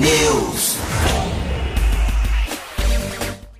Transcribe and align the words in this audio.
News. 0.00 0.76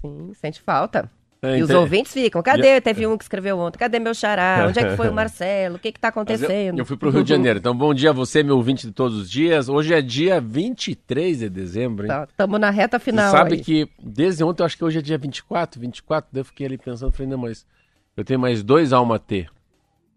Sim, 0.00 0.32
sente 0.34 0.60
falta. 0.62 1.10
É, 1.40 1.58
e 1.58 1.62
os 1.62 1.70
ouvintes 1.70 2.12
ficam, 2.12 2.42
cadê? 2.42 2.80
Teve 2.80 3.06
um 3.06 3.16
que 3.16 3.22
escreveu 3.22 3.58
ontem, 3.58 3.78
cadê 3.78 4.00
meu 4.00 4.12
xará? 4.12 4.66
Onde 4.68 4.80
é 4.80 4.90
que 4.90 4.96
foi 4.96 5.08
o 5.08 5.12
Marcelo? 5.14 5.76
O 5.76 5.78
que 5.78 5.92
que 5.92 6.00
tá 6.00 6.08
Mas 6.08 6.16
eu- 6.16 6.22
acontecendo? 6.22 6.78
Eu, 6.80 6.84
fui 6.84 6.96
pro 6.96 7.10
Rio 7.10 7.22
de 7.22 7.28
Janeiro. 7.30 7.60
Então, 7.60 7.76
bom 7.76 7.94
dia 7.94 8.10
a 8.10 8.12
você, 8.12 8.42
meu 8.42 8.56
ouvinte 8.56 8.86
de 8.88 8.92
todos 8.92 9.16
os 9.16 9.30
dias. 9.30 9.68
Hoje 9.68 9.94
é 9.94 10.02
dia 10.02 10.40
23 10.40 11.38
de 11.38 11.48
dezembro, 11.48 12.06
hein? 12.06 12.26
Tá, 12.36 12.46
na 12.46 12.70
reta 12.70 12.98
Você 12.98 13.04
final 13.04 13.30
sabe 13.30 13.54
aí. 13.54 13.60
que 13.62 13.88
desde 14.02 14.42
ontem, 14.42 14.62
eu 14.62 14.66
acho 14.66 14.76
que 14.76 14.84
hoje 14.84 14.98
é 14.98 15.02
dia 15.02 15.16
24, 15.16 15.80
24, 15.80 16.28
daí 16.32 16.40
eu 16.40 16.44
fiquei 16.44 16.66
ali 16.66 16.76
pensando, 16.76 17.12
falei, 17.12 17.30
não, 17.30 17.38
mas 17.38 17.64
eu 18.16 18.24
tenho 18.24 18.40
mais 18.40 18.62
dois 18.64 18.92
alma 18.92 19.18
T. 19.18 19.46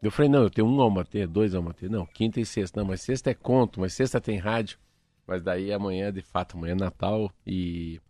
Eu 0.02 0.10
falei, 0.10 0.30
não, 0.32 0.42
eu 0.42 0.50
tenho 0.50 0.68
um 0.68 0.82
alma 0.82 1.06
T, 1.06 1.28
dois 1.28 1.54
alma 1.54 1.72
T. 1.72 1.88
Não, 1.88 2.04
quinta 2.08 2.40
e 2.40 2.46
sexta. 2.48 2.80
Não, 2.80 2.88
mas 2.88 3.02
sexta 3.02 3.30
é 3.30 3.36
conto, 3.36 3.80
mas 3.80 3.94
sexta 3.94 4.20
tem 4.20 4.40
rádio. 4.40 4.80
Mas 5.28 5.44
daí 5.44 5.72
amanhã, 5.72 6.12
de 6.12 6.24
fato, 6.24 6.58
amanhã 6.58 6.72
é 6.72 6.76
Natal 6.76 7.32
e 7.46 8.02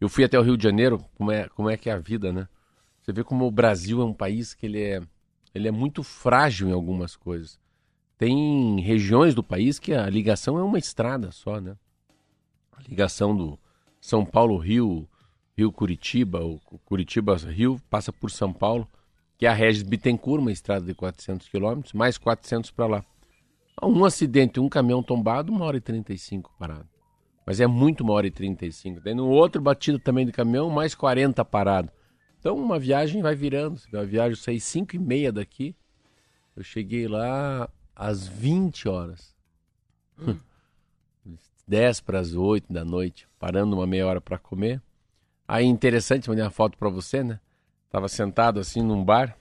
eu 0.00 0.08
fui 0.08 0.24
até 0.24 0.38
o 0.38 0.42
Rio 0.42 0.56
de 0.56 0.62
Janeiro, 0.62 1.04
como 1.16 1.32
é, 1.32 1.48
como 1.48 1.68
é 1.68 1.76
que 1.76 1.90
é 1.90 1.92
a 1.92 1.98
vida, 1.98 2.32
né? 2.32 2.48
Você 3.02 3.12
vê 3.12 3.24
como 3.24 3.46
o 3.46 3.50
Brasil 3.50 4.00
é 4.00 4.04
um 4.04 4.12
país 4.12 4.54
que 4.54 4.66
ele 4.66 4.82
é, 4.82 5.02
ele 5.54 5.66
é 5.66 5.70
muito 5.70 6.02
frágil 6.02 6.68
em 6.68 6.72
algumas 6.72 7.16
coisas. 7.16 7.58
Tem 8.16 8.80
regiões 8.80 9.34
do 9.34 9.42
país 9.42 9.78
que 9.78 9.94
a 9.94 10.08
ligação 10.08 10.58
é 10.58 10.62
uma 10.62 10.78
estrada 10.78 11.30
só, 11.30 11.60
né? 11.60 11.76
A 12.76 12.82
ligação 12.82 13.36
do 13.36 13.58
São 14.00 14.24
Paulo-Rio, 14.24 15.08
Rio-Curitiba, 15.56 16.44
o 16.44 16.60
Curitiba-Rio, 16.84 17.80
passa 17.90 18.12
por 18.12 18.30
São 18.30 18.52
Paulo, 18.52 18.86
que 19.36 19.46
é 19.46 19.48
a 19.48 19.54
Regis 19.54 19.82
Bittencourt, 19.82 20.40
uma 20.40 20.52
estrada 20.52 20.84
de 20.84 20.94
400 20.94 21.48
quilômetros, 21.48 21.92
mais 21.92 22.18
400 22.18 22.70
para 22.70 22.86
lá. 22.86 23.04
Um 23.82 24.04
acidente, 24.04 24.60
um 24.60 24.68
caminhão 24.68 25.02
tombado, 25.02 25.52
uma 25.52 25.64
hora 25.64 25.76
e 25.76 25.80
35 25.80 26.52
parado. 26.58 26.97
Mas 27.48 27.60
é 27.60 27.66
muito 27.66 28.02
uma 28.02 28.12
hora 28.12 28.26
e 28.26 28.30
35. 28.30 29.00
Daí 29.00 29.14
no 29.14 29.26
outro 29.26 29.58
batido 29.62 29.98
também 29.98 30.26
de 30.26 30.32
caminhão, 30.32 30.68
mais 30.68 30.94
40 30.94 31.42
parado. 31.46 31.90
Então 32.38 32.54
uma 32.54 32.78
viagem 32.78 33.22
vai 33.22 33.34
virando. 33.34 33.80
A 33.94 34.02
viagem 34.02 34.32
eu 34.32 34.36
saí 34.36 34.60
5 34.60 34.94
e 34.94 34.98
meia 34.98 35.32
daqui. 35.32 35.74
Eu 36.54 36.62
cheguei 36.62 37.08
lá 37.08 37.66
às 37.96 38.28
20 38.28 38.86
horas. 38.86 39.34
10 41.66 42.00
para 42.02 42.18
as 42.20 42.34
8 42.34 42.70
da 42.70 42.84
noite, 42.84 43.26
parando 43.38 43.74
uma 43.76 43.86
meia 43.86 44.06
hora 44.06 44.20
para 44.20 44.36
comer. 44.36 44.82
Aí 45.46 45.64
interessante, 45.64 46.28
mandei 46.28 46.44
uma 46.44 46.50
foto 46.50 46.76
para 46.76 46.90
você, 46.90 47.24
né? 47.24 47.40
Tava 47.88 48.08
sentado 48.08 48.60
assim 48.60 48.82
num 48.82 49.02
bar, 49.02 49.38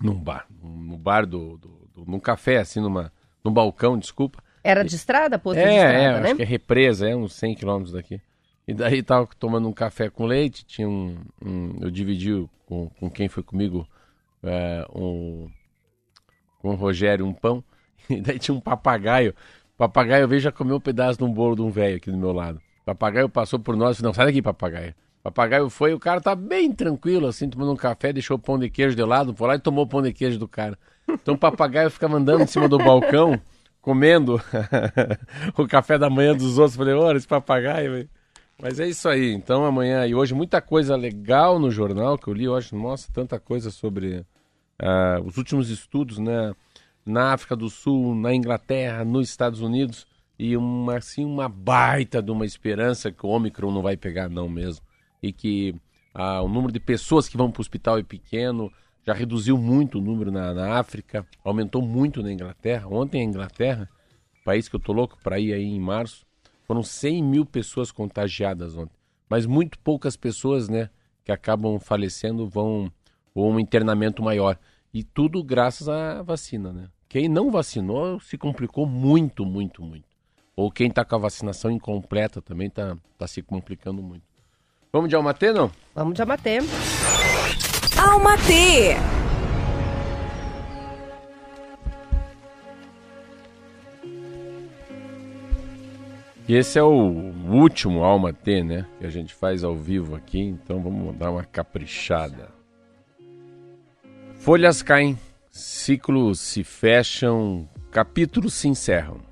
num 0.00 0.18
bar, 0.18 0.46
no 0.62 0.96
bar 0.96 1.26
do, 1.26 1.58
do, 1.58 1.68
do- 1.92 2.04
num 2.06 2.18
café 2.18 2.60
assim 2.60 2.80
numa, 2.80 3.12
num 3.44 3.52
balcão, 3.52 3.98
desculpa. 3.98 4.42
Era 4.64 4.82
de 4.82 4.96
estrada, 4.96 5.38
posto 5.38 5.58
é, 5.58 5.64
de 5.64 5.74
estrada, 5.74 5.94
é, 5.98 6.20
né? 6.20 6.26
acho 6.28 6.36
que 6.36 6.42
é 6.42 6.46
represa, 6.46 7.08
é 7.08 7.14
uns 7.14 7.34
100 7.34 7.54
quilômetros 7.54 7.92
daqui. 7.92 8.20
E 8.66 8.72
daí 8.72 9.02
tava 9.02 9.28
tomando 9.38 9.68
um 9.68 9.72
café 9.72 10.08
com 10.08 10.24
leite, 10.24 10.64
tinha 10.64 10.88
um, 10.88 11.18
um- 11.44 11.76
eu 11.82 11.90
dividi 11.90 12.48
com, 12.64 12.88
com 12.98 13.10
quem 13.10 13.28
foi 13.28 13.42
comigo 13.42 13.86
é, 14.42 14.86
um 14.94 15.48
com 16.60 16.70
o 16.70 16.74
Rogério 16.74 17.26
um 17.26 17.32
pão, 17.34 17.62
e 18.08 18.20
daí 18.20 18.38
tinha 18.38 18.54
um 18.54 18.60
papagaio. 18.60 19.34
O 19.74 19.76
papagaio 19.76 20.26
veio 20.26 20.40
já 20.40 20.50
comeu 20.50 20.76
um 20.76 20.80
pedaço 20.80 21.18
de 21.18 21.24
um 21.24 21.32
bolo 21.32 21.56
de 21.56 21.62
um 21.62 21.70
velho 21.70 21.96
aqui 21.96 22.10
do 22.10 22.16
meu 22.16 22.32
lado. 22.32 22.60
O 22.82 22.84
papagaio 22.86 23.28
passou 23.28 23.58
por 23.58 23.76
nós 23.76 23.98
e 23.98 24.02
não, 24.02 24.14
sai 24.14 24.26
daqui, 24.26 24.40
papagaio. 24.40 24.94
Papagaio 25.22 25.68
foi, 25.70 25.94
o 25.94 25.98
cara 25.98 26.20
tá 26.20 26.34
bem 26.34 26.70
tranquilo, 26.72 27.26
assim, 27.26 27.48
tomando 27.48 27.72
um 27.72 27.76
café, 27.76 28.12
deixou 28.12 28.36
o 28.36 28.40
pão 28.40 28.58
de 28.58 28.68
queijo 28.68 28.94
de 28.94 29.02
lado, 29.02 29.34
foi 29.34 29.48
lá 29.48 29.54
e 29.54 29.58
tomou 29.58 29.84
o 29.84 29.88
pão 29.88 30.02
de 30.02 30.12
queijo 30.12 30.38
do 30.38 30.46
cara. 30.48 30.78
Então 31.08 31.34
o 31.34 31.38
papagaio 31.38 31.90
ficava 31.90 32.16
andando 32.16 32.42
em 32.42 32.46
cima 32.46 32.68
do 32.68 32.76
balcão, 32.78 33.38
comendo 33.84 34.40
o 35.58 35.68
café 35.68 35.98
da 35.98 36.08
manhã 36.08 36.34
dos 36.34 36.56
outros. 36.56 36.74
Falei, 36.74 36.94
olha, 36.94 37.18
esse 37.18 37.28
papagaio. 37.28 38.08
Mas 38.60 38.80
é 38.80 38.88
isso 38.88 39.06
aí. 39.08 39.32
Então 39.32 39.64
amanhã 39.64 40.06
e 40.06 40.14
hoje 40.14 40.32
muita 40.32 40.62
coisa 40.62 40.96
legal 40.96 41.58
no 41.58 41.70
jornal 41.70 42.16
que 42.16 42.28
eu 42.28 42.34
li 42.34 42.48
hoje. 42.48 42.74
Nossa, 42.74 43.12
tanta 43.12 43.38
coisa 43.38 43.70
sobre 43.70 44.24
ah, 44.78 45.20
os 45.22 45.36
últimos 45.36 45.68
estudos, 45.68 46.18
né? 46.18 46.54
Na 47.04 47.34
África 47.34 47.54
do 47.54 47.68
Sul, 47.68 48.14
na 48.14 48.34
Inglaterra, 48.34 49.04
nos 49.04 49.28
Estados 49.28 49.60
Unidos 49.60 50.06
e 50.38 50.56
uma 50.56 50.96
assim 50.96 51.24
uma 51.24 51.48
baita 51.48 52.22
de 52.22 52.30
uma 52.30 52.46
esperança 52.46 53.12
que 53.12 53.26
o 53.26 53.28
Omicron 53.28 53.70
não 53.70 53.82
vai 53.82 53.96
pegar 53.96 54.28
não 54.30 54.48
mesmo 54.48 54.82
e 55.22 55.30
que 55.30 55.74
ah, 56.14 56.40
o 56.40 56.48
número 56.48 56.72
de 56.72 56.80
pessoas 56.80 57.28
que 57.28 57.36
vão 57.36 57.50
para 57.50 57.60
o 57.60 57.62
hospital 57.62 57.98
é 57.98 58.02
pequeno. 58.02 58.72
Já 59.06 59.12
reduziu 59.12 59.58
muito 59.58 59.98
o 59.98 60.00
número 60.00 60.32
na, 60.32 60.54
na 60.54 60.78
África, 60.78 61.26
aumentou 61.44 61.82
muito 61.82 62.22
na 62.22 62.32
Inglaterra. 62.32 62.88
Ontem 62.88 63.20
a 63.20 63.24
Inglaterra, 63.24 63.88
país 64.44 64.68
que 64.68 64.76
eu 64.76 64.80
tô 64.80 64.92
louco 64.92 65.18
para 65.22 65.38
ir 65.38 65.52
aí 65.52 65.64
em 65.64 65.80
março, 65.80 66.24
foram 66.66 66.82
100 66.82 67.22
mil 67.22 67.44
pessoas 67.44 67.92
contagiadas 67.92 68.76
ontem. 68.76 68.96
Mas 69.28 69.46
muito 69.46 69.78
poucas 69.78 70.16
pessoas, 70.16 70.68
né, 70.68 70.88
que 71.24 71.32
acabam 71.32 71.78
falecendo 71.78 72.46
vão 72.48 72.90
ou 73.34 73.50
um 73.50 73.60
internamento 73.60 74.22
maior. 74.22 74.58
E 74.92 75.02
tudo 75.02 75.42
graças 75.42 75.88
à 75.88 76.22
vacina, 76.22 76.72
né? 76.72 76.88
Quem 77.08 77.28
não 77.28 77.50
vacinou 77.50 78.20
se 78.20 78.38
complicou 78.38 78.86
muito, 78.86 79.44
muito, 79.44 79.82
muito. 79.82 80.06
Ou 80.56 80.70
quem 80.70 80.90
tá 80.90 81.04
com 81.04 81.16
a 81.16 81.18
vacinação 81.18 81.70
incompleta 81.70 82.40
também 82.40 82.70
tá, 82.70 82.96
tá 83.18 83.26
se 83.26 83.42
complicando 83.42 84.02
muito. 84.02 84.24
Vamos 84.92 85.08
de 85.08 85.16
Almatê, 85.16 85.52
não? 85.52 85.70
Vamos 85.94 86.14
de 86.14 86.22
abater. 86.22 86.62
Alma 88.06 88.36
T. 88.36 88.94
E 96.46 96.54
esse 96.54 96.78
é 96.78 96.82
o 96.82 97.32
último 97.48 98.04
Alma 98.04 98.30
T, 98.30 98.62
né? 98.62 98.86
Que 98.98 99.06
a 99.06 99.10
gente 99.10 99.34
faz 99.34 99.64
ao 99.64 99.74
vivo 99.74 100.14
aqui, 100.14 100.38
então 100.38 100.82
vamos 100.82 101.16
dar 101.16 101.30
uma 101.30 101.44
caprichada. 101.44 102.50
Folhas 104.34 104.82
caem, 104.82 105.18
ciclos 105.50 106.40
se 106.40 106.62
fecham, 106.62 107.66
capítulos 107.90 108.52
se 108.52 108.68
encerram. 108.68 109.22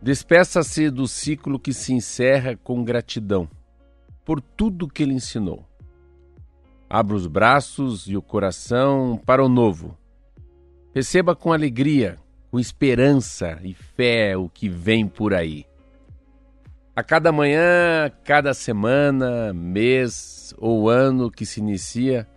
Despeça-se 0.00 0.90
do 0.90 1.08
ciclo 1.08 1.58
que 1.58 1.72
se 1.72 1.92
encerra 1.92 2.56
com 2.56 2.84
gratidão 2.84 3.50
por 4.24 4.40
tudo 4.40 4.86
que 4.86 5.02
ele 5.02 5.14
ensinou. 5.14 5.66
Abra 6.96 7.16
os 7.16 7.26
braços 7.26 8.06
e 8.06 8.16
o 8.16 8.22
coração 8.22 9.20
para 9.26 9.44
o 9.44 9.48
novo. 9.48 9.98
Receba 10.94 11.34
com 11.34 11.52
alegria, 11.52 12.18
com 12.52 12.60
esperança 12.60 13.58
e 13.64 13.74
fé 13.74 14.36
o 14.36 14.48
que 14.48 14.68
vem 14.68 15.08
por 15.08 15.34
aí. 15.34 15.66
A 16.94 17.02
cada 17.02 17.32
manhã, 17.32 18.12
cada 18.22 18.54
semana, 18.54 19.52
mês 19.52 20.54
ou 20.56 20.88
ano 20.88 21.32
que 21.32 21.44
se 21.44 21.58
inicia, 21.58 22.28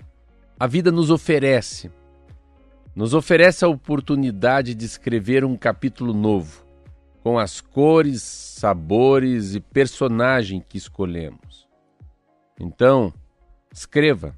a 0.60 0.65
vida 0.65 0.92
nos 0.92 1.12
oferece. 1.12 1.92
Nos 2.95 3.13
oferece 3.13 3.63
a 3.63 3.68
oportunidade 3.68 4.74
de 4.74 4.86
escrever 4.86 5.45
um 5.45 5.56
capítulo 5.56 6.15
novo, 6.15 6.65
com 7.21 7.38
as 7.38 7.62
cores, 7.62 8.24
sabores 8.24 9.53
e 9.53 9.60
personagem 9.60 10.65
que 10.68 10.80
escolhemos. 10.80 11.68
Então, 12.60 13.13
escreva. 13.71 14.36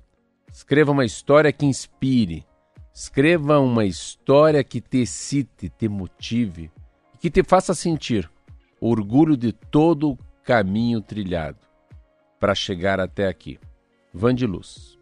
Escreva 0.59 0.91
uma 0.91 1.05
história 1.05 1.53
que 1.53 1.65
inspire. 1.65 2.45
Escreva 2.93 3.61
uma 3.61 3.85
história 3.85 4.61
que 4.61 4.81
te 4.81 5.03
excite, 5.03 5.69
te 5.69 5.87
motive, 5.87 6.69
que 7.17 7.29
te 7.29 7.41
faça 7.43 7.73
sentir 7.73 8.29
orgulho 8.81 9.37
de 9.37 9.53
todo 9.53 10.11
o 10.11 10.17
caminho 10.43 10.99
trilhado 10.99 11.59
para 12.41 12.53
chegar 12.53 12.99
até 12.99 13.29
aqui. 13.29 13.57
Van 14.13 14.35
de 14.35 14.45
Luz. 14.45 14.99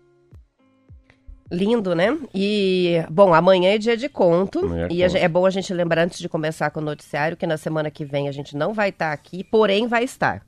Lindo, 1.51 1.95
né? 1.95 2.15
E, 2.36 3.03
bom, 3.10 3.33
amanhã 3.33 3.74
é 3.74 3.80
dia 3.80 3.98
de 3.98 4.07
conto. 4.07 4.60
É 4.75 4.89
e 4.92 5.01
conto. 5.01 5.18
é 5.18 5.27
bom 5.27 5.44
a 5.44 5.50
gente 5.50 5.74
lembrar 5.74 6.03
antes 6.03 6.19
de 6.19 6.30
começar 6.30 6.69
com 6.69 6.81
o 6.81 6.83
noticiário 6.83 7.36
que 7.36 7.48
na 7.48 7.57
semana 7.57 7.89
que 7.89 8.06
vem 8.06 8.30
a 8.30 8.31
gente 8.31 8.56
não 8.56 8.75
vai 8.75 8.89
estar 8.89 9.12
aqui, 9.12 9.44
porém 9.44 9.88
vai 9.88 10.03
estar. 10.03 10.45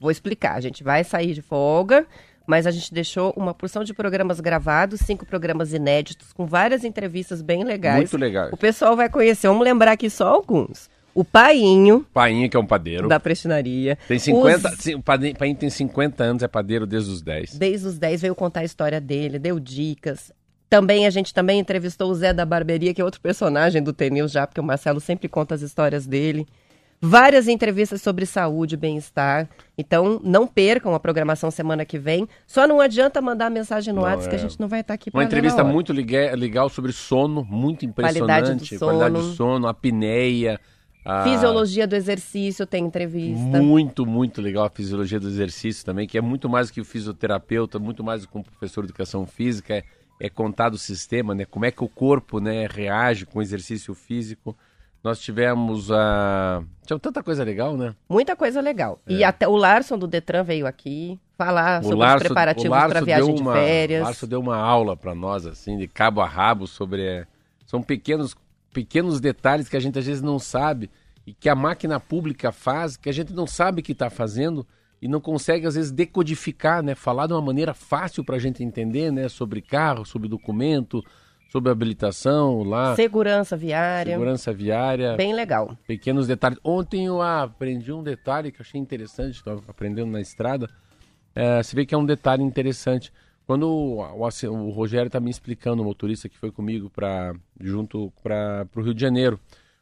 Vou 0.00 0.10
explicar. 0.10 0.56
A 0.56 0.60
gente 0.60 0.82
vai 0.82 1.04
sair 1.04 1.34
de 1.34 1.40
folga, 1.40 2.04
mas 2.50 2.66
a 2.66 2.72
gente 2.72 2.92
deixou 2.92 3.32
uma 3.36 3.54
porção 3.54 3.84
de 3.84 3.94
programas 3.94 4.40
gravados, 4.40 4.98
cinco 5.02 5.24
programas 5.24 5.72
inéditos, 5.72 6.32
com 6.32 6.44
várias 6.44 6.82
entrevistas 6.82 7.40
bem 7.40 7.62
legais. 7.62 7.98
Muito 7.98 8.16
legal. 8.18 8.48
O 8.50 8.56
pessoal 8.56 8.96
vai 8.96 9.08
conhecer. 9.08 9.46
Vamos 9.46 9.62
lembrar 9.62 9.92
aqui 9.92 10.10
só 10.10 10.26
alguns. 10.26 10.90
O 11.14 11.24
Painho, 11.24 12.04
Painha, 12.12 12.48
que 12.48 12.56
é 12.56 12.60
um 12.60 12.66
padeiro. 12.66 13.06
da 13.06 13.20
prestinaria. 13.20 13.96
Tem 14.08 14.18
50, 14.18 14.68
Os- 14.68 14.78
sim, 14.78 14.94
o 14.96 15.02
Painha 15.02 15.54
tem 15.54 15.70
50 15.70 16.24
anos, 16.24 16.42
é 16.42 16.48
padeiro 16.48 16.86
desde 16.88 17.10
os 17.12 17.22
10. 17.22 17.54
Desde 17.56 17.86
os 17.86 17.96
10 17.98 18.20
veio 18.22 18.34
contar 18.34 18.60
a 18.60 18.64
história 18.64 19.00
dele, 19.00 19.38
deu 19.38 19.60
dicas. 19.60 20.32
Também 20.68 21.06
a 21.06 21.10
gente 21.10 21.32
também 21.32 21.60
entrevistou 21.60 22.10
o 22.10 22.14
Zé 22.16 22.32
da 22.32 22.44
Barberia, 22.44 22.92
que 22.92 23.00
é 23.00 23.04
outro 23.04 23.20
personagem 23.20 23.80
do 23.80 23.92
TNews 23.92 24.32
já, 24.32 24.44
porque 24.44 24.60
o 24.60 24.64
Marcelo 24.64 24.98
sempre 25.00 25.28
conta 25.28 25.54
as 25.54 25.62
histórias 25.62 26.04
dele. 26.04 26.46
Várias 27.02 27.48
entrevistas 27.48 28.02
sobre 28.02 28.26
saúde 28.26 28.74
e 28.74 28.76
bem-estar. 28.76 29.48
Então, 29.78 30.20
não 30.22 30.46
percam 30.46 30.94
a 30.94 31.00
programação 31.00 31.50
semana 31.50 31.82
que 31.82 31.98
vem. 31.98 32.28
Só 32.46 32.68
não 32.68 32.78
adianta 32.78 33.22
mandar 33.22 33.48
mensagem 33.50 33.94
no 33.94 34.02
WhatsApp 34.02 34.28
que 34.28 34.34
a 34.36 34.38
é. 34.38 34.42
gente 34.42 34.60
não 34.60 34.68
vai 34.68 34.80
estar 34.80 34.92
aqui 34.92 35.10
para 35.10 35.18
Uma 35.18 35.24
entrevista 35.24 35.64
muito 35.64 35.94
legal 35.94 36.68
sobre 36.68 36.92
sono, 36.92 37.42
muito 37.42 37.86
impressionante. 37.86 38.20
Qualidade 38.20 38.74
do 38.74 38.78
Qualidade 38.78 39.14
do 39.14 39.22
sono. 39.22 39.34
sono, 39.34 39.66
apneia. 39.66 40.60
a- 41.02 41.24
Fisiologia 41.24 41.86
do 41.86 41.96
exercício 41.96 42.66
tem 42.66 42.84
entrevista. 42.84 43.40
Muito, 43.62 44.04
muito 44.04 44.42
legal 44.42 44.66
a 44.66 44.70
fisiologia 44.70 45.18
do 45.18 45.26
exercício 45.28 45.82
também, 45.86 46.06
que 46.06 46.18
é 46.18 46.20
muito 46.20 46.50
mais 46.50 46.68
do 46.68 46.74
que 46.74 46.82
o 46.82 46.84
fisioterapeuta, 46.84 47.78
muito 47.78 48.04
mais 48.04 48.20
do 48.22 48.28
que 48.28 48.36
um 48.36 48.42
professor 48.42 48.82
de 48.82 48.88
educação 48.90 49.24
física, 49.26 49.72
é, 49.74 49.84
é 50.20 50.28
contado 50.28 50.74
o 50.74 50.78
sistema, 50.78 51.34
né? 51.34 51.46
Como 51.46 51.64
é 51.64 51.70
que 51.70 51.82
o 51.82 51.88
corpo 51.88 52.40
né, 52.40 52.66
reage 52.70 53.24
com 53.24 53.38
o 53.38 53.42
exercício 53.42 53.94
físico. 53.94 54.54
Nós 55.02 55.18
tivemos 55.18 55.90
a. 55.90 56.62
Tinha 56.84 56.98
tanta 56.98 57.22
coisa 57.22 57.42
legal, 57.42 57.76
né? 57.76 57.94
Muita 58.08 58.36
coisa 58.36 58.60
legal. 58.60 59.00
E 59.08 59.24
até 59.24 59.48
o 59.48 59.56
Larson 59.56 59.98
do 59.98 60.06
Detran 60.06 60.44
veio 60.44 60.66
aqui 60.66 61.18
falar 61.38 61.82
sobre 61.82 62.04
os 62.04 62.14
preparativos 62.16 62.76
para 62.76 62.98
a 62.98 63.02
viagem 63.02 63.40
uma, 63.40 63.54
de 63.54 63.58
férias. 63.60 64.02
O 64.02 64.04
Larso 64.04 64.26
deu 64.26 64.40
uma 64.40 64.56
aula 64.56 64.94
para 64.96 65.14
nós, 65.14 65.46
assim, 65.46 65.78
de 65.78 65.88
cabo 65.88 66.20
a 66.20 66.26
rabo, 66.26 66.66
sobre. 66.66 67.02
é, 67.02 67.26
são 67.64 67.82
pequenos, 67.82 68.36
pequenos 68.74 69.20
detalhes 69.20 69.68
que 69.68 69.76
a 69.76 69.80
gente 69.80 69.98
às 69.98 70.04
vezes 70.04 70.20
não 70.20 70.38
sabe 70.38 70.90
e 71.26 71.32
que 71.32 71.48
a 71.48 71.54
máquina 71.54 71.98
pública 71.98 72.52
faz, 72.52 72.96
que 72.96 73.08
a 73.08 73.12
gente 73.12 73.32
não 73.32 73.46
sabe 73.46 73.80
que 73.80 73.92
está 73.92 74.10
fazendo 74.10 74.66
e 75.00 75.08
não 75.08 75.20
consegue, 75.20 75.66
às 75.66 75.76
vezes, 75.76 75.90
decodificar, 75.90 76.82
né? 76.82 76.94
Falar 76.94 77.26
de 77.26 77.32
uma 77.32 77.40
maneira 77.40 77.72
fácil 77.72 78.22
para 78.22 78.36
a 78.36 78.38
gente 78.38 78.62
entender, 78.62 79.10
né? 79.10 79.30
Sobre 79.30 79.62
carro, 79.62 80.04
sobre 80.04 80.28
documento, 80.28 81.02
sobre 81.50 81.70
habilitação 81.70 82.62
lá, 82.62 82.94
Segurança 82.94 83.56
viária. 83.56 84.12
segurança 84.12 84.52
viária. 84.52 85.16
Bem 85.16 85.34
legal. 85.34 85.76
Pequenos 85.86 86.26
detalhes. 86.28 86.58
Ontem 86.64 87.06
eu 87.06 87.20
aprendi 87.20 87.92
um 87.92 88.02
detalhe 88.04 88.52
que 88.52 88.60
eu 88.60 88.64
achei 88.64 88.80
interessante, 88.80 89.34
estava 89.34 89.60
aprendendo 89.68 90.10
na 90.10 90.20
estrada. 90.20 90.70
É, 91.34 91.60
você 91.62 91.74
vê 91.74 91.84
que 91.84 91.94
é 91.94 91.98
um 91.98 92.06
detalhe 92.06 92.42
interessante. 92.42 93.12
Quando 93.46 93.64
o, 93.68 94.00
o, 94.00 94.48
o 94.48 94.70
Rogério 94.70 95.08
está 95.08 95.18
me 95.18 95.28
explicando, 95.28 95.82
o 95.82 95.84
motorista 95.84 96.28
que 96.28 96.38
foi 96.38 96.52
comigo 96.52 96.88
para 96.88 97.34
junto 97.60 98.12
para 98.22 98.68
o 98.76 98.80
Rio 98.80 98.94
de 98.94 99.00
Janeiro, 99.00 99.38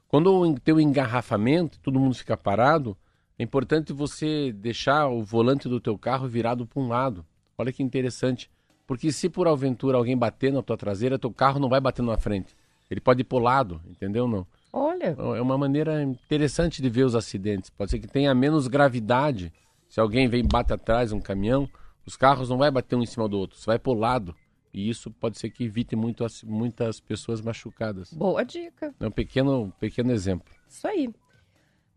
quando 0.09 0.59
tem 0.61 0.75
o 0.75 0.81
engarrafamento, 0.81 1.79
todo 1.81 2.01
mundo 2.01 2.15
fica 2.15 2.35
parado, 2.35 2.97
é 3.39 3.43
importante 3.43 3.93
você 3.93 4.53
deixar 4.53 5.09
o 5.09 5.23
volante 5.23 5.69
do 5.69 5.79
teu 5.79 5.99
carro 5.99 6.27
virado 6.27 6.67
para 6.67 6.83
um 6.83 6.89
lado. 6.89 7.27
Olha 7.59 7.71
que 7.71 7.83
interessante. 7.83 8.51
Porque 8.89 9.13
se 9.13 9.29
por 9.29 9.47
aventura 9.47 9.99
alguém 9.99 10.17
bater 10.17 10.51
na 10.53 10.63
tua 10.63 10.77
traseira, 10.77 11.19
teu 11.19 11.31
carro 11.31 11.61
não 11.61 11.69
vai 11.69 11.79
bater 11.81 12.03
na 12.03 12.17
frente. 12.17 12.57
Ele 12.91 13.01
pode 13.03 13.21
ir 13.21 13.25
para 13.25 13.37
o 13.37 13.41
lado, 13.41 13.81
entendeu? 13.87 14.27
Não. 14.27 14.47
Olha, 14.73 15.15
É 15.37 15.41
uma 15.43 15.57
maneira 15.59 16.03
interessante 16.03 16.81
de 16.81 16.89
ver 16.89 17.05
os 17.05 17.15
acidentes. 17.15 17.69
Pode 17.69 17.91
ser 17.91 17.99
que 17.99 18.09
tenha 18.09 18.35
menos 18.35 18.67
gravidade. 18.67 19.53
Se 19.91 20.01
alguém 20.01 20.27
vem 20.27 20.41
e 20.41 20.47
bate 20.47 20.73
atrás 20.73 21.13
um 21.13 21.21
caminhão, 21.21 21.69
os 22.07 22.17
carros 22.17 22.49
não 22.49 22.57
vai 22.57 22.71
bater 22.71 22.97
um 22.97 23.03
em 23.03 23.07
cima 23.07 23.29
do 23.29 23.39
outro, 23.39 23.59
você 23.59 23.67
vai 23.67 23.79
pro 23.79 23.93
lado. 23.93 24.35
E 24.73 24.89
isso 24.89 25.11
pode 25.11 25.39
ser 25.39 25.51
que 25.51 25.65
evite 25.65 25.95
muito 25.95 26.25
as- 26.25 26.43
muitas 26.43 26.99
pessoas 26.99 27.41
machucadas. 27.43 28.13
boa 28.15 28.43
dica. 28.43 28.95
É 28.99 29.07
um 29.07 29.11
pequeno, 29.11 29.71
pequeno 29.79 30.13
exemplo. 30.13 30.51
Isso 30.67 30.87
aí. 30.89 31.11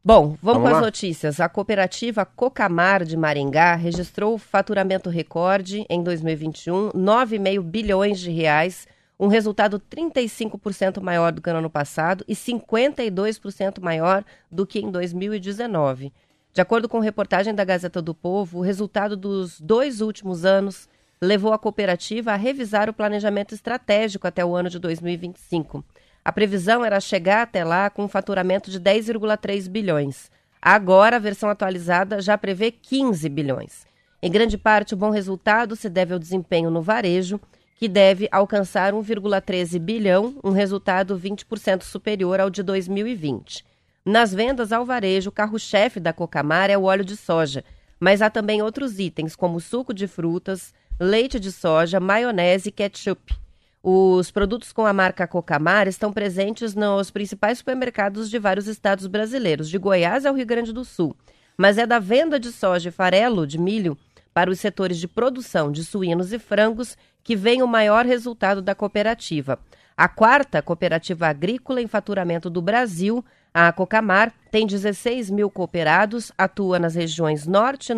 Bom, 0.04 0.30
vamos, 0.30 0.40
Vamos 0.42 0.62
com 0.62 0.68
as 0.68 0.74
lá? 0.74 0.82
notícias. 0.82 1.40
A 1.40 1.48
cooperativa 1.48 2.26
Cocamar 2.26 3.06
de 3.06 3.16
Maringá 3.16 3.76
registrou 3.76 4.36
faturamento 4.40 5.12
recorde 5.12 5.86
em 5.88 6.02
2021, 6.02 6.90
9,5 6.90 7.62
bilhões 7.62 8.20
de 8.20 8.32
reais, 8.32 8.88
um 9.20 9.28
resultado 9.28 9.80
35% 9.80 11.00
maior 11.02 11.32
do 11.32 11.40
que 11.40 11.52
no 11.52 11.60
ano 11.60 11.70
passado 11.70 12.26
e 12.28 12.36
52% 12.36 13.80
maior 13.80 14.26
do 14.52 14.66
que 14.66 14.80
em 14.80 14.90
2019. 14.90 16.12
De 16.52 16.60
acordo 16.62 16.90
com 16.90 17.00
reportagem 17.00 17.54
da 17.54 17.64
Gazeta 17.64 18.02
do 18.02 18.16
Povo, 18.16 18.58
o 18.58 18.62
resultado 18.62 19.16
dos 19.16 19.62
dois 19.62 20.02
últimos 20.02 20.44
anos 20.44 20.90
levou 21.22 21.54
a 21.54 21.60
cooperativa 21.60 22.32
a 22.32 22.36
revisar 22.36 22.90
o 22.90 22.94
planejamento 22.94 23.54
estratégico 23.54 24.26
até 24.26 24.44
o 24.44 24.56
ano 24.56 24.68
de 24.68 24.80
2025. 24.80 25.86
A 26.24 26.32
previsão 26.32 26.86
era 26.86 27.00
chegar 27.00 27.42
até 27.42 27.64
lá 27.64 27.90
com 27.90 28.04
um 28.04 28.08
faturamento 28.08 28.70
de 28.70 28.80
10,3 28.80 29.68
bilhões. 29.68 30.30
Agora, 30.62 31.16
a 31.16 31.20
versão 31.20 31.50
atualizada 31.50 32.22
já 32.22 32.38
prevê 32.38 32.72
15 32.72 33.28
bilhões. 33.28 33.88
Em 34.22 34.30
grande 34.30 34.56
parte, 34.56 34.94
o 34.94 34.98
bom 34.98 35.10
resultado 35.10 35.76
se 35.76 35.90
deve 35.90 36.14
ao 36.14 36.20
desempenho 36.20 36.70
no 36.70 36.82
varejo, 36.82 37.40
que 37.76 37.88
deve 37.88 38.30
alcançar 38.32 38.94
1,13 38.94 39.80
bilhão, 39.80 40.36
um 40.44 40.52
resultado 40.52 41.18
20% 41.18 41.82
superior 41.82 42.40
ao 42.40 42.52
de 42.52 42.62
2020. 42.62 43.66
Nas 44.06 44.32
vendas 44.32 44.72
ao 44.72 44.86
varejo, 44.86 45.30
o 45.30 45.34
carro-chefe 45.34 46.00
da 46.00 46.14
Cocamar 46.14 46.70
é 46.70 46.78
o 46.78 46.84
óleo 46.84 47.04
de 47.04 47.18
soja, 47.18 47.64
mas 48.00 48.22
há 48.22 48.30
também 48.30 48.62
outros 48.62 49.00
itens, 49.00 49.36
como 49.36 49.60
suco 49.60 49.96
de 49.96 50.08
frutas, 50.08 50.72
leite 51.00 51.40
de 51.40 51.52
soja, 51.52 52.00
maionese 52.00 52.70
e 52.70 52.72
ketchup. 52.72 53.41
Os 53.84 54.30
produtos 54.30 54.72
com 54.72 54.86
a 54.86 54.94
marca 54.94 55.26
Cocamar 55.26 55.88
estão 55.88 56.14
presentes 56.14 56.76
nos 56.76 57.10
principais 57.10 57.58
supermercados 57.58 58.30
de 58.30 58.38
vários 58.38 58.68
estados 58.68 59.08
brasileiros, 59.08 59.68
de 59.68 59.80
Goiás 59.80 60.24
ao 60.24 60.36
Rio 60.36 60.46
Grande 60.46 60.72
do 60.72 60.86
Sul. 60.86 61.16
Mas 61.58 61.80
é 61.80 61.88
da 61.88 61.98
venda 61.98 62.40
de 62.40 62.52
soja 62.52 62.90
e 62.90 62.92
farelo 62.92 63.48
de 63.48 63.58
milho 63.58 63.98
para 64.32 64.52
os 64.52 64.60
setores 64.60 65.00
de 65.00 65.08
produção 65.08 65.72
de 65.72 65.84
suínos 65.84 66.32
e 66.32 66.38
frangos 66.38 66.96
que 67.24 67.36
vem 67.36 67.64
o 67.64 67.68
maior 67.68 68.06
resultado 68.06 68.62
da 68.62 68.76
cooperativa. 68.76 69.58
A 69.98 70.08
quarta 70.08 70.62
cooperativa 70.62 71.28
agrícola 71.28 71.82
em 71.82 71.88
faturamento 71.88 72.52
do 72.52 72.62
Brasil, 72.62 73.26
a 73.52 73.72
Cocamar, 73.72 74.32
tem 74.52 74.68
16 74.68 75.32
mil 75.32 75.50
cooperados, 75.50 76.32
atua 76.38 76.78
nas 76.78 76.94
regiões 76.94 77.48
norte, 77.48 77.94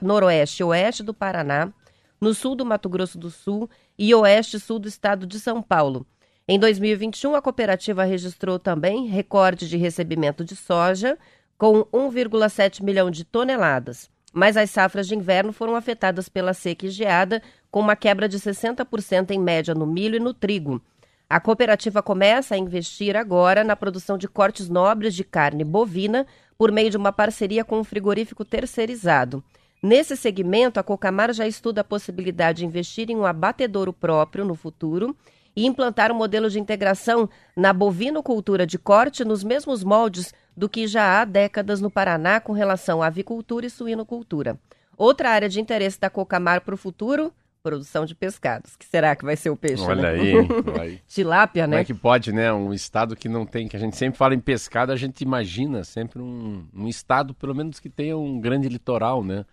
noroeste 0.00 0.62
e 0.62 0.64
oeste 0.64 1.02
do 1.02 1.12
Paraná, 1.12 1.72
no 2.20 2.34
sul 2.34 2.54
do 2.54 2.64
Mato 2.64 2.88
Grosso 2.88 3.18
do 3.18 3.30
Sul 3.30 3.68
e 3.98 4.14
oeste 4.14 4.56
e 4.56 4.60
sul 4.60 4.78
do 4.78 4.88
estado 4.88 5.26
de 5.26 5.38
São 5.38 5.62
Paulo. 5.62 6.06
Em 6.46 6.58
2021, 6.58 7.34
a 7.34 7.40
cooperativa 7.40 8.04
registrou 8.04 8.58
também 8.58 9.06
recorde 9.06 9.68
de 9.68 9.76
recebimento 9.76 10.44
de 10.44 10.54
soja, 10.54 11.18
com 11.56 11.84
1,7 11.86 12.82
milhão 12.82 13.10
de 13.10 13.24
toneladas. 13.24 14.10
Mas 14.32 14.56
as 14.56 14.68
safras 14.70 15.06
de 15.06 15.14
inverno 15.14 15.52
foram 15.52 15.76
afetadas 15.76 16.28
pela 16.28 16.52
seca 16.52 16.86
e 16.86 16.90
geada, 16.90 17.40
com 17.70 17.80
uma 17.80 17.96
quebra 17.96 18.28
de 18.28 18.38
60% 18.38 19.30
em 19.30 19.38
média 19.38 19.74
no 19.74 19.86
milho 19.86 20.16
e 20.16 20.20
no 20.20 20.34
trigo. 20.34 20.82
A 21.30 21.40
cooperativa 21.40 22.02
começa 22.02 22.54
a 22.54 22.58
investir 22.58 23.16
agora 23.16 23.64
na 23.64 23.74
produção 23.74 24.18
de 24.18 24.28
cortes 24.28 24.68
nobres 24.68 25.14
de 25.14 25.24
carne 25.24 25.64
bovina 25.64 26.26
por 26.58 26.70
meio 26.70 26.90
de 26.90 26.96
uma 26.96 27.12
parceria 27.12 27.64
com 27.64 27.78
um 27.78 27.84
frigorífico 27.84 28.44
terceirizado. 28.44 29.42
Nesse 29.84 30.16
segmento, 30.16 30.80
a 30.80 30.82
Cocamar 30.82 31.30
já 31.34 31.46
estuda 31.46 31.82
a 31.82 31.84
possibilidade 31.84 32.60
de 32.60 32.64
investir 32.64 33.10
em 33.10 33.16
um 33.16 33.26
abatedouro 33.26 33.92
próprio 33.92 34.42
no 34.42 34.54
futuro 34.54 35.14
e 35.54 35.66
implantar 35.66 36.10
um 36.10 36.14
modelo 36.14 36.48
de 36.48 36.58
integração 36.58 37.28
na 37.54 37.70
bovinocultura 37.70 38.66
de 38.66 38.78
corte 38.78 39.26
nos 39.26 39.44
mesmos 39.44 39.84
moldes 39.84 40.32
do 40.56 40.70
que 40.70 40.86
já 40.86 41.20
há 41.20 41.26
décadas 41.26 41.82
no 41.82 41.90
Paraná 41.90 42.40
com 42.40 42.54
relação 42.54 43.02
à 43.02 43.08
avicultura 43.08 43.66
e 43.66 43.70
suinocultura. 43.70 44.58
Outra 44.96 45.28
área 45.28 45.50
de 45.50 45.60
interesse 45.60 46.00
da 46.00 46.08
Cocamar 46.08 46.62
para 46.62 46.74
o 46.74 46.78
futuro, 46.78 47.30
produção 47.62 48.06
de 48.06 48.14
pescados. 48.14 48.76
Que 48.76 48.86
será 48.86 49.14
que 49.14 49.26
vai 49.26 49.36
ser 49.36 49.50
o 49.50 49.56
peixe? 49.56 49.82
Olha 49.82 50.12
né? 50.12 50.80
aí. 50.80 51.00
Tilápia, 51.06 51.64
Como 51.64 51.74
é 51.74 51.78
né? 51.80 51.84
que 51.84 51.92
pode, 51.92 52.32
né? 52.32 52.50
Um 52.50 52.72
estado 52.72 53.14
que 53.14 53.28
não 53.28 53.44
tem, 53.44 53.68
que 53.68 53.76
a 53.76 53.80
gente 53.80 53.98
sempre 53.98 54.16
fala 54.16 54.34
em 54.34 54.40
pescado, 54.40 54.92
a 54.92 54.96
gente 54.96 55.20
imagina 55.20 55.84
sempre 55.84 56.22
um, 56.22 56.66
um 56.74 56.88
estado, 56.88 57.34
pelo 57.34 57.54
menos 57.54 57.78
que 57.78 57.90
tenha 57.90 58.16
um 58.16 58.40
grande 58.40 58.66
litoral, 58.66 59.22
né? 59.22 59.44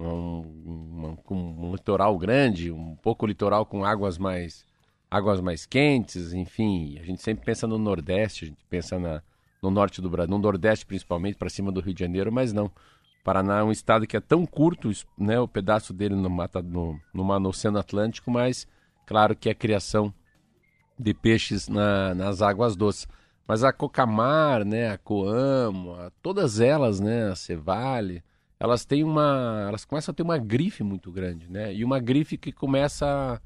Um, 0.00 0.42
uma- 0.76 1.16
com 1.16 1.34
um 1.34 1.72
litoral 1.72 2.16
grande, 2.16 2.70
um 2.70 2.94
pouco 2.96 3.26
litoral 3.26 3.66
com 3.66 3.84
águas 3.84 4.16
mais, 4.16 4.64
águas 5.10 5.40
mais 5.40 5.66
quentes, 5.66 6.32
enfim. 6.32 6.98
A 7.00 7.04
gente 7.04 7.22
sempre 7.22 7.44
pensa 7.44 7.66
no 7.66 7.78
Nordeste, 7.78 8.44
a 8.44 8.48
gente 8.48 8.64
pensa 8.70 8.98
na, 8.98 9.22
no 9.62 9.70
norte 9.70 10.00
do 10.00 10.08
Brasil, 10.08 10.30
no 10.30 10.38
Nordeste 10.38 10.86
principalmente, 10.86 11.36
para 11.36 11.48
cima 11.48 11.72
do 11.72 11.80
Rio 11.80 11.94
de 11.94 12.00
Janeiro, 12.00 12.30
mas 12.32 12.52
não. 12.52 12.70
Paraná 13.24 13.58
é 13.58 13.62
um 13.64 13.72
estado 13.72 14.06
que 14.06 14.16
é 14.16 14.20
tão 14.20 14.46
curto, 14.46 14.90
né, 15.18 15.38
o 15.38 15.48
pedaço 15.48 15.92
dele 15.92 16.14
no, 16.14 16.30
mata, 16.30 16.62
no, 16.62 16.98
no, 17.12 17.38
no 17.40 17.48
Oceano 17.48 17.78
Atlântico, 17.78 18.30
mas 18.30 18.66
claro 19.04 19.34
que 19.36 19.50
é 19.50 19.54
criação 19.54 20.14
de 20.98 21.12
peixes 21.12 21.68
na, 21.68 22.14
nas 22.14 22.40
águas 22.40 22.76
doces. 22.76 23.06
Mas 23.46 23.64
a 23.64 23.72
Cocamar, 23.72 24.64
né, 24.64 24.90
a 24.90 24.98
Coamo, 24.98 25.94
a, 25.94 26.10
todas 26.22 26.60
elas, 26.60 27.00
né, 27.00 27.30
a 27.30 27.34
Cevale, 27.34 28.22
elas 28.60 28.84
têm 28.84 29.04
uma, 29.04 29.66
elas 29.68 29.84
começam 29.84 30.12
a 30.12 30.14
ter 30.14 30.22
uma 30.22 30.38
grife 30.38 30.82
muito 30.82 31.12
grande, 31.12 31.50
né? 31.50 31.72
E 31.72 31.84
uma 31.84 32.00
grife 32.00 32.36
que 32.36 32.50
começa 32.50 33.40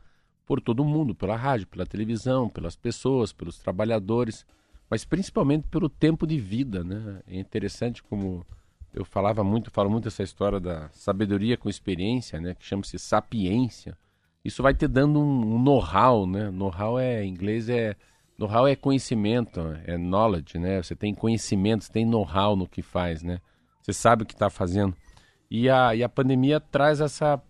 por 0.47 0.61
todo 0.61 0.85
mundo, 0.85 1.15
pela 1.15 1.37
rádio, 1.37 1.67
pela 1.67 1.87
televisão, 1.87 2.49
pelas 2.49 2.77
pessoas, 2.77 3.33
pelos 3.33 3.59
trabalhadores, 3.59 4.47
mas 4.89 5.05
principalmente 5.05 5.69
pelo 5.69 5.89
tempo 5.89 6.27
de 6.27 6.39
vida, 6.39 6.83
né? 6.83 7.21
É 7.27 7.39
interessante 7.39 8.03
como 8.03 8.45
eu 8.95 9.05
falava 9.05 9.43
muito, 9.43 9.71
falo 9.71 9.91
muito 9.91 10.09
essa 10.09 10.23
história 10.23 10.61
da 10.61 10.89
sabedoria 10.93 11.57
com 11.57 11.69
experiência, 11.69 12.41
né? 12.41 12.55
Que 12.55 12.65
chama-se 12.65 12.99
sapiência. 12.99 13.97
Isso 14.45 14.63
vai 14.63 14.75
te 14.75 14.89
dando 14.89 15.21
um, 15.21 15.55
um 15.55 15.63
know-how, 15.63 16.27
né? 16.27 16.51
Know-how 16.51 16.99
é, 16.99 17.25
em 17.25 17.31
inglês 17.31 17.69
é 17.69 17.97
know-how 18.39 18.67
é 18.67 18.75
conhecimento, 18.75 19.61
é 19.87 19.97
knowledge, 19.97 20.59
né? 20.59 20.83
Você 20.83 20.97
tem 20.97 21.15
conhecimento, 21.15 21.85
você 21.85 21.93
tem 21.93 22.05
know-how 22.05 22.57
no 22.57 22.67
que 22.67 22.83
faz, 22.83 23.23
né? 23.23 23.41
Você 23.83 23.93
sabe 23.93 24.23
o 24.23 24.27
que 24.27 24.33
está 24.33 24.49
fazendo. 24.49 24.95
E 25.51 25.69
a, 25.69 25.95
e 25.95 26.03
a 26.03 26.09
pandemia 26.09 26.61
traz 26.61 27.01
essa 27.01 27.43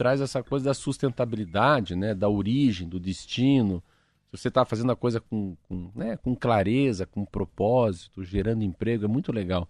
traz 0.00 0.22
essa 0.22 0.42
coisa 0.42 0.64
da 0.64 0.72
sustentabilidade, 0.72 1.94
né? 1.94 2.14
Da 2.14 2.26
origem, 2.26 2.88
do 2.88 2.98
destino. 2.98 3.82
Se 4.30 4.38
você 4.38 4.48
está 4.48 4.64
fazendo 4.64 4.92
a 4.92 4.96
coisa 4.96 5.20
com, 5.20 5.54
com, 5.68 5.90
né? 5.94 6.16
com 6.16 6.34
clareza, 6.34 7.04
com 7.04 7.22
propósito, 7.22 8.24
gerando 8.24 8.62
emprego, 8.62 9.04
é 9.04 9.08
muito 9.08 9.30
legal. 9.30 9.68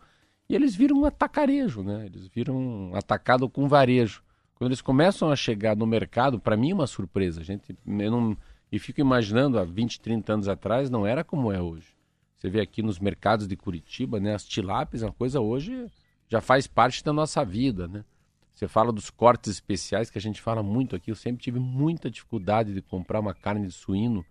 E 0.49 0.55
eles 0.55 0.77
viram 0.77 0.99
um 1.01 1.05
atacarejo, 1.05 1.83
né? 1.83 2.07
Eles 2.07 2.29
viram 2.29 2.57
um 2.57 2.95
atacado 2.95 3.49
com 3.49 3.67
varejo. 3.67 4.23
Quando 4.55 4.69
eles 4.69 4.81
começam 4.81 5.33
a 5.33 5.35
chegar 5.35 5.75
no 5.75 5.85
mercado, 5.85 6.39
para 6.39 6.57
mim 6.57 6.71
é 6.71 6.75
uma 6.75 6.87
surpresa. 6.87 7.43
Gente, 7.43 7.77
eu 7.85 8.11
não, 8.11 8.37
e 8.71 8.79
fico 8.79 9.01
imaginando, 9.01 9.59
há 9.59 9.65
20, 9.65 10.01
30 10.01 10.33
anos 10.33 10.49
atrás, 10.49 10.89
não 10.89 11.05
era 11.05 11.25
como 11.25 11.51
é 11.51 11.61
hoje. 11.61 11.89
Você 12.37 12.49
vê 12.49 12.61
aqui 12.61 12.83
nos 12.83 13.01
mercados 13.01 13.49
de 13.49 13.57
Curitiba, 13.57 14.21
né? 14.21 14.33
As 14.33 14.45
tilápias, 14.45 15.03
uma 15.03 15.13
coisa 15.13 15.41
hoje 15.41 15.91
já 16.31 16.41
faz 16.41 16.67
parte 16.67 17.05
da 17.05 17.13
nossa 17.13 17.45
vida, 17.45 17.89
né? 17.89 18.05
Você 18.55 18.69
fala 18.69 18.93
dos 18.93 19.11
cortes 19.11 19.51
especiais, 19.51 20.11
que 20.11 20.19
a 20.19 20.21
gente 20.21 20.41
fala 20.41 20.63
muito 20.63 20.95
aqui. 20.95 21.11
Eu 21.11 21.17
sempre 21.17 21.43
tive 21.43 21.59
muita 21.59 22.11
dificuldade 22.11 22.75
de 22.75 22.83
comprar 22.83 23.19
uma 23.19 23.35
carne 23.35 23.67
de 23.67 23.73
suíno, 23.73 24.25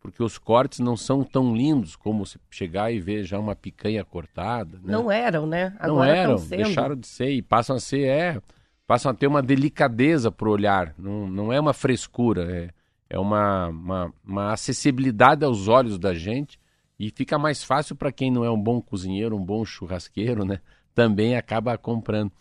porque 0.00 0.22
os 0.22 0.38
cortes 0.38 0.80
não 0.80 0.96
são 0.96 1.22
tão 1.22 1.54
lindos 1.54 1.94
como 1.94 2.26
você 2.26 2.38
chegar 2.50 2.92
e 2.92 3.00
ver 3.00 3.24
já 3.24 3.38
uma 3.38 3.54
picanha 3.54 4.04
cortada. 4.04 4.76
Né? 4.78 4.92
Não 4.92 5.10
eram, 5.10 5.46
né? 5.46 5.74
Agora 5.78 5.94
não 5.94 6.04
eram, 6.04 6.36
deixaram 6.36 6.96
de 6.96 7.06
ser 7.06 7.30
e 7.30 7.40
passam 7.40 7.76
a 7.76 7.80
ser, 7.80 8.08
é, 8.08 8.42
passam 8.86 9.10
a 9.10 9.14
ter 9.14 9.28
uma 9.28 9.42
delicadeza 9.42 10.32
para 10.32 10.48
o 10.48 10.52
olhar. 10.52 10.92
Não, 10.98 11.28
não 11.28 11.52
é 11.52 11.60
uma 11.60 11.72
frescura, 11.72 12.52
é, 12.52 12.70
é 13.08 13.18
uma, 13.18 13.68
uma, 13.68 14.12
uma 14.24 14.52
acessibilidade 14.52 15.44
aos 15.44 15.68
olhos 15.68 15.96
da 15.96 16.12
gente 16.12 16.58
e 16.98 17.10
fica 17.10 17.38
mais 17.38 17.62
fácil 17.62 17.94
para 17.94 18.10
quem 18.10 18.32
não 18.32 18.44
é 18.44 18.50
um 18.50 18.60
bom 18.60 18.80
cozinheiro, 18.80 19.36
um 19.36 19.44
bom 19.44 19.64
churrasqueiro, 19.64 20.44
né? 20.44 20.60
Também 20.96 21.36
acaba 21.36 21.78
comprando. 21.78 22.32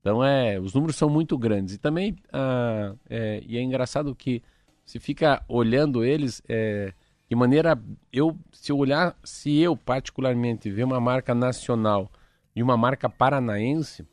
Então 0.00 0.24
é, 0.24 0.58
os 0.60 0.72
números 0.72 0.96
são 0.96 1.10
muito 1.10 1.36
grandes. 1.36 1.74
E 1.74 1.78
também 1.78 2.16
ah, 2.32 2.94
é, 3.10 3.42
e 3.46 3.58
é 3.58 3.62
engraçado 3.62 4.14
que 4.14 4.42
se 4.84 5.00
fica 5.00 5.42
olhando 5.48 6.04
eles 6.04 6.42
é, 6.48 6.92
de 7.28 7.34
maneira 7.34 7.78
eu 8.12 8.38
se 8.52 8.70
eu 8.70 8.78
olhar 8.78 9.16
se 9.24 9.58
eu 9.58 9.76
particularmente 9.76 10.70
ver 10.70 10.84
uma 10.84 11.00
marca 11.00 11.34
nacional 11.34 12.10
e 12.54 12.62
uma 12.62 12.76
marca 12.76 13.08
paranaense 13.08 14.06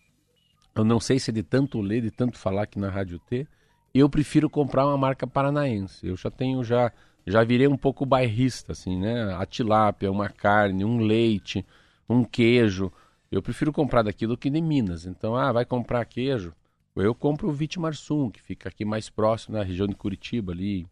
eu 0.73 0.85
não 0.85 0.99
sei 0.99 1.19
se 1.19 1.29
é 1.29 1.33
de 1.33 1.43
tanto 1.43 1.81
ler 1.81 2.01
de 2.01 2.09
tanto 2.09 2.37
falar 2.37 2.63
aqui 2.63 2.79
na 2.79 2.89
rádio 2.89 3.19
T 3.19 3.45
eu 3.93 4.09
prefiro 4.09 4.49
comprar 4.49 4.87
uma 4.87 4.97
marca 4.97 5.27
paranaense. 5.27 6.07
Eu 6.07 6.15
já 6.15 6.31
tenho 6.31 6.63
já 6.63 6.91
já 7.27 7.43
virei 7.43 7.67
um 7.67 7.77
pouco 7.77 8.05
bairrista 8.05 8.71
assim 8.71 8.97
né? 8.97 9.35
A 9.35 9.45
tilápia 9.45 10.09
uma 10.09 10.29
carne 10.29 10.85
um 10.85 10.99
leite 10.99 11.65
um 12.09 12.23
queijo 12.23 12.91
eu 13.31 13.41
prefiro 13.41 13.71
comprar 13.71 14.03
daqui 14.03 14.27
do 14.27 14.37
que 14.37 14.49
de 14.49 14.61
Minas. 14.61 15.05
Então, 15.05 15.35
ah, 15.35 15.51
vai 15.51 15.63
comprar 15.65 16.03
queijo? 16.05 16.53
Eu 16.95 17.15
compro 17.15 17.47
o 17.47 17.53
Vitimarsum, 17.53 18.29
que 18.29 18.41
fica 18.41 18.67
aqui 18.67 18.83
mais 18.83 19.09
próximo, 19.09 19.57
na 19.57 19.63
região 19.63 19.87
de 19.87 19.95
Curitiba 19.95 20.51
ali. 20.51 20.85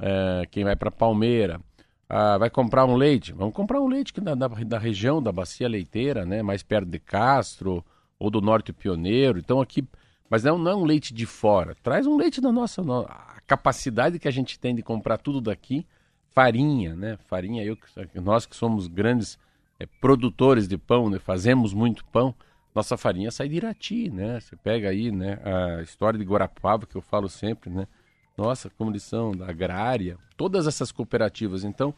É, 0.00 0.46
quem 0.50 0.62
vai 0.62 0.76
para 0.76 0.90
Palmeira. 0.90 1.60
Ah, 2.08 2.38
vai 2.38 2.48
comprar 2.48 2.84
um 2.84 2.94
leite? 2.94 3.32
Vamos 3.32 3.52
comprar 3.52 3.80
um 3.80 3.88
leite 3.88 4.12
que 4.12 4.20
da, 4.20 4.34
da, 4.34 4.78
região 4.78 5.20
da 5.20 5.32
bacia 5.32 5.68
leiteira, 5.68 6.24
né? 6.24 6.42
Mais 6.42 6.62
perto 6.62 6.88
de 6.88 7.00
Castro 7.00 7.84
ou 8.16 8.30
do 8.30 8.40
Norte 8.40 8.72
Pioneiro. 8.72 9.38
Então 9.38 9.60
aqui, 9.60 9.84
mas 10.30 10.44
não, 10.44 10.56
não 10.56 10.70
é 10.70 10.76
um 10.76 10.84
leite 10.84 11.12
de 11.12 11.26
fora. 11.26 11.74
Traz 11.82 12.06
um 12.06 12.16
leite 12.16 12.40
da 12.40 12.52
nossa, 12.52 12.80
a 13.08 13.40
capacidade 13.44 14.20
que 14.20 14.28
a 14.28 14.30
gente 14.30 14.58
tem 14.60 14.74
de 14.74 14.82
comprar 14.82 15.18
tudo 15.18 15.40
daqui. 15.40 15.84
Farinha, 16.30 16.94
né? 16.94 17.18
Farinha, 17.26 17.64
eu, 17.64 17.76
nós 18.14 18.46
que 18.46 18.54
somos 18.54 18.86
grandes 18.86 19.36
é, 19.78 19.86
produtores 19.86 20.66
de 20.66 20.78
pão, 20.78 21.10
né? 21.10 21.18
fazemos 21.18 21.72
muito 21.72 22.04
pão, 22.06 22.34
nossa 22.74 22.96
farinha 22.96 23.30
sai 23.30 23.48
de 23.48 23.56
Irati, 23.56 24.10
né? 24.10 24.38
Você 24.38 24.54
pega 24.54 24.90
aí, 24.90 25.10
né, 25.10 25.40
a 25.42 25.80
história 25.80 26.18
de 26.18 26.24
Guarapava 26.26 26.84
que 26.86 26.94
eu 26.94 27.00
falo 27.00 27.26
sempre, 27.26 27.70
né? 27.70 27.88
Nossa, 28.36 28.68
como 28.68 28.90
eles 28.90 29.02
são 29.02 29.32
da 29.32 29.48
agrária, 29.48 30.18
todas 30.36 30.66
essas 30.66 30.92
cooperativas. 30.92 31.64
Então, 31.64 31.94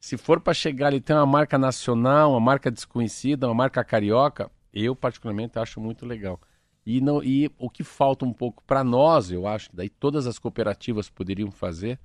se 0.00 0.16
for 0.16 0.40
para 0.40 0.54
chegar 0.54 0.86
ali 0.86 1.00
ter 1.02 1.12
uma 1.12 1.26
marca 1.26 1.58
nacional, 1.58 2.30
uma 2.30 2.40
marca 2.40 2.70
desconhecida, 2.70 3.46
uma 3.46 3.54
marca 3.54 3.84
carioca, 3.84 4.50
eu 4.72 4.96
particularmente 4.96 5.58
acho 5.58 5.80
muito 5.80 6.06
legal. 6.06 6.40
E, 6.84 7.00
não, 7.00 7.22
e 7.22 7.50
o 7.58 7.68
que 7.68 7.84
falta 7.84 8.24
um 8.24 8.32
pouco 8.32 8.62
para 8.66 8.82
nós, 8.82 9.30
eu 9.30 9.46
acho, 9.46 9.68
daí 9.72 9.90
todas 9.90 10.26
as 10.26 10.38
cooperativas 10.38 11.10
poderiam 11.10 11.50
fazer, 11.50 11.98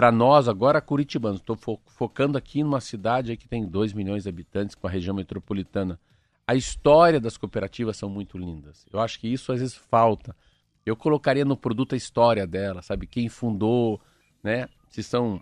para 0.00 0.10
nós, 0.10 0.48
agora 0.48 0.80
curitibanos, 0.80 1.40
estou 1.40 1.54
fo 1.54 1.78
focando 1.84 2.38
aqui 2.38 2.62
numa 2.62 2.80
cidade 2.80 3.36
que 3.36 3.46
tem 3.46 3.66
2 3.66 3.92
milhões 3.92 4.22
de 4.22 4.30
habitantes, 4.30 4.74
com 4.74 4.86
a 4.86 4.90
região 4.90 5.14
metropolitana. 5.14 6.00
A 6.46 6.54
história 6.54 7.20
das 7.20 7.36
cooperativas 7.36 7.98
são 7.98 8.08
muito 8.08 8.38
lindas. 8.38 8.86
Eu 8.90 8.98
acho 8.98 9.20
que 9.20 9.28
isso 9.28 9.52
às 9.52 9.60
vezes 9.60 9.74
falta. 9.74 10.34
Eu 10.86 10.96
colocaria 10.96 11.44
no 11.44 11.54
produto 11.54 11.94
a 11.94 11.98
história 11.98 12.46
dela, 12.46 12.80
sabe? 12.80 13.06
Quem 13.06 13.28
fundou, 13.28 14.00
né? 14.42 14.68
Se 14.88 15.02
são 15.02 15.38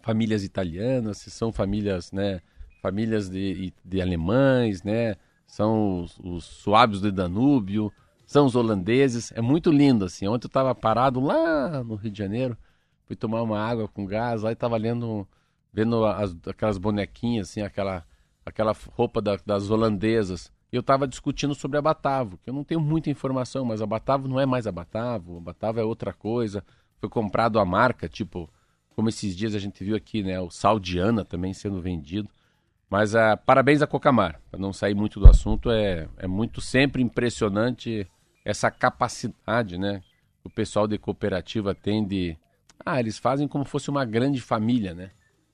famílias 0.00 0.44
italianas, 0.44 1.18
se 1.18 1.30
são 1.30 1.52
famílias, 1.52 2.10
né? 2.10 2.40
Famílias 2.80 3.28
de, 3.28 3.74
de 3.84 4.00
alemães, 4.00 4.82
né? 4.82 5.14
São 5.46 6.04
os, 6.04 6.18
os 6.20 6.44
suábios 6.44 7.02
do 7.02 7.12
Danúbio, 7.12 7.92
são 8.24 8.46
os 8.46 8.56
holandeses. 8.56 9.30
É 9.32 9.42
muito 9.42 9.70
lindo, 9.70 10.06
assim. 10.06 10.26
Ontem 10.26 10.46
eu 10.46 10.48
estava 10.48 10.74
parado 10.74 11.20
lá 11.20 11.84
no 11.84 11.96
Rio 11.96 12.10
de 12.10 12.16
Janeiro 12.18 12.56
fui 13.08 13.16
tomar 13.16 13.42
uma 13.42 13.58
água 13.58 13.88
com 13.88 14.04
gás, 14.04 14.42
lá 14.42 14.52
e 14.52 14.54
tava 14.54 14.76
lendo, 14.76 15.26
vendo 15.72 16.04
as, 16.04 16.36
aquelas 16.46 16.76
bonequinhas, 16.76 17.48
assim, 17.48 17.62
aquela, 17.62 18.04
aquela 18.44 18.76
roupa 18.92 19.20
da, 19.22 19.36
das 19.44 19.70
holandesas. 19.70 20.52
E 20.70 20.76
eu 20.76 20.82
tava 20.82 21.08
discutindo 21.08 21.54
sobre 21.54 21.78
a 21.78 21.82
Batavo, 21.82 22.38
que 22.44 22.50
eu 22.50 22.54
não 22.54 22.62
tenho 22.62 22.80
muita 22.80 23.08
informação, 23.08 23.64
mas 23.64 23.80
a 23.80 23.86
Batavo 23.86 24.28
não 24.28 24.38
é 24.38 24.44
mais 24.44 24.66
a 24.66 24.72
Batavo, 24.72 25.38
a 25.38 25.40
Batavo 25.40 25.80
é 25.80 25.82
outra 25.82 26.12
coisa. 26.12 26.62
Foi 27.00 27.08
comprado 27.08 27.58
a 27.58 27.64
marca, 27.64 28.10
tipo, 28.10 28.50
como 28.94 29.08
esses 29.08 29.34
dias 29.34 29.54
a 29.54 29.58
gente 29.58 29.82
viu 29.82 29.96
aqui, 29.96 30.22
né, 30.22 30.38
o 30.38 30.50
Saldiana 30.50 31.24
também 31.24 31.54
sendo 31.54 31.80
vendido. 31.80 32.28
Mas 32.90 33.14
uh, 33.14 33.38
parabéns 33.46 33.80
a 33.80 33.86
Cocamar, 33.86 34.38
para 34.50 34.60
não 34.60 34.72
sair 34.72 34.94
muito 34.94 35.18
do 35.18 35.26
assunto, 35.26 35.70
é, 35.70 36.06
é 36.18 36.26
muito 36.26 36.60
sempre 36.60 37.02
impressionante 37.02 38.06
essa 38.44 38.70
capacidade, 38.70 39.78
né, 39.78 40.02
que 40.42 40.48
o 40.48 40.50
pessoal 40.50 40.86
de 40.86 40.98
cooperativa 40.98 41.74
tem 41.74 42.06
de 42.06 42.36
ah, 42.84 43.00
eles 43.00 43.18
fazem 43.18 43.48
como 43.48 43.64
fosse 43.64 43.90
uma 43.90 44.04
grande 44.04 44.40
família, 44.40 44.94
né? 44.94 45.10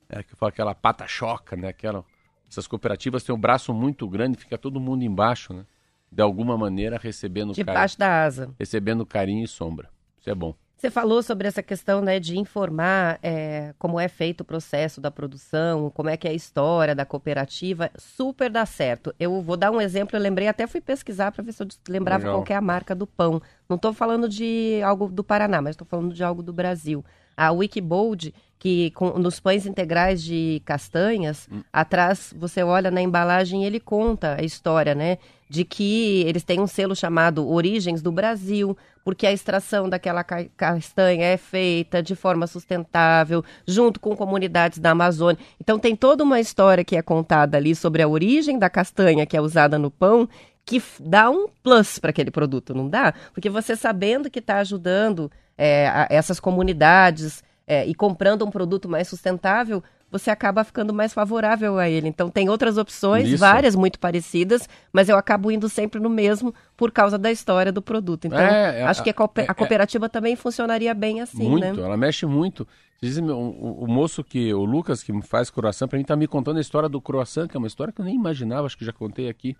É 0.09 0.23
que 0.23 0.35
fala 0.35 0.49
aquela 0.49 0.75
pata-choca, 0.75 1.55
né? 1.55 1.69
Aquela, 1.69 2.03
essas 2.49 2.67
cooperativas 2.67 3.23
têm 3.23 3.33
um 3.33 3.39
braço 3.39 3.73
muito 3.73 4.07
grande, 4.07 4.37
fica 4.37 4.57
todo 4.57 4.79
mundo 4.79 5.03
embaixo, 5.03 5.53
né? 5.53 5.65
De 6.11 6.21
alguma 6.21 6.57
maneira 6.57 6.97
recebendo 6.97 7.53
Debaixo 7.53 7.97
carinho. 7.97 8.13
da 8.13 8.23
asa. 8.23 8.55
Recebendo 8.59 9.05
carinho 9.05 9.43
e 9.43 9.47
sombra. 9.47 9.89
Isso 10.19 10.29
é 10.29 10.35
bom. 10.35 10.55
Você 10.77 10.89
falou 10.89 11.23
sobre 11.23 11.47
essa 11.47 11.63
questão 11.63 12.01
né, 12.01 12.19
de 12.19 12.37
informar 12.37 13.17
é, 13.23 13.73
como 13.79 13.97
é 13.99 14.09
feito 14.09 14.41
o 14.41 14.45
processo 14.45 14.99
da 14.99 15.09
produção, 15.09 15.89
como 15.89 16.09
é 16.09 16.17
que 16.17 16.27
é 16.27 16.31
a 16.31 16.33
história 16.33 16.93
da 16.93 17.05
cooperativa. 17.05 17.89
Super 17.97 18.49
dá 18.49 18.65
certo. 18.65 19.15
Eu 19.17 19.41
vou 19.41 19.55
dar 19.55 19.71
um 19.71 19.79
exemplo, 19.79 20.17
eu 20.17 20.21
lembrei, 20.21 20.47
até 20.47 20.67
fui 20.67 20.81
pesquisar 20.81 21.31
para 21.31 21.43
ver 21.43 21.53
se 21.53 21.63
eu 21.63 21.67
lembrava 21.87 22.25
Legal. 22.25 22.43
qual 22.43 22.53
é 22.53 22.57
a 22.57 22.61
marca 22.61 22.93
do 22.93 23.07
pão. 23.07 23.41
Não 23.69 23.77
estou 23.77 23.93
falando 23.93 24.27
de 24.27 24.81
algo 24.83 25.07
do 25.07 25.23
Paraná, 25.23 25.61
mas 25.61 25.71
estou 25.71 25.87
falando 25.87 26.13
de 26.13 26.23
algo 26.23 26.43
do 26.43 26.51
Brasil. 26.51 27.05
A 27.37 27.51
Wikibold, 27.51 28.33
que 28.59 28.91
com, 28.91 29.17
nos 29.17 29.39
pães 29.39 29.65
integrais 29.65 30.21
de 30.21 30.61
castanhas, 30.65 31.47
hum. 31.51 31.61
atrás 31.71 32.33
você 32.37 32.63
olha 32.63 32.91
na 32.91 33.01
embalagem 33.01 33.63
e 33.63 33.65
ele 33.65 33.79
conta 33.79 34.35
a 34.39 34.43
história, 34.43 34.93
né? 34.93 35.17
de 35.49 35.63
que 35.63 36.23
eles 36.25 36.43
têm 36.43 36.59
um 36.59 36.67
selo 36.67 36.95
chamado 36.95 37.47
Origens 37.47 38.01
do 38.01 38.11
Brasil, 38.11 38.77
porque 39.05 39.27
a 39.27 39.31
extração 39.31 39.87
daquela 39.87 40.23
castanha 40.23 41.27
é 41.27 41.37
feita 41.37 42.01
de 42.01 42.15
forma 42.15 42.47
sustentável, 42.47 43.45
junto 43.65 43.99
com 43.99 44.15
comunidades 44.15 44.79
da 44.79 44.91
Amazônia. 44.91 45.37
Então 45.61 45.77
tem 45.77 45.95
toda 45.95 46.23
uma 46.23 46.39
história 46.39 46.83
que 46.83 46.97
é 46.97 47.03
contada 47.03 47.55
ali 47.55 47.75
sobre 47.75 48.01
a 48.01 48.07
origem 48.07 48.57
da 48.57 48.67
castanha 48.67 49.27
que 49.27 49.37
é 49.37 49.41
usada 49.41 49.77
no 49.77 49.91
pão, 49.91 50.27
que 50.65 50.81
dá 50.99 51.29
um 51.29 51.47
plus 51.61 51.99
para 51.99 52.09
aquele 52.09 52.31
produto, 52.31 52.73
não 52.73 52.89
dá? 52.89 53.13
Porque 53.31 53.47
você 53.47 53.75
sabendo 53.75 54.27
que 54.27 54.39
está 54.39 54.57
ajudando 54.57 55.31
é, 55.55 56.07
essas 56.09 56.39
comunidades 56.39 57.43
é, 57.67 57.85
e 57.85 57.93
comprando 57.93 58.43
um 58.43 58.49
produto 58.49 58.89
mais 58.89 59.07
sustentável, 59.07 59.83
você 60.17 60.31
acaba 60.31 60.63
ficando 60.63 60.93
mais 60.93 61.13
favorável 61.13 61.77
a 61.77 61.89
ele. 61.89 62.07
Então 62.07 62.29
tem 62.29 62.49
outras 62.49 62.77
opções, 62.77 63.27
Isso. 63.27 63.37
várias 63.37 63.75
muito 63.75 63.99
parecidas, 63.99 64.67
mas 64.91 65.09
eu 65.09 65.17
acabo 65.17 65.51
indo 65.51 65.67
sempre 65.67 65.99
no 65.99 66.09
mesmo 66.09 66.53
por 66.77 66.91
causa 66.91 67.17
da 67.17 67.31
história 67.31 67.71
do 67.71 67.81
produto. 67.81 68.25
Então 68.25 68.39
é, 68.39 68.79
é 68.79 68.83
acho 68.83 69.03
que 69.03 69.09
a, 69.09 69.13
a 69.13 69.41
é, 69.41 69.43
é. 69.43 69.53
cooperativa 69.53 70.07
também 70.07 70.35
funcionaria 70.35 70.93
bem 70.93 71.21
assim, 71.21 71.49
muito, 71.49 71.61
né? 71.61 71.73
Muito, 71.73 71.83
ela 71.83 71.97
mexe 71.97 72.25
muito. 72.25 72.65
Dizem, 73.01 73.29
o, 73.29 73.35
o, 73.35 73.83
o, 73.83 73.87
moço 73.87 74.23
que, 74.23 74.53
o 74.53 74.63
Lucas, 74.63 75.03
que 75.03 75.11
faz 75.21 75.49
croissant, 75.49 75.87
para 75.87 75.97
mim 75.97 76.05
tá 76.05 76.15
me 76.15 76.27
contando 76.27 76.57
a 76.57 76.61
história 76.61 76.87
do 76.87 77.01
croissant, 77.01 77.47
que 77.47 77.57
é 77.57 77.59
uma 77.59 77.67
história 77.67 77.91
que 77.91 77.99
eu 77.99 78.05
nem 78.05 78.15
imaginava, 78.15 78.65
acho 78.65 78.77
que 78.77 78.85
já 78.85 78.93
contei 78.93 79.29
aqui, 79.29 79.55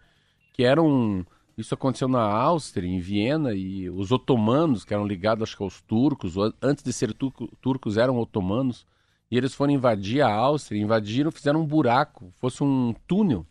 que 0.53 0.63
era 0.63 0.81
um... 0.81 1.23
Isso 1.57 1.73
aconteceu 1.73 2.07
na 2.07 2.21
Áustria, 2.21 2.87
em 2.87 2.99
Viena, 2.99 3.53
e 3.53 3.89
os 3.89 4.11
otomanos, 4.11 4.83
que 4.83 4.93
eram 4.93 5.05
ligados 5.05 5.43
acho 5.43 5.55
que 5.55 5.63
aos 5.63 5.81
turcos, 5.81 6.35
antes 6.61 6.83
de 6.83 6.91
ser 6.91 7.13
turco, 7.13 7.49
turcos 7.61 7.95
eram 7.97 8.17
otomanos, 8.17 8.85
e 9.29 9.37
eles 9.37 9.53
foram 9.53 9.73
invadir 9.73 10.21
a 10.21 10.31
Áustria, 10.31 10.81
invadiram, 10.81 11.31
fizeram 11.31 11.61
um 11.61 11.65
buraco, 11.65 12.31
fosse 12.35 12.63
um 12.63 12.93
túnel, 13.07 13.45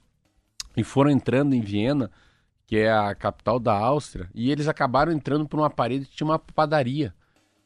e 0.76 0.82
foram 0.82 1.10
entrando 1.10 1.54
em 1.54 1.60
Viena, 1.60 2.10
que 2.66 2.78
é 2.78 2.90
a 2.90 3.14
capital 3.14 3.58
da 3.58 3.76
Áustria, 3.76 4.28
e 4.34 4.50
eles 4.50 4.68
acabaram 4.68 5.12
entrando 5.12 5.46
por 5.46 5.58
uma 5.58 5.70
parede 5.70 6.06
que 6.06 6.16
tinha 6.16 6.26
uma 6.26 6.38
padaria. 6.38 7.14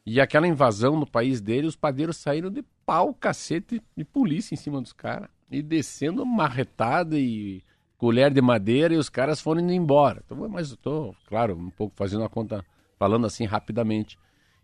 E 0.05 0.21
aquela 0.21 0.49
invasão 0.49 0.99
no 0.99 1.07
país 1.07 1.41
dele, 1.41 1.67
os 1.67 1.77
padeiros 1.77 2.17
saíram 2.17 2.50
de 2.50 2.65
pau, 2.87 3.12
cacete 3.12 3.83
de 3.95 4.05
polícia 4.05 4.55
em 4.55 4.57
cima 4.57 4.81
dos 4.81 4.93
caras. 4.93 5.29
E 5.50 5.62
descendo 5.62 6.25
marretada 6.25 7.19
e 7.19 7.62
colher 7.99 8.33
de 8.33 8.41
madeira, 8.41 8.95
e 8.95 8.97
os 8.97 9.11
caras 9.11 9.41
foram 9.41 9.61
indo 9.61 9.73
embora. 9.73 10.23
Então, 10.25 10.49
mas 10.49 10.71
eu 10.71 10.77
tô, 10.79 11.15
claro, 11.27 11.57
um 11.59 11.69
pouco 11.69 11.95
fazendo 11.95 12.25
a 12.25 12.29
conta, 12.29 12.65
falando 12.99 13.27
assim 13.27 13.45
rapidamente. 13.45 14.19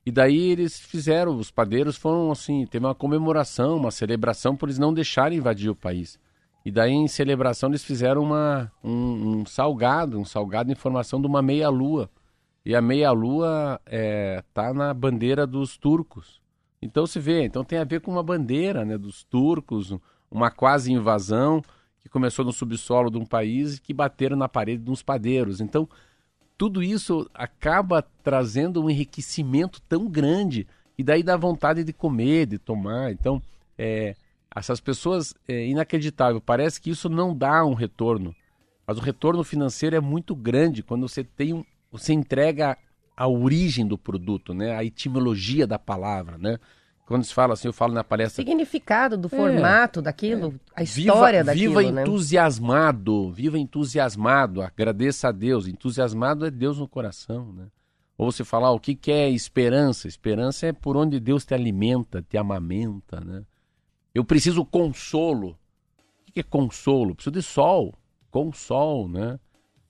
E 0.07 0.13
daí 0.13 0.51
eles 0.51 0.79
fizeram, 0.79 1.37
os 1.37 1.51
padeiros 1.51 1.97
foram 1.97 2.31
assim, 2.31 2.67
teve 2.67 2.85
uma 2.85 2.95
comemoração, 2.95 3.77
uma 3.77 3.91
celebração 3.91 4.55
por 4.55 4.69
eles 4.69 4.79
não 4.79 4.93
deixarem 4.93 5.39
invadir 5.39 5.71
o 5.71 5.75
país. 5.75 6.19
E 6.65 6.71
daí 6.71 6.93
em 6.93 7.09
celebração 7.09 7.71
eles 7.71 7.85
fizeram 7.85 8.23
uma, 8.23 8.71
um, 8.83 9.41
um 9.41 9.47
salgado, 9.47 10.19
um 10.19 10.25
salgado 10.25 10.71
em 10.71 10.75
formação 10.75 11.21
de 11.21 11.27
uma 11.27 11.41
meia-lua. 11.41 12.11
E 12.65 12.75
a 12.75 12.81
meia-lua 12.81 13.81
é, 13.87 14.43
tá 14.53 14.73
na 14.73 14.93
bandeira 14.93 15.47
dos 15.47 15.77
turcos. 15.77 16.41
Então 16.81 17.07
se 17.07 17.19
vê, 17.19 17.45
então 17.45 17.65
tem 17.65 17.79
a 17.79 17.85
ver 17.85 18.01
com 18.01 18.11
uma 18.11 18.23
bandeira 18.23 18.85
né, 18.85 18.99
dos 18.99 19.25
turcos, 19.25 19.95
uma 20.31 20.51
quase 20.51 20.93
invasão 20.93 21.63
que 22.01 22.09
começou 22.11 22.45
no 22.45 22.53
subsolo 22.53 23.11
de 23.11 23.17
um 23.17 23.25
país 23.25 23.77
e 23.77 23.81
que 23.81 23.95
bateram 23.95 24.37
na 24.37 24.49
parede 24.49 24.83
de 24.83 24.91
uns 24.91 25.03
padeiros. 25.03 25.63
Então 25.63 25.89
tudo 26.57 26.83
isso 26.83 27.29
acaba 27.35 28.03
trazendo 28.23 28.83
um 28.83 28.91
enriquecimento 28.91 29.81
tão 29.89 30.09
grande 30.09 30.67
e 30.97 31.03
daí 31.03 31.23
dá 31.23 31.37
vontade 31.37 31.83
de 31.83 31.93
comer, 31.93 32.47
de 32.47 32.59
tomar. 32.59 33.11
Então, 33.11 33.43
é, 33.77 34.15
essas 34.55 34.81
pessoas 34.81 35.35
é 35.49 35.67
inacreditável. 35.67 36.41
Parece 36.41 36.81
que 36.81 36.91
isso 36.91 37.09
não 37.09 37.37
dá 37.37 37.65
um 37.65 37.75
retorno, 37.75 38.35
mas 38.87 38.99
o 38.99 39.01
retorno 39.01 39.43
financeiro 39.43 39.97
é 39.97 40.01
muito 40.01 40.35
grande 40.35 40.83
quando 40.83 41.09
você 41.09 41.25
tem 41.25 41.53
um, 41.53 41.65
você 41.91 42.13
entrega 42.13 42.79
a 43.17 43.29
origem 43.29 43.87
do 43.87 43.97
produto, 43.97 44.53
né? 44.53 44.77
A 44.77 44.85
etimologia 44.85 45.67
da 45.67 45.79
palavra, 45.79 46.39
né? 46.39 46.59
Quando 47.07 47.23
se 47.25 47.35
fala 47.35 47.53
assim, 47.53 47.69
eu 47.69 47.73
falo 47.73 47.93
na 47.93 48.03
palestra. 48.03 48.43
Significado 48.43 49.19
do 49.19 49.27
é, 49.27 49.31
formato 49.31 50.01
daquilo, 50.01 50.55
é. 50.71 50.81
a 50.81 50.83
história 50.83 51.41
viva, 51.41 51.53
daquilo. 51.53 51.79
Viva 51.79 51.93
né? 51.93 52.03
entusiasmado, 52.03 53.31
viva 53.31 53.59
entusiasmado, 53.59 54.63
agradeça 54.63 55.29
a 55.29 55.33
Deus. 55.33 55.69
Entusiasmado 55.69 56.47
é 56.47 56.51
Deus 56.51 56.79
no 56.79 56.89
coração, 56.89 57.53
né? 57.53 57.67
Ou 58.17 58.33
se 58.33 58.45
falar 58.45 58.71
o 58.71 58.81
que, 58.81 58.95
que 58.95 59.13
é 59.13 59.29
esperança? 59.29 60.09
Esperança 60.09 60.67
é 60.67 60.73
por 60.73 60.97
onde 60.97 61.21
Deus 61.21 61.45
te 61.45 61.53
alimenta, 61.53 62.23
te 62.23 62.39
amamenta, 62.39 63.21
né? 63.21 63.43
Eu 64.15 64.25
preciso 64.25 64.65
consolo. 64.65 65.59
O 66.27 66.33
que 66.33 66.41
é 66.41 66.43
consolo? 66.43 67.15
Preciso 67.15 67.33
de 67.33 67.43
sol, 67.43 67.93
com 68.31 68.51
sol, 68.53 69.09
né? 69.09 69.39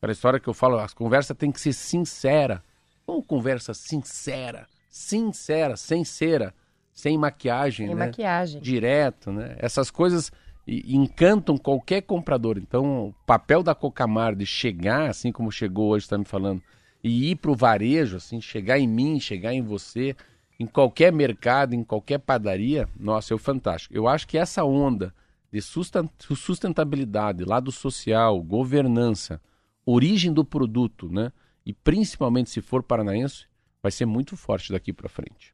Para 0.00 0.11
a 0.11 0.14
história 0.14 0.40
que 0.40 0.48
eu 0.48 0.55
falo, 0.55 0.79
a 0.79 0.88
conversa 0.88 1.35
tem 1.35 1.53
que 1.53 1.61
ser 1.61 1.74
sincera. 1.74 2.62
Como 3.07 3.22
conversa 3.22 3.72
sincera? 3.72 4.66
Sincera, 4.90 5.77
sem 5.77 6.05
cera 6.05 6.53
sem 6.94 7.18
maquiagem, 7.18 7.88
sem 7.88 7.96
né? 7.96 8.07
maquiagem. 8.07 8.62
Direto, 8.62 9.33
né? 9.33 9.57
Essas 9.59 9.90
coisas 9.90 10.33
encantam 10.66 11.59
qualquer 11.59 12.02
comprador. 12.02 12.57
Então, 12.57 13.09
o 13.09 13.14
papel 13.26 13.62
da 13.62 13.74
Cocamar 13.74 14.35
de 14.35 14.46
chegar, 14.46 15.11
assim 15.11 15.30
como 15.30 15.52
chegou 15.52 15.90
hoje, 15.90 16.07
está 16.07 16.16
me 16.16 16.24
falando, 16.24 16.62
e 17.02 17.33
ir 17.33 17.37
para 17.37 17.50
o 17.50 17.57
varejo, 17.57 18.16
assim, 18.16 18.40
chegar 18.40 18.78
em 18.78 18.88
mim, 18.88 19.20
chegar 19.20 19.52
em 19.52 19.61
você, 19.61 20.16
em 20.59 20.64
qualquer 20.64 21.12
mercado, 21.12 21.74
em 21.74 21.85
qualquer 21.85 22.18
padaria, 22.18 22.88
nossa, 22.98 23.35
é 23.35 23.38
fantástico. 23.38 23.94
Eu 23.94 24.09
acho 24.09 24.26
que 24.26 24.38
essa 24.38 24.64
onda 24.64 25.12
de 25.52 25.61
sustentabilidade, 25.61 27.44
lado 27.44 27.70
social, 27.70 28.40
governança, 28.42 29.40
origem 29.85 30.33
do 30.33 30.44
produto, 30.44 31.09
né? 31.12 31.30
E 31.66 31.72
principalmente 31.72 32.50
se 32.50 32.61
for 32.61 32.83
paranaense, 32.83 33.46
vai 33.83 33.92
ser 33.92 34.07
muito 34.07 34.37
forte 34.37 34.72
daqui 34.72 34.92
para 34.92 35.09
frente. 35.09 35.53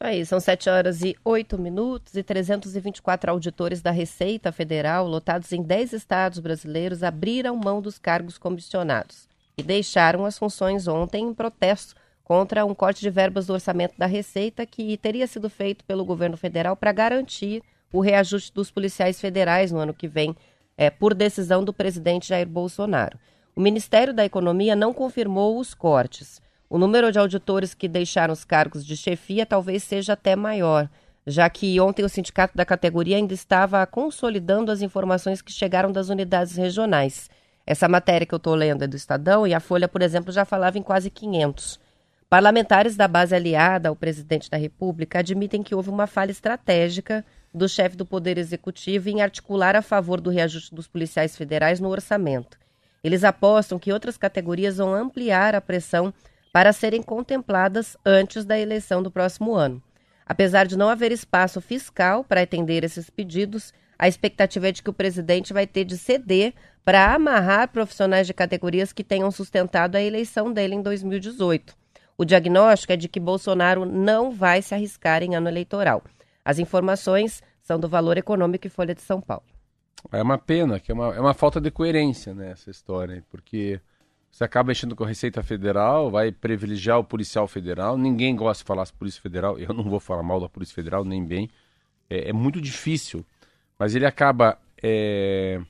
Isso 0.00 0.06
aí, 0.06 0.24
são 0.24 0.40
7 0.40 0.70
horas 0.70 1.02
e 1.02 1.14
8 1.22 1.58
minutos 1.58 2.16
e 2.16 2.22
324 2.22 3.30
auditores 3.30 3.82
da 3.82 3.90
Receita 3.90 4.50
Federal, 4.50 5.06
lotados 5.06 5.52
em 5.52 5.62
10 5.62 5.92
estados 5.92 6.38
brasileiros, 6.38 7.02
abriram 7.02 7.54
mão 7.54 7.82
dos 7.82 7.98
cargos 7.98 8.38
comissionados 8.38 9.28
e 9.58 9.62
deixaram 9.62 10.24
as 10.24 10.38
funções 10.38 10.88
ontem 10.88 11.24
em 11.24 11.34
protesto 11.34 11.94
contra 12.24 12.64
um 12.64 12.74
corte 12.74 13.02
de 13.02 13.10
verbas 13.10 13.48
do 13.48 13.52
orçamento 13.52 13.92
da 13.98 14.06
Receita 14.06 14.64
que 14.64 14.96
teria 14.96 15.26
sido 15.26 15.50
feito 15.50 15.84
pelo 15.84 16.02
governo 16.02 16.38
federal 16.38 16.74
para 16.74 16.92
garantir 16.92 17.62
o 17.92 18.00
reajuste 18.00 18.54
dos 18.54 18.70
policiais 18.70 19.20
federais 19.20 19.70
no 19.70 19.80
ano 19.80 19.92
que 19.92 20.08
vem, 20.08 20.34
é, 20.78 20.88
por 20.88 21.12
decisão 21.12 21.62
do 21.62 21.74
presidente 21.74 22.30
Jair 22.30 22.48
Bolsonaro. 22.48 23.18
O 23.54 23.60
Ministério 23.60 24.14
da 24.14 24.24
Economia 24.24 24.74
não 24.74 24.94
confirmou 24.94 25.58
os 25.58 25.74
cortes. 25.74 26.40
O 26.72 26.78
número 26.78 27.10
de 27.10 27.18
auditores 27.18 27.74
que 27.74 27.88
deixaram 27.88 28.32
os 28.32 28.44
cargos 28.44 28.86
de 28.86 28.96
chefia 28.96 29.44
talvez 29.44 29.82
seja 29.82 30.12
até 30.12 30.36
maior, 30.36 30.88
já 31.26 31.50
que 31.50 31.80
ontem 31.80 32.04
o 32.04 32.08
sindicato 32.08 32.56
da 32.56 32.64
categoria 32.64 33.16
ainda 33.16 33.34
estava 33.34 33.84
consolidando 33.84 34.70
as 34.70 34.80
informações 34.80 35.42
que 35.42 35.50
chegaram 35.50 35.90
das 35.90 36.10
unidades 36.10 36.54
regionais. 36.54 37.28
Essa 37.66 37.88
matéria 37.88 38.24
que 38.24 38.32
eu 38.32 38.36
estou 38.36 38.54
lendo 38.54 38.84
é 38.84 38.86
do 38.86 38.94
Estadão 38.94 39.44
e 39.44 39.52
a 39.52 39.58
Folha, 39.58 39.88
por 39.88 40.00
exemplo, 40.00 40.32
já 40.32 40.44
falava 40.44 40.78
em 40.78 40.82
quase 40.82 41.10
500. 41.10 41.80
Parlamentares 42.28 42.94
da 42.94 43.08
base 43.08 43.34
aliada 43.34 43.88
ao 43.88 43.96
presidente 43.96 44.48
da 44.48 44.56
República 44.56 45.18
admitem 45.18 45.64
que 45.64 45.74
houve 45.74 45.90
uma 45.90 46.06
falha 46.06 46.30
estratégica 46.30 47.26
do 47.52 47.68
chefe 47.68 47.96
do 47.96 48.06
Poder 48.06 48.38
Executivo 48.38 49.08
em 49.08 49.22
articular 49.22 49.74
a 49.74 49.82
favor 49.82 50.20
do 50.20 50.30
reajuste 50.30 50.72
dos 50.72 50.86
policiais 50.86 51.36
federais 51.36 51.80
no 51.80 51.88
orçamento. 51.88 52.56
Eles 53.02 53.24
apostam 53.24 53.76
que 53.76 53.92
outras 53.92 54.16
categorias 54.16 54.76
vão 54.76 54.94
ampliar 54.94 55.56
a 55.56 55.60
pressão 55.60 56.14
para 56.52 56.72
serem 56.72 57.02
contempladas 57.02 57.96
antes 58.04 58.44
da 58.44 58.58
eleição 58.58 59.02
do 59.02 59.10
próximo 59.10 59.54
ano. 59.54 59.82
Apesar 60.26 60.66
de 60.66 60.78
não 60.78 60.88
haver 60.88 61.12
espaço 61.12 61.60
fiscal 61.60 62.24
para 62.24 62.42
atender 62.42 62.84
esses 62.84 63.10
pedidos, 63.10 63.72
a 63.98 64.08
expectativa 64.08 64.68
é 64.68 64.72
de 64.72 64.82
que 64.82 64.90
o 64.90 64.94
presidente 64.94 65.52
vai 65.52 65.66
ter 65.66 65.84
de 65.84 65.98
ceder 65.98 66.54
para 66.84 67.14
amarrar 67.14 67.68
profissionais 67.68 68.26
de 68.26 68.32
categorias 68.32 68.92
que 68.92 69.04
tenham 69.04 69.30
sustentado 69.30 69.96
a 69.96 70.02
eleição 70.02 70.52
dele 70.52 70.74
em 70.74 70.82
2018. 70.82 71.76
O 72.16 72.24
diagnóstico 72.24 72.92
é 72.92 72.96
de 72.96 73.08
que 73.08 73.20
Bolsonaro 73.20 73.84
não 73.84 74.30
vai 74.30 74.62
se 74.62 74.74
arriscar 74.74 75.22
em 75.22 75.34
ano 75.34 75.48
eleitoral. 75.48 76.02
As 76.44 76.58
informações 76.58 77.42
são 77.60 77.78
do 77.78 77.88
Valor 77.88 78.18
Econômico 78.18 78.66
e 78.66 78.70
Folha 78.70 78.94
de 78.94 79.02
São 79.02 79.20
Paulo. 79.20 79.44
É 80.10 80.22
uma 80.22 80.38
pena, 80.38 80.80
que 80.80 80.90
é 80.90 80.94
uma, 80.94 81.14
é 81.14 81.20
uma 81.20 81.34
falta 81.34 81.60
de 81.60 81.70
coerência 81.70 82.34
nessa 82.34 82.68
né, 82.68 82.70
história, 82.70 83.24
porque 83.30 83.80
você 84.30 84.44
acaba 84.44 84.68
mexendo 84.68 84.94
com 84.94 85.04
a 85.04 85.08
Receita 85.08 85.42
Federal, 85.42 86.10
vai 86.10 86.30
privilegiar 86.30 86.98
o 86.98 87.04
policial 87.04 87.48
federal. 87.48 87.98
Ninguém 87.98 88.34
gosta 88.36 88.62
de 88.62 88.66
falar 88.66 88.84
de 88.84 88.92
Polícia 88.92 89.20
Federal. 89.20 89.58
Eu 89.58 89.74
não 89.74 89.84
vou 89.84 89.98
falar 89.98 90.22
mal 90.22 90.40
da 90.40 90.48
Polícia 90.48 90.74
Federal, 90.74 91.04
nem 91.04 91.24
bem. 91.24 91.50
É, 92.08 92.30
é 92.30 92.32
muito 92.32 92.60
difícil. 92.60 93.26
Mas 93.78 93.94
ele 93.94 94.06
acaba 94.06 94.56
é, 94.82 95.60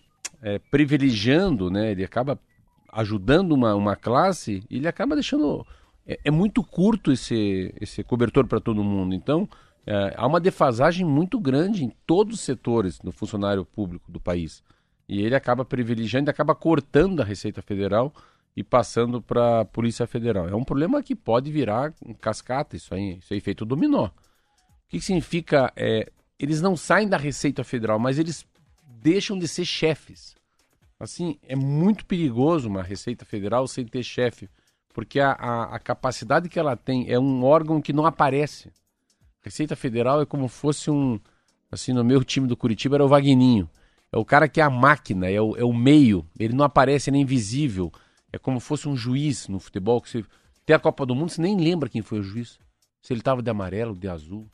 é, 0.43 0.59
privilegiando, 0.71 1.71
né? 1.71 1.91
ele 1.91 2.05
acaba 2.05 2.39
ajudando 2.93 3.53
uma, 3.53 3.75
uma 3.75 3.97
classe 3.97 4.63
e 4.69 4.77
ele 4.77 4.89
acaba 4.89 5.15
deixando. 5.15 5.67
É, 6.07 6.21
é 6.25 6.31
muito 6.31 6.63
curto 6.63 7.11
esse, 7.11 7.75
esse 7.81 8.05
cobertor 8.05 8.47
para 8.47 8.61
todo 8.61 8.85
mundo. 8.85 9.15
Então, 9.15 9.49
é, 9.87 10.15
há 10.17 10.27
uma 10.27 10.39
defasagem 10.39 11.07
muito 11.07 11.41
grande 11.41 11.85
em 11.85 11.93
todos 12.07 12.37
os 12.37 12.41
setores 12.43 12.99
do 12.99 13.11
funcionário 13.11 13.65
público 13.65 14.13
do 14.13 14.21
país. 14.21 14.63
E 15.09 15.23
ele 15.23 15.35
acaba 15.35 15.65
privilegiando, 15.65 16.31
acaba 16.31 16.55
cortando 16.55 17.21
a 17.21 17.25
Receita 17.25 17.63
Federal 17.63 18.13
e 18.57 18.65
passando 18.65 19.23
para 19.23 19.61
a 19.61 19.65
Polícia 19.65 20.07
Federal. 20.07 20.49
É 20.49 20.55
um 20.55 20.65
problema 20.65 21.03
que 21.03 21.15
pode 21.15 21.51
virar 21.51 21.95
cascata, 22.21 22.77
isso 22.77 22.95
aí, 22.95 23.19
isso 23.19 23.33
aí 23.33 23.41
feito 23.41 23.65
dominó. 23.65 24.07
O 24.07 24.13
que, 24.89 24.99
que 24.99 25.05
significa? 25.05 25.73
É, 25.77 26.11
eles 26.39 26.61
não 26.61 26.77
saem 26.77 27.09
da 27.09 27.17
Receita 27.17 27.63
Federal, 27.63 27.99
mas 27.99 28.19
eles 28.19 28.47
deixam 28.87 29.39
de 29.39 29.47
ser 29.47 29.65
chefes. 29.65 30.35
Assim, 30.99 31.39
é 31.43 31.57
muito 31.57 32.05
perigoso 32.05 32.69
uma 32.69 32.83
Receita 32.83 33.25
Federal 33.25 33.67
sem 33.67 33.87
ter 33.87 34.03
chefe, 34.03 34.49
porque 34.93 35.21
a, 35.21 35.33
a, 35.33 35.77
a 35.77 35.79
capacidade 35.79 36.49
que 36.49 36.59
ela 36.59 36.77
tem 36.77 37.11
é 37.11 37.19
um 37.19 37.43
órgão 37.45 37.81
que 37.81 37.93
não 37.93 38.05
aparece. 38.05 38.71
Receita 39.43 39.75
Federal 39.75 40.21
é 40.21 40.27
como 40.27 40.49
fosse 40.49 40.91
um. 40.91 41.19
Assim, 41.73 41.93
no 41.93 42.05
meu 42.05 42.23
time 42.25 42.47
do 42.47 42.57
Curitiba 42.57 42.97
era 42.97 43.05
o 43.05 43.09
Vagninho. 43.09 43.71
É 44.13 44.19
o 44.19 44.25
cara 44.25 44.49
que 44.49 44.61
é 44.61 44.65
a 44.65 44.69
máquina, 44.69 45.31
é 45.31 45.41
o, 45.41 45.57
é 45.57 45.65
o 45.65 45.73
meio. 45.73 46.27
Ele 46.39 46.53
não 46.53 46.65
aparece, 46.65 47.09
ele 47.09 47.19
é 47.19 47.21
invisível. 47.21 47.93
É 48.33 48.39
como 48.39 48.61
fosse 48.61 48.89
um 48.89 48.97
juiz 48.97 49.49
no 49.49 49.59
futebol. 49.59 50.01
que 50.01 50.11
você 50.11 50.25
Tem 50.65 50.75
a 50.75 50.79
Copa 50.79 51.05
do 51.05 51.15
Mundo, 51.15 51.31
você 51.31 51.43
nem 51.43 51.57
lembra 51.57 51.89
quem 51.89 52.03
foi 52.03 52.21
o 52.21 52.23
juiz. 52.23 52.59
Se 53.03 53.13
ele 53.13 53.21
estava 53.21 53.43
de 53.43 53.51
amarelo, 53.51 53.95
de 53.95 54.09
azul. 54.09 54.49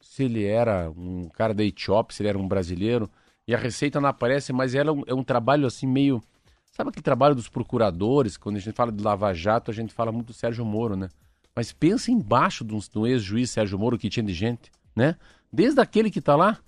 Se 0.00 0.24
ele 0.24 0.44
era 0.44 0.90
um 0.90 1.28
cara 1.28 1.54
da 1.54 1.64
Etiópia, 1.64 2.14
se 2.14 2.22
ele 2.22 2.28
era 2.28 2.38
um 2.38 2.46
brasileiro. 2.46 3.10
E 3.46 3.54
a 3.54 3.58
receita 3.58 4.00
não 4.00 4.08
aparece, 4.08 4.52
mas 4.52 4.74
ela 4.74 4.90
é 4.90 4.92
um, 4.92 5.02
é 5.06 5.14
um 5.14 5.24
trabalho 5.24 5.66
assim 5.66 5.86
meio. 5.86 6.22
Sabe 6.70 6.90
aquele 6.90 7.02
trabalho 7.02 7.34
dos 7.34 7.48
procuradores? 7.48 8.36
Quando 8.36 8.56
a 8.56 8.60
gente 8.60 8.74
fala 8.74 8.92
de 8.92 9.02
Lava 9.02 9.32
Jato, 9.32 9.70
a 9.70 9.74
gente 9.74 9.92
fala 9.92 10.12
muito 10.12 10.28
do 10.28 10.32
Sérgio 10.34 10.64
Moro, 10.64 10.96
né? 10.96 11.08
Mas 11.54 11.72
pensa 11.72 12.10
embaixo 12.10 12.62
do, 12.62 12.78
do 12.92 13.06
ex-juiz 13.06 13.50
Sérgio 13.50 13.78
Moro 13.78 13.98
que 13.98 14.10
tinha 14.10 14.24
de 14.24 14.32
gente, 14.32 14.70
né? 14.94 15.16
Desde 15.52 15.80
aquele 15.80 16.10
que 16.10 16.18
está 16.18 16.36
lá, 16.36 16.58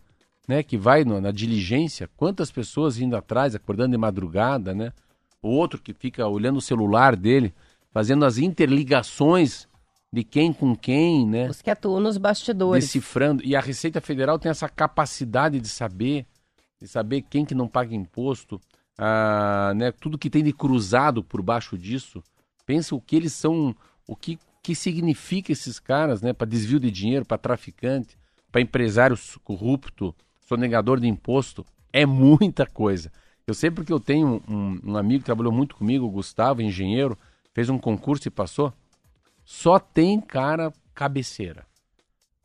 né? 0.49 0.63
Que 0.63 0.77
vai 0.77 1.05
no, 1.05 1.21
na 1.21 1.31
diligência, 1.31 2.09
quantas 2.17 2.51
pessoas 2.51 2.99
indo 2.99 3.15
atrás, 3.15 3.55
acordando 3.55 3.93
de 3.93 3.99
madrugada, 3.99 4.75
né? 4.75 4.93
O 5.43 5.49
outro 5.49 5.81
que 5.81 5.93
fica 5.93 6.27
olhando 6.27 6.59
o 6.59 6.63
celular 6.63 7.17
dele, 7.17 7.55
fazendo 7.91 8.25
as 8.25 8.39
interligações 8.39 9.69
de 10.13 10.25
quem 10.25 10.53
com 10.53 10.75
quem, 10.75 11.27
né? 11.27 11.49
Os 11.49 11.63
que 11.63 11.71
atuam 11.71 12.01
nos 12.01 12.19
bastidores. 12.19 12.85
Decifrando. 12.85 13.45
E 13.45 13.55
a 13.55 13.61
Receita 13.61 14.01
Federal 14.01 14.39
tem 14.39 14.51
essa 14.51 14.69
capacidade 14.69 15.61
de 15.61 15.69
saber 15.69 16.27
de 16.81 16.89
saber 16.89 17.23
quem 17.23 17.45
que 17.45 17.55
não 17.55 17.69
paga 17.69 17.95
imposto, 17.95 18.61
ah, 18.97 19.73
né, 19.77 19.93
tudo 19.93 20.19
que 20.19 20.31
tem 20.31 20.43
de 20.43 20.53
cruzado 20.53 21.23
por 21.23 21.43
baixo 21.43 21.77
disso. 21.77 22.23
Pensa 22.65 22.95
o 22.95 23.01
que 23.01 23.17
eles 23.17 23.35
são, 23.35 23.77
o 24.07 24.17
que, 24.17 24.39
que 24.63 24.75
significa 24.75 25.53
esses 25.53 25.79
caras, 25.79 26.23
né, 26.23 26.33
para 26.33 26.47
desvio 26.47 26.81
de 26.81 26.91
dinheiro, 26.91 27.27
para 27.27 27.37
traficante, 27.37 28.17
para 28.51 28.61
empresário 28.61 29.19
corrupto, 29.45 30.15
sonegador 30.41 30.99
de 30.99 31.07
imposto. 31.07 31.67
É 31.93 32.07
muita 32.07 32.67
coisa. 32.67 33.13
Eu 33.47 33.55
sei 33.55 33.71
porque 33.71 33.93
eu 33.93 34.01
tenho 34.01 34.43
um, 34.49 34.81
um 34.85 34.97
amigo 34.97 35.21
que 35.21 35.27
trabalhou 35.27 35.53
muito 35.53 35.75
comigo, 35.75 36.07
o 36.07 36.11
Gustavo, 36.11 36.63
engenheiro, 36.63 37.19
fez 37.53 37.69
um 37.69 37.79
concurso 37.79 38.29
e 38.29 38.31
passou. 38.31 38.73
Só 39.45 39.79
tem 39.79 40.21
cara 40.21 40.73
cabeceira. 40.95 41.67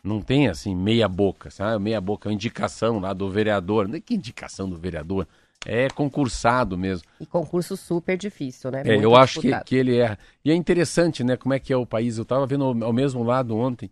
Não 0.04 0.22
tem 0.22 0.48
assim, 0.48 0.76
meia 0.76 1.08
boca, 1.08 1.50
sabe? 1.50 1.84
Meia 1.84 2.00
boca, 2.00 2.28
é 2.28 2.30
uma 2.30 2.36
indicação 2.36 3.00
lá 3.00 3.12
do 3.12 3.30
vereador. 3.30 3.88
Não 3.88 3.96
é 3.96 4.00
que 4.00 4.14
indicação 4.14 4.70
do 4.70 4.78
vereador? 4.78 5.28
É 5.66 5.90
concursado 5.90 6.78
mesmo. 6.78 7.08
E 7.20 7.26
concurso 7.26 7.76
super 7.76 8.16
difícil, 8.16 8.70
né? 8.70 8.84
É, 8.86 9.04
eu 9.04 9.16
acho 9.16 9.42
que, 9.42 9.52
que 9.64 9.76
ele 9.76 9.98
erra. 9.98 10.20
E 10.44 10.52
é 10.52 10.56
interessante, 10.56 11.24
né? 11.24 11.36
Como 11.36 11.56
é 11.56 11.60
que 11.60 11.74
é 11.74 11.78
o 11.78 11.88
país. 11.88 12.18
Eu 12.18 12.24
estava 12.24 12.46
vendo 12.46 12.64
ao, 12.66 12.84
ao 12.84 12.94
mesmo 12.94 13.24
lado 13.24 13.58
ontem, 13.58 13.90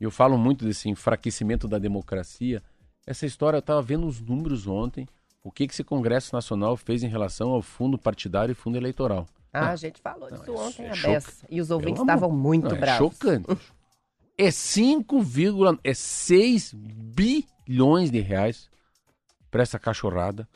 e 0.00 0.04
eu 0.04 0.10
falo 0.10 0.36
muito 0.36 0.64
desse 0.64 0.88
enfraquecimento 0.88 1.68
da 1.68 1.78
democracia. 1.78 2.60
Essa 3.06 3.24
história, 3.24 3.58
eu 3.58 3.60
estava 3.60 3.80
vendo 3.80 4.04
os 4.04 4.20
números 4.20 4.66
ontem, 4.66 5.06
o 5.42 5.50
que, 5.50 5.66
que 5.66 5.72
esse 5.72 5.84
Congresso 5.84 6.34
Nacional 6.34 6.76
fez 6.76 7.02
em 7.02 7.08
relação 7.08 7.50
ao 7.50 7.62
fundo 7.62 7.98
partidário 7.98 8.52
e 8.52 8.54
fundo 8.54 8.76
eleitoral. 8.76 9.26
Ah, 9.52 9.70
a 9.70 9.76
gente 9.76 10.00
falou 10.00 10.30
disso 10.30 10.44
não, 10.46 10.56
ontem, 10.56 10.86
é 10.86 10.90
a 10.90 10.94
beça. 10.94 11.46
E 11.50 11.60
os 11.60 11.70
ouvintes 11.70 12.00
estavam 12.00 12.30
muito 12.30 12.68
não, 12.68 12.76
é 12.76 12.78
bravos. 12.78 12.94
É 12.94 12.98
chocante. 12.98 13.58
é 14.38 14.50
5, 14.50 15.18
é 15.84 15.92
6 15.92 16.72
bilhões 16.72 18.10
de 18.10 18.20
reais 18.20 18.70
para 19.50 19.62
essa 19.62 19.78
cachorrada. 19.78 20.48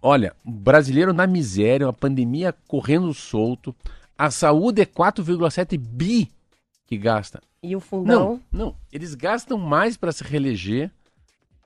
Olha, 0.00 0.34
brasileiro 0.42 1.12
na 1.12 1.26
miséria, 1.26 1.86
uma 1.86 1.92
pandemia 1.92 2.54
correndo 2.66 3.12
solto. 3.12 3.74
A 4.16 4.30
saúde 4.30 4.80
é 4.80 4.86
4,7 4.86 5.76
bi 5.76 6.32
que 6.86 6.96
gasta. 6.96 7.42
E 7.62 7.76
o 7.76 7.80
fundão? 7.80 8.40
Não, 8.50 8.66
não. 8.66 8.76
Eles 8.90 9.14
gastam 9.14 9.58
mais 9.58 9.96
para 9.96 10.12
se 10.12 10.24
reeleger 10.24 10.90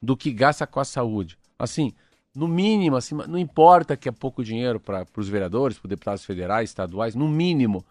do 0.03 0.17
que 0.17 0.33
gasta 0.33 0.67
com 0.67 0.81
a 0.81 0.85
saúde. 0.85 1.39
Assim, 1.59 1.93
no 2.39 2.47
mínimo, 2.47 2.95
assim, 2.95 3.17
não 3.17 3.37
importa 3.37 3.97
que 3.97 4.09
é 4.09 4.13
pouco 4.13 4.45
dinheiro 4.45 4.79
para 4.79 5.05
os 5.17 5.29
vereadores, 5.29 5.77
para 5.77 5.89
deputados 5.89 6.25
federais, 6.25 6.71
estaduais, 6.71 7.17
no 7.17 7.27
mínimo, 7.27 7.85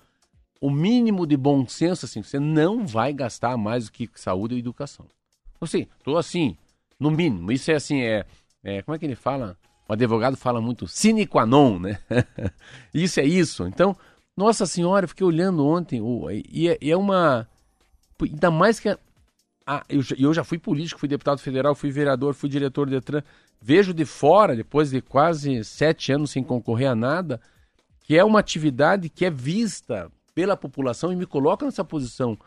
o 0.62 0.72
mínimo 0.72 1.28
de 1.28 1.36
bom 1.36 1.68
senso, 1.68 2.06
assim, 2.06 2.24
você 2.24 2.40
não 2.40 2.88
vai 2.88 3.12
gastar 3.12 3.58
mais 3.58 3.86
do 3.86 3.92
que 3.92 4.10
saúde 4.16 4.56
e 4.56 4.60
educação. 4.60 5.06
Assim, 5.60 5.86
tô 6.02 6.18
assim, 6.18 6.56
no 6.98 7.12
mínimo. 7.12 7.52
Isso 7.52 7.70
é 7.70 7.76
assim, 7.76 8.02
é, 8.02 8.26
é 8.64 8.82
como 8.82 8.96
é 8.96 9.00
que 9.00 9.06
ele 9.06 9.16
fala? 9.16 9.58
O 9.88 9.92
advogado 9.92 10.38
fala 10.38 10.62
muito 10.62 10.88
sine 10.88 11.28
qua 11.28 11.46
non, 11.46 11.78
né? 11.78 12.00
isso 12.94 13.20
é 13.20 13.26
isso. 13.26 13.68
Então, 13.68 13.98
nossa 14.36 14.66
senhora, 14.66 15.04
eu 15.04 15.10
fiquei 15.10 15.28
olhando 15.28 15.68
ontem, 15.68 16.02
e 16.50 16.70
é, 16.70 16.78
é 16.82 16.96
uma... 16.96 17.48
Ainda 18.22 18.50
mais 18.50 18.80
que... 18.80 18.98
Ah, 19.70 19.84
eu, 19.90 20.02
eu 20.18 20.34
já 20.34 20.46
fui 20.46 20.58
político, 20.58 20.98
fui 20.98 21.10
deputado 21.10 21.40
federal, 21.40 21.76
fui 21.76 21.92
vereador, 21.92 22.34
fui 22.34 22.48
diretor 22.48 22.88
de 22.88 22.94
Detran. 22.94 23.22
Vejo 23.62 23.94
de 23.94 24.06
fora, 24.06 24.56
depois 24.56 24.92
de 24.92 25.02
quase 25.02 25.62
sete 25.66 26.12
anos 26.14 26.32
sem 26.32 26.42
concorrer 26.42 26.90
a 26.90 26.96
nada, 26.96 27.42
que 28.06 28.18
é 28.18 28.24
uma 28.24 28.40
atividade 28.40 29.10
que 29.10 29.26
é 29.26 29.30
vista 29.30 30.10
pela 30.34 30.56
população 30.56 31.12
e 31.12 31.18
me 31.18 31.26
coloca 31.26 31.66
nessa 31.66 31.84
posição 31.84 32.38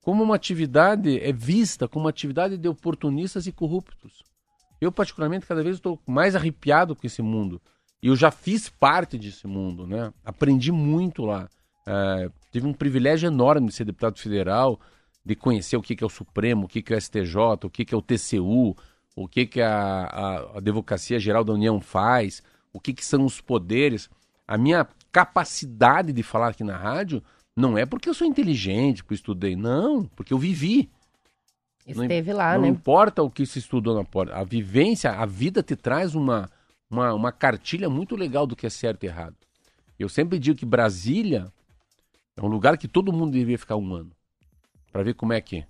como 0.00 0.22
uma 0.22 0.36
atividade 0.36 1.20
é 1.20 1.32
vista 1.32 1.86
como 1.86 2.04
uma 2.06 2.10
atividade 2.10 2.56
de 2.56 2.68
oportunistas 2.68 3.46
e 3.46 3.52
corruptos. 3.52 4.22
Eu 4.80 4.90
particularmente 4.90 5.46
cada 5.46 5.62
vez 5.62 5.76
estou 5.76 6.00
mais 6.06 6.34
arrepiado 6.34 6.96
com 6.96 7.06
esse 7.06 7.20
mundo 7.20 7.60
e 8.02 8.06
eu 8.06 8.16
já 8.16 8.30
fiz 8.30 8.70
parte 8.70 9.18
desse 9.18 9.46
mundo, 9.46 9.86
né? 9.86 10.10
Aprendi 10.24 10.72
muito 10.72 11.26
lá. 11.26 11.48
É, 11.86 12.30
tive 12.50 12.66
um 12.66 12.72
privilégio 12.72 13.26
enorme 13.26 13.68
de 13.68 13.74
ser 13.74 13.84
deputado 13.84 14.18
federal, 14.18 14.80
de 15.24 15.34
conhecer 15.34 15.76
o 15.76 15.82
que, 15.82 15.94
que 15.94 16.02
é 16.02 16.06
o 16.06 16.10
Supremo, 16.10 16.64
o 16.64 16.68
que, 16.68 16.82
que 16.82 16.92
é 16.92 16.96
o 16.96 17.00
STJ, 17.00 17.36
o 17.64 17.70
que, 17.70 17.84
que 17.84 17.94
é 17.94 17.96
o 17.96 18.02
TCU, 18.02 18.76
o 19.14 19.28
que, 19.28 19.46
que 19.46 19.60
a, 19.60 19.72
a, 19.72 20.38
a 20.38 20.58
Advocacia 20.58 21.18
Geral 21.18 21.44
da 21.44 21.52
União 21.52 21.80
faz, 21.80 22.42
o 22.72 22.80
que, 22.80 22.92
que 22.92 23.04
são 23.04 23.24
os 23.24 23.40
poderes. 23.40 24.08
A 24.46 24.56
minha 24.56 24.86
capacidade 25.12 26.12
de 26.12 26.22
falar 26.22 26.48
aqui 26.48 26.64
na 26.64 26.76
rádio 26.76 27.22
não 27.54 27.76
é 27.76 27.84
porque 27.84 28.08
eu 28.08 28.14
sou 28.14 28.26
inteligente, 28.26 29.02
porque 29.02 29.14
eu 29.14 29.16
estudei, 29.16 29.56
não, 29.56 30.04
porque 30.16 30.32
eu 30.32 30.38
vivi. 30.38 30.90
Esteve 31.86 32.30
não, 32.30 32.38
lá, 32.38 32.54
não 32.54 32.62
né? 32.62 32.68
Não 32.68 32.74
importa 32.74 33.22
o 33.22 33.30
que 33.30 33.44
se 33.44 33.58
estudou 33.58 33.94
na 33.94 34.04
porta. 34.04 34.34
A 34.34 34.44
vivência, 34.44 35.10
a 35.10 35.26
vida 35.26 35.62
te 35.62 35.76
traz 35.76 36.14
uma, 36.14 36.48
uma, 36.88 37.12
uma 37.12 37.32
cartilha 37.32 37.90
muito 37.90 38.16
legal 38.16 38.46
do 38.46 38.56
que 38.56 38.66
é 38.66 38.70
certo 38.70 39.04
e 39.04 39.06
errado. 39.06 39.36
Eu 39.98 40.08
sempre 40.08 40.38
digo 40.38 40.56
que 40.56 40.64
Brasília 40.64 41.52
é 42.36 42.42
um 42.42 42.48
lugar 42.48 42.78
que 42.78 42.88
todo 42.88 43.12
mundo 43.12 43.32
deveria 43.32 43.58
ficar 43.58 43.76
um 43.76 43.94
ano. 43.94 44.10
Para 44.92 45.02
ver 45.02 45.14
como 45.14 45.32
é 45.32 45.40
que 45.40 45.64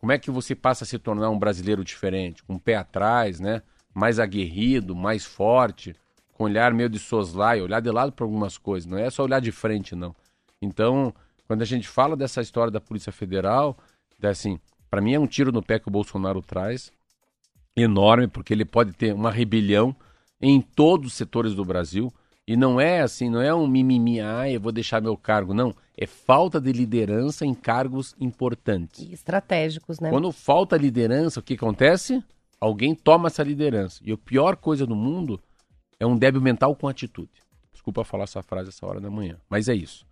como 0.00 0.10
é 0.10 0.18
que 0.18 0.32
você 0.32 0.54
passa 0.56 0.82
a 0.82 0.86
se 0.86 0.98
tornar 0.98 1.30
um 1.30 1.38
brasileiro 1.38 1.84
diferente, 1.84 2.42
com 2.42 2.56
o 2.56 2.60
pé 2.60 2.74
atrás, 2.74 3.38
né? 3.38 3.62
Mais 3.94 4.18
aguerrido, 4.18 4.96
mais 4.96 5.24
forte, 5.24 5.94
com 6.32 6.42
olhar 6.42 6.74
meio 6.74 6.88
de 6.88 6.98
soslaio, 6.98 7.62
olhar 7.62 7.80
de 7.80 7.88
lado 7.88 8.10
para 8.10 8.24
algumas 8.24 8.58
coisas, 8.58 8.90
não 8.90 8.98
é 8.98 9.08
só 9.10 9.22
olhar 9.22 9.40
de 9.40 9.52
frente, 9.52 9.94
não. 9.94 10.12
Então, 10.60 11.14
quando 11.46 11.62
a 11.62 11.64
gente 11.64 11.86
fala 11.86 12.16
dessa 12.16 12.40
história 12.40 12.70
da 12.70 12.80
Polícia 12.80 13.12
Federal, 13.12 13.78
é 14.20 14.26
assim, 14.26 14.58
para 14.90 15.00
mim 15.00 15.14
é 15.14 15.20
um 15.20 15.26
tiro 15.26 15.52
no 15.52 15.62
pé 15.62 15.78
que 15.78 15.86
o 15.86 15.92
Bolsonaro 15.92 16.42
traz, 16.42 16.90
enorme, 17.76 18.26
porque 18.26 18.52
ele 18.52 18.64
pode 18.64 18.92
ter 18.92 19.14
uma 19.14 19.30
rebelião 19.30 19.94
em 20.40 20.60
todos 20.60 21.12
os 21.12 21.14
setores 21.14 21.54
do 21.54 21.64
Brasil. 21.64 22.12
E 22.46 22.56
não 22.56 22.80
é 22.80 23.00
assim, 23.00 23.30
não 23.30 23.40
é 23.40 23.54
um 23.54 23.66
mimimi, 23.66 24.20
ah, 24.20 24.50
eu 24.50 24.60
vou 24.60 24.72
deixar 24.72 25.00
meu 25.00 25.16
cargo. 25.16 25.54
Não, 25.54 25.74
é 25.96 26.06
falta 26.06 26.60
de 26.60 26.72
liderança 26.72 27.46
em 27.46 27.54
cargos 27.54 28.16
importantes. 28.20 29.00
E 29.00 29.12
estratégicos, 29.12 30.00
né? 30.00 30.10
Quando 30.10 30.32
falta 30.32 30.76
liderança, 30.76 31.38
o 31.38 31.42
que 31.42 31.54
acontece? 31.54 32.22
Alguém 32.60 32.94
toma 32.94 33.28
essa 33.28 33.42
liderança. 33.42 34.00
E 34.04 34.12
a 34.12 34.16
pior 34.16 34.56
coisa 34.56 34.84
do 34.84 34.96
mundo 34.96 35.40
é 36.00 36.06
um 36.06 36.16
débil 36.16 36.40
mental 36.40 36.74
com 36.74 36.88
atitude. 36.88 37.30
Desculpa 37.72 38.04
falar 38.04 38.24
essa 38.24 38.42
frase 38.42 38.70
essa 38.70 38.86
hora 38.86 39.00
da 39.00 39.10
manhã, 39.10 39.36
mas 39.48 39.68
é 39.68 39.74
isso. 39.74 40.04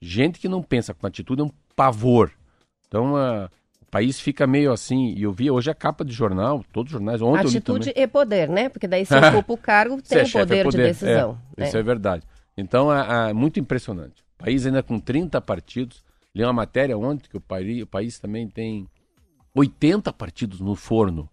Gente 0.00 0.38
que 0.38 0.48
não 0.48 0.62
pensa 0.62 0.94
com 0.94 1.06
atitude 1.06 1.42
é 1.42 1.44
um 1.44 1.50
pavor. 1.76 2.30
Então, 2.86 3.14
uh, 3.14 3.48
país 3.94 4.18
fica 4.18 4.44
meio 4.44 4.72
assim. 4.72 5.14
E 5.16 5.22
eu 5.22 5.32
vi 5.32 5.48
hoje 5.48 5.70
a 5.70 5.74
capa 5.74 6.04
de 6.04 6.12
jornal, 6.12 6.64
todos 6.72 6.90
os 6.90 6.98
jornais. 6.98 7.22
Ontem 7.22 7.46
atitude 7.46 7.92
e 7.94 8.06
poder, 8.08 8.48
né? 8.48 8.68
Porque 8.68 8.88
daí 8.88 9.06
se 9.06 9.14
ocupa 9.16 9.52
o 9.52 9.56
cargo, 9.56 10.02
tem 10.02 10.20
o 10.20 10.32
poder, 10.32 10.56
é 10.56 10.64
poder, 10.64 10.82
de 10.82 10.88
decisão. 10.88 11.38
É, 11.56 11.60
né? 11.60 11.68
Isso 11.68 11.76
é 11.76 11.82
verdade. 11.82 12.24
Então, 12.56 12.92
é, 12.92 13.30
é, 13.30 13.32
muito 13.32 13.60
impressionante. 13.60 14.24
O 14.40 14.44
país 14.44 14.66
ainda 14.66 14.82
com 14.82 14.98
30 14.98 15.40
partidos. 15.40 16.02
Li 16.34 16.42
uma 16.42 16.52
matéria 16.52 16.98
ontem 16.98 17.28
que 17.30 17.36
o 17.36 17.40
país, 17.40 17.84
o 17.84 17.86
país 17.86 18.18
também 18.18 18.48
tem 18.48 18.88
80 19.54 20.12
partidos 20.12 20.58
no 20.58 20.74
forno. 20.74 21.28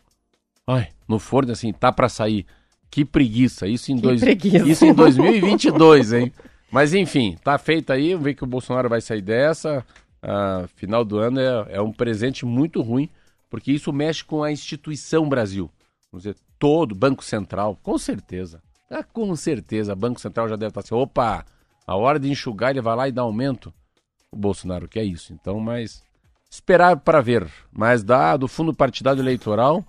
Ai, 0.68 0.90
no 1.08 1.18
forno, 1.18 1.52
assim, 1.52 1.74
tá 1.74 1.92
para 1.92 2.08
sair. 2.08 2.46
Que 2.92 3.04
preguiça. 3.04 3.66
Isso 3.66 3.92
em, 3.92 3.96
Que 3.96 4.02
dois, 4.04 4.22
preguiça. 4.22 4.70
isso 4.70 4.86
em 4.86 4.94
2022, 4.94 6.14
hein? 6.14 6.32
Mas 6.72 6.94
enfim, 6.94 7.36
tá 7.44 7.58
feito 7.58 7.92
aí. 7.92 8.12
Vamos 8.12 8.24
ver 8.24 8.36
que 8.36 8.44
o 8.44 8.48
Bolsonaro 8.48 8.88
vai 8.88 9.02
sair 9.02 9.22
dessa. 9.22 9.84
Ah, 10.22 10.66
final 10.76 11.04
do 11.04 11.18
ano 11.18 11.40
é, 11.40 11.76
é 11.76 11.82
um 11.82 11.92
presente 11.92 12.46
muito 12.46 12.82
ruim, 12.82 13.10
porque 13.50 13.72
isso 13.72 13.92
mexe 13.92 14.24
com 14.24 14.44
a 14.44 14.52
instituição 14.52 15.28
Brasil. 15.28 15.70
Vamos 16.12 16.24
dizer, 16.24 16.36
todo 16.60 16.94
Banco 16.94 17.24
Central, 17.24 17.78
com 17.82 17.98
certeza. 17.98 18.62
Ah, 18.90 19.04
com 19.04 19.36
certeza, 19.36 19.96
Banco 19.96 20.20
Central 20.20 20.50
já 20.50 20.56
deve 20.56 20.70
estar 20.70 20.82
assim, 20.82 20.94
opa, 20.94 21.46
a 21.88 21.96
hora 21.96 22.20
de 22.20 22.30
enxugar 22.30 22.72
ele 22.72 22.82
vai 22.82 22.96
lá 22.96 23.08
e 23.08 23.12
dá 23.12 23.22
aumento. 23.22 23.74
O 24.32 24.36
Bolsonaro 24.36 24.88
quer 24.88 25.04
isso, 25.04 25.34
então, 25.34 25.60
mas 25.60 26.04
esperar 26.50 26.98
para 26.98 27.22
ver. 27.22 27.50
Mas 27.72 28.04
dá 28.04 28.36
do 28.38 28.48
fundo 28.48 28.74
partidário 28.74 29.22
eleitoral, 29.22 29.84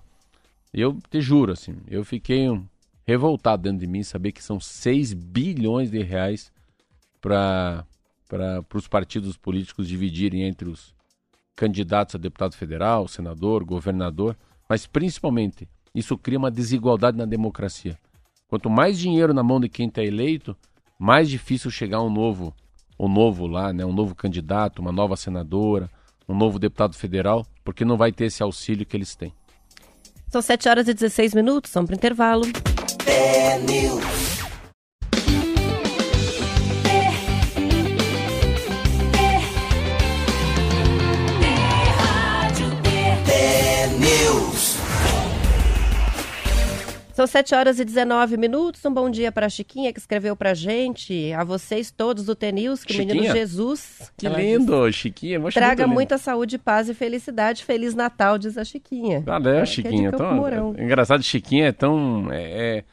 eu 0.73 0.97
te 1.09 1.21
juro, 1.21 1.51
assim, 1.51 1.75
eu 1.87 2.03
fiquei 2.03 2.49
um, 2.49 2.65
revoltado 3.05 3.63
dentro 3.63 3.79
de 3.79 3.87
mim 3.87 4.03
saber 4.03 4.31
que 4.31 4.43
são 4.43 4.59
6 4.59 5.13
bilhões 5.13 5.91
de 5.91 6.01
reais 6.01 6.51
para 7.21 7.85
os 8.73 8.87
partidos 8.87 9.37
políticos 9.37 9.87
dividirem 9.87 10.43
entre 10.43 10.69
os 10.69 10.93
candidatos 11.55 12.15
a 12.15 12.17
deputado 12.17 12.55
federal, 12.55 13.07
senador, 13.07 13.63
governador, 13.63 14.35
mas 14.67 14.87
principalmente 14.87 15.67
isso 15.93 16.17
cria 16.17 16.39
uma 16.39 16.49
desigualdade 16.49 17.17
na 17.17 17.25
democracia. 17.25 17.97
Quanto 18.47 18.69
mais 18.69 18.97
dinheiro 18.97 19.33
na 19.33 19.43
mão 19.43 19.59
de 19.59 19.69
quem 19.69 19.87
está 19.87 20.03
eleito, 20.03 20.55
mais 20.97 21.29
difícil 21.29 21.69
chegar 21.69 22.01
um 22.01 22.09
novo, 22.09 22.53
um 22.99 23.07
novo 23.07 23.45
lá, 23.45 23.71
né, 23.73 23.85
um 23.85 23.93
novo 23.93 24.15
candidato, 24.15 24.79
uma 24.79 24.91
nova 24.91 25.15
senadora, 25.15 25.89
um 26.27 26.35
novo 26.35 26.57
deputado 26.57 26.95
federal, 26.95 27.45
porque 27.63 27.85
não 27.85 27.97
vai 27.97 28.11
ter 28.11 28.25
esse 28.25 28.41
auxílio 28.41 28.85
que 28.85 28.95
eles 28.95 29.15
têm. 29.15 29.33
São 30.29 30.41
7 30.41 30.69
horas 30.69 30.87
e 30.87 30.93
16 30.93 31.33
minutos, 31.35 31.71
vamos 31.73 31.87
para 31.87 31.95
o 31.95 31.97
intervalo. 31.97 32.43
São 47.23 47.27
7 47.27 47.55
horas 47.55 47.79
e 47.79 47.85
19 47.85 48.35
minutos. 48.35 48.83
Um 48.83 48.93
bom 48.93 49.09
dia 49.09 49.31
para 49.31 49.45
a 49.45 49.49
Chiquinha, 49.49 49.93
que 49.93 49.99
escreveu 49.99 50.35
para 50.35 50.53
gente, 50.53 51.31
a 51.31 51.41
vocês 51.45 51.89
todos 51.89 52.25
do 52.25 52.35
TNews, 52.35 52.83
que 52.83 52.93
o 52.93 52.97
menino 52.97 53.19
Chiquinha? 53.21 53.33
Jesus. 53.33 54.11
Que 54.17 54.27
lindo, 54.27 54.91
Chiquinha. 54.91 55.35
eu 55.37 55.47
acho 55.47 55.53
Traga 55.55 55.71
muito 55.73 55.79
lindo. 55.87 55.93
muita 55.93 56.17
saúde, 56.17 56.57
paz 56.57 56.89
e 56.89 56.93
felicidade. 56.93 57.63
Feliz 57.63 57.95
Natal, 57.95 58.37
diz 58.37 58.57
a 58.57 58.65
Chiquinha. 58.65 59.23
Ah, 59.25 59.39
né, 59.39 59.61
É, 59.61 59.65
Chiquinha? 59.65 60.09
é 60.09 60.11
tão- 60.11 60.75
é 60.75 60.83
engraçado, 60.83 61.23
Chiquinha 61.23 61.67
é 61.67 61.71
tão. 61.71 62.27
É, 62.29 62.79
é, 62.79 62.83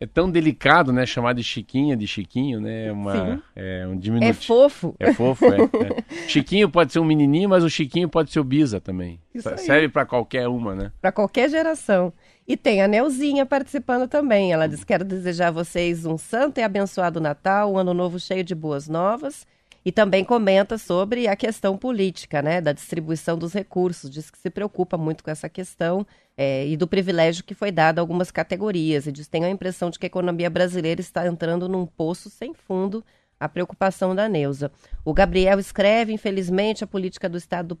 é 0.00 0.06
tão 0.06 0.30
delicado, 0.30 0.92
né? 0.92 1.04
Chamar 1.04 1.32
de 1.34 1.42
Chiquinha, 1.42 1.96
de 1.96 2.06
Chiquinho, 2.06 2.60
né? 2.60 2.86
É 2.86 2.92
Uma, 2.92 3.12
Sim. 3.36 3.42
é 3.56 3.86
um 3.88 3.94
É 3.94 3.96
diminutivo. 3.96 4.40
fofo. 4.44 4.94
É 5.00 5.12
fofo, 5.12 5.46
é, 5.46 5.56
é. 5.62 6.04
Chiquinho 6.28 6.68
pode 6.70 6.92
ser 6.92 7.00
um 7.00 7.04
menininho, 7.04 7.48
mas 7.48 7.64
o 7.64 7.68
Chiquinho 7.70 8.08
pode 8.08 8.30
ser 8.30 8.38
o 8.38 8.44
Bisa 8.44 8.80
também. 8.80 9.18
Isso 9.34 9.48
aí. 9.48 9.58
Serve 9.58 9.88
pra 9.88 10.06
qualquer 10.06 10.46
uma, 10.46 10.76
né? 10.76 10.92
para 11.00 11.10
qualquer 11.10 11.48
geração. 11.50 12.12
E 12.46 12.56
tem 12.56 12.82
a 12.82 12.88
Neuzinha 12.88 13.46
participando 13.46 14.06
também. 14.06 14.52
Ela 14.52 14.66
diz: 14.66 14.84
Quero 14.84 15.04
desejar 15.04 15.48
a 15.48 15.50
vocês 15.50 16.04
um 16.04 16.18
santo 16.18 16.58
e 16.58 16.62
abençoado 16.62 17.20
Natal, 17.20 17.72
um 17.72 17.78
ano 17.78 17.94
novo 17.94 18.20
cheio 18.20 18.44
de 18.44 18.54
boas 18.54 18.86
novas. 18.86 19.46
E 19.84 19.92
também 19.92 20.24
comenta 20.24 20.78
sobre 20.78 21.28
a 21.28 21.36
questão 21.36 21.76
política, 21.76 22.40
né? 22.40 22.60
Da 22.60 22.72
distribuição 22.72 23.36
dos 23.36 23.52
recursos. 23.52 24.10
Diz 24.10 24.30
que 24.30 24.38
se 24.38 24.48
preocupa 24.48 24.96
muito 24.96 25.22
com 25.22 25.30
essa 25.30 25.48
questão 25.48 26.06
é, 26.36 26.66
e 26.66 26.76
do 26.76 26.86
privilégio 26.86 27.44
que 27.44 27.54
foi 27.54 27.70
dado 27.70 27.98
a 27.98 28.02
algumas 28.02 28.30
categorias. 28.30 29.06
E 29.06 29.12
diz: 29.12 29.26
Tenho 29.26 29.46
a 29.46 29.50
impressão 29.50 29.90
de 29.90 29.98
que 29.98 30.06
a 30.06 30.08
economia 30.08 30.50
brasileira 30.50 31.00
está 31.00 31.26
entrando 31.26 31.68
num 31.68 31.86
poço 31.86 32.28
sem 32.28 32.52
fundo. 32.52 33.02
A 33.40 33.48
preocupação 33.48 34.14
da 34.14 34.28
Neuza. 34.28 34.70
O 35.02 35.14
Gabriel 35.14 35.58
escreve: 35.58 36.12
Infelizmente, 36.12 36.84
a 36.84 36.86
política 36.86 37.28
do 37.28 37.38
Estado 37.38 37.78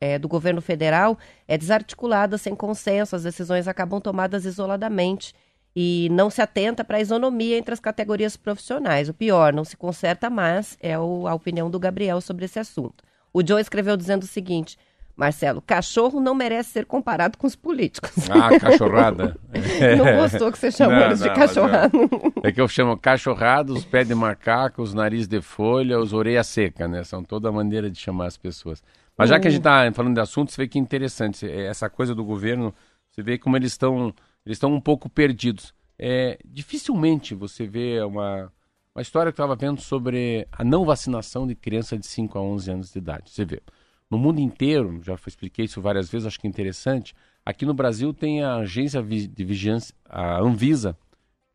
é, 0.00 0.18
do 0.18 0.26
governo 0.28 0.60
federal 0.62 1.18
é 1.46 1.58
desarticulada, 1.58 2.38
sem 2.38 2.54
consenso, 2.54 3.14
as 3.14 3.22
decisões 3.24 3.68
acabam 3.68 4.00
tomadas 4.00 4.44
isoladamente 4.44 5.34
e 5.76 6.08
não 6.10 6.30
se 6.30 6.40
atenta 6.42 6.82
para 6.82 6.96
a 6.96 7.00
isonomia 7.00 7.56
entre 7.58 7.72
as 7.74 7.80
categorias 7.80 8.36
profissionais. 8.36 9.08
O 9.08 9.14
pior, 9.14 9.52
não 9.52 9.64
se 9.64 9.76
conserta 9.76 10.28
mais, 10.30 10.76
é 10.80 10.98
o- 10.98 11.26
a 11.28 11.34
opinião 11.34 11.70
do 11.70 11.78
Gabriel 11.78 12.20
sobre 12.20 12.44
esse 12.46 12.58
assunto. 12.58 13.04
O 13.32 13.46
Joe 13.46 13.60
escreveu 13.60 13.96
dizendo 13.96 14.24
o 14.24 14.26
seguinte: 14.26 14.76
Marcelo, 15.14 15.60
cachorro 15.60 16.18
não 16.18 16.34
merece 16.34 16.70
ser 16.70 16.86
comparado 16.86 17.36
com 17.38 17.46
os 17.46 17.54
políticos. 17.54 18.10
Ah, 18.30 18.58
cachorrada. 18.58 19.36
Não 19.98 20.16
gostou 20.22 20.50
que 20.50 20.58
você 20.58 20.70
chamou 20.72 20.96
Não, 20.96 21.06
eles 21.06 21.18
de 21.20 21.26
não, 21.26 21.36
mas 21.36 21.46
cachorrado. 21.46 21.98
É 22.42 22.50
que 22.50 22.60
eu 22.60 22.66
chamo 22.66 22.96
cachorrada, 22.96 23.72
os 23.72 23.84
pés 23.84 24.08
de 24.08 24.14
macaco, 24.14 24.80
os 24.82 24.94
nariz 24.94 25.28
de 25.28 25.40
folha, 25.42 26.00
os 26.00 26.12
orelha 26.12 26.42
seca, 26.42 26.88
né? 26.88 27.04
São 27.04 27.22
toda 27.22 27.48
a 27.48 27.52
maneira 27.52 27.90
de 27.90 27.98
chamar 27.98 28.26
as 28.26 28.36
pessoas. 28.36 28.82
Mas 29.20 29.30
já 29.30 29.38
que 29.38 29.48
a 29.48 29.50
gente 29.50 29.62
tá 29.62 29.90
falando 29.92 30.14
de 30.14 30.20
assunto, 30.20 30.50
você 30.50 30.62
vê 30.62 30.68
que 30.68 30.78
é 30.78 30.80
interessante. 30.80 31.48
Essa 31.48 31.90
coisa 31.90 32.14
do 32.14 32.24
governo, 32.24 32.74
você 33.10 33.22
vê 33.22 33.36
como 33.36 33.56
eles 33.56 33.72
estão 33.72 34.14
eles 34.44 34.56
estão 34.56 34.72
um 34.72 34.80
pouco 34.80 35.08
perdidos. 35.08 35.74
É, 35.98 36.38
dificilmente 36.44 37.34
você 37.34 37.66
vê 37.66 38.00
uma, 38.02 38.50
uma 38.94 39.02
história 39.02 39.30
que 39.30 39.40
eu 39.40 39.44
estava 39.44 39.54
vendo 39.54 39.80
sobre 39.80 40.48
a 40.50 40.64
não 40.64 40.84
vacinação 40.84 41.46
de 41.46 41.54
criança 41.54 41.98
de 41.98 42.06
5 42.06 42.38
a 42.38 42.42
11 42.42 42.70
anos 42.70 42.92
de 42.92 42.98
idade. 42.98 43.30
Você 43.30 43.44
vê, 43.44 43.62
no 44.10 44.18
mundo 44.18 44.40
inteiro, 44.40 45.00
já 45.02 45.14
expliquei 45.26 45.66
isso 45.66 45.80
várias 45.80 46.10
vezes, 46.10 46.26
acho 46.26 46.40
que 46.40 46.46
é 46.46 46.50
interessante. 46.50 47.14
Aqui 47.44 47.66
no 47.66 47.74
Brasil 47.74 48.14
tem 48.14 48.42
a 48.42 48.56
agência 48.56 49.02
de 49.02 49.44
vigilância, 49.44 49.94
a 50.08 50.40
Anvisa, 50.40 50.96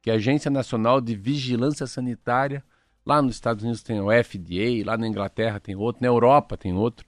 que 0.02 0.12
é 0.12 0.14
a 0.14 0.18
Agência 0.18 0.52
Nacional 0.52 1.02
de 1.02 1.16
Vigilância 1.16 1.88
Sanitária. 1.88 2.64
Lá 3.04 3.22
nos 3.22 3.36
Estados 3.36 3.64
Unidos 3.64 3.82
tem 3.82 4.00
o 4.00 4.10
FDA, 4.12 4.86
lá 4.86 4.98
na 4.98 5.08
Inglaterra 5.08 5.60
tem 5.60 5.76
outro, 5.76 6.02
na 6.02 6.08
Europa 6.08 6.56
tem 6.56 6.74
outro. 6.74 7.06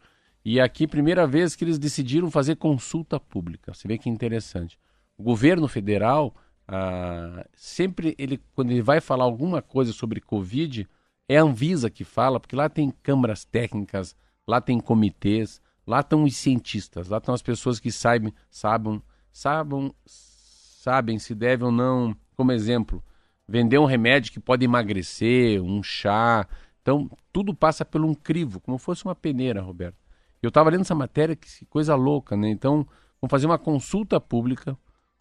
E 0.50 0.62
aqui, 0.62 0.88
primeira 0.88 1.28
vez 1.28 1.58
que 1.58 1.66
eles 1.66 1.78
decidiram 1.78 2.32
fazer 2.32 2.56
consulta 2.56 3.20
pública. 3.20 3.74
Você 3.74 3.86
vê 3.86 3.98
que 3.98 4.10
interessante. 4.10 4.80
O 5.18 5.22
governo 5.22 5.68
federal, 5.68 6.34
ah, 6.66 7.46
sempre, 7.54 8.16
ele, 8.18 8.40
quando 8.56 8.72
ele 8.72 8.82
vai 8.82 9.02
falar 9.02 9.26
alguma 9.26 9.62
coisa 9.62 9.92
sobre 9.92 10.22
Covid, 10.22 10.88
é 11.28 11.38
a 11.38 11.44
Anvisa 11.44 11.90
que 11.90 12.06
fala, 12.06 12.40
porque 12.40 12.56
lá 12.56 12.70
tem 12.70 12.94
câmaras 13.04 13.44
técnicas, 13.44 14.16
lá 14.48 14.62
tem 14.62 14.80
comitês, 14.80 15.60
lá 15.86 16.00
estão 16.00 16.24
os 16.24 16.38
cientistas, 16.38 17.10
lá 17.10 17.18
estão 17.18 17.36
as 17.36 17.42
pessoas 17.42 17.78
que 17.78 17.92
sabem, 17.92 18.34
sabem, 18.50 19.04
sabem, 19.34 19.94
sabem 20.06 21.20
se 21.20 21.36
deve 21.36 21.66
ou 21.66 21.74
não, 21.74 22.16
como 22.38 22.54
exemplo, 22.54 23.04
vender 23.46 23.80
um 23.80 23.86
remédio 23.86 24.32
que 24.32 24.40
pode 24.40 24.64
emagrecer, 24.64 25.62
um 25.62 25.84
chá. 25.84 26.48
Então, 26.82 27.12
tudo 27.34 27.54
passa 27.54 27.84
por 27.84 28.00
um 28.00 28.14
crivo, 28.14 28.62
como 28.62 28.78
fosse 28.78 29.04
uma 29.04 29.14
peneira, 29.14 29.62
Roberto. 29.62 30.07
Eu 30.42 30.50
estava 30.50 30.70
lendo 30.70 30.82
essa 30.82 30.96
matéria, 30.96 31.36
que 31.36 31.66
coisa 31.66 31.96
louca, 31.96 32.36
né? 32.36 32.50
Então, 32.50 32.88
vamos 33.22 33.32
fazer 33.32 33.46
uma 33.46 33.58
consulta 33.58 34.20
pública. 34.20 34.78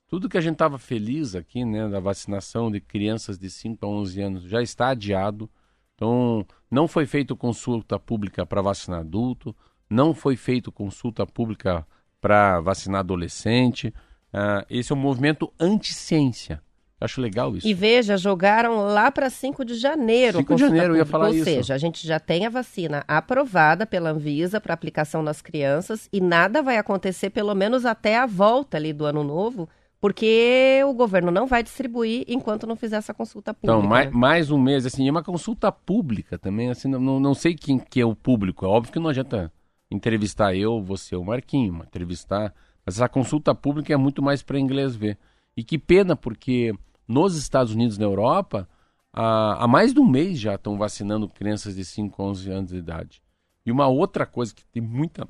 Tudo 0.08 0.28
que 0.28 0.38
a 0.38 0.40
gente 0.40 0.52
estava 0.52 0.78
feliz 0.78 1.34
aqui, 1.34 1.64
né, 1.64 1.88
da 1.88 1.98
vacinação 1.98 2.70
de 2.70 2.80
crianças 2.80 3.38
de 3.38 3.50
5 3.50 3.84
a 3.84 3.88
11 3.88 4.20
anos, 4.22 4.42
já 4.44 4.62
está 4.62 4.88
adiado. 4.88 5.50
Então, 5.94 6.46
não 6.70 6.86
foi 6.86 7.06
feito 7.06 7.34
consulta 7.34 7.98
pública 7.98 8.44
para 8.46 8.62
vacinar 8.62 9.00
adulto, 9.00 9.56
não 9.88 10.14
foi 10.14 10.36
feito 10.36 10.70
consulta 10.70 11.26
pública 11.26 11.86
para 12.20 12.60
vacinar 12.60 13.00
adolescente. 13.00 13.92
Ah, 14.32 14.64
esse 14.68 14.92
é 14.92 14.94
um 14.94 14.98
movimento 14.98 15.52
anti-ciência. 15.58 16.62
Acho 16.98 17.20
legal 17.20 17.54
isso. 17.54 17.66
E 17.66 17.74
veja, 17.74 18.16
jogaram 18.16 18.78
lá 18.86 19.10
para 19.10 19.28
5 19.28 19.64
de 19.64 19.74
janeiro. 19.74 20.38
a 20.38 20.40
5 20.40 20.54
de 20.54 20.60
janeiro, 20.60 20.94
eu 20.94 20.98
ia 20.98 21.04
falar 21.04 21.28
Ou 21.28 21.34
isso. 21.34 21.44
seja, 21.44 21.74
a 21.74 21.78
gente 21.78 22.06
já 22.06 22.18
tem 22.18 22.46
a 22.46 22.50
vacina 22.50 23.04
aprovada 23.06 23.84
pela 23.86 24.10
Anvisa 24.10 24.60
para 24.60 24.72
aplicação 24.72 25.22
nas 25.22 25.42
crianças 25.42 26.08
e 26.10 26.22
nada 26.22 26.62
vai 26.62 26.78
acontecer, 26.78 27.28
pelo 27.30 27.54
menos 27.54 27.84
até 27.84 28.16
a 28.16 28.24
volta 28.24 28.78
ali 28.78 28.94
do 28.94 29.04
ano 29.04 29.22
novo, 29.22 29.68
porque 30.00 30.80
o 30.86 30.94
governo 30.94 31.30
não 31.30 31.46
vai 31.46 31.62
distribuir 31.62 32.24
enquanto 32.28 32.66
não 32.66 32.76
fizer 32.76 32.96
essa 32.96 33.12
consulta 33.12 33.52
pública. 33.52 33.76
Então, 33.76 33.86
mais, 33.86 34.06
né? 34.06 34.12
mais 34.14 34.50
um 34.50 34.58
mês, 34.58 34.86
assim, 34.86 35.06
é 35.06 35.10
uma 35.10 35.22
consulta 35.22 35.70
pública 35.70 36.38
também, 36.38 36.70
assim, 36.70 36.88
não, 36.88 37.00
não, 37.00 37.20
não 37.20 37.34
sei 37.34 37.54
quem 37.54 37.78
que 37.78 38.00
é 38.00 38.06
o 38.06 38.16
público, 38.16 38.64
é 38.64 38.68
óbvio 38.68 38.92
que 38.92 38.98
não 38.98 39.10
adianta 39.10 39.52
entrevistar 39.90 40.54
eu, 40.54 40.82
você, 40.82 41.14
o 41.14 41.24
Marquinho, 41.24 41.82
entrevistar, 41.86 42.54
mas 42.86 42.96
essa 42.96 43.08
consulta 43.08 43.54
pública 43.54 43.92
é 43.92 43.96
muito 43.96 44.22
mais 44.22 44.42
para 44.42 44.58
inglês 44.58 44.96
ver. 44.96 45.18
E 45.56 45.64
que 45.64 45.78
pena, 45.78 46.14
porque 46.14 46.74
nos 47.08 47.36
Estados 47.36 47.72
Unidos 47.72 47.96
e 47.96 48.00
na 48.00 48.06
Europa, 48.06 48.68
há, 49.12 49.64
há 49.64 49.68
mais 49.68 49.94
de 49.94 50.00
um 50.00 50.06
mês 50.06 50.38
já 50.38 50.54
estão 50.56 50.76
vacinando 50.76 51.28
crianças 51.28 51.76
de 51.76 51.84
5 51.84 52.22
a 52.22 52.26
11 52.26 52.50
anos 52.50 52.70
de 52.70 52.76
idade. 52.76 53.22
E 53.64 53.72
uma 53.72 53.88
outra 53.88 54.26
coisa 54.26 54.54
que 54.54 54.64
tem 54.66 54.82
muita 54.82 55.26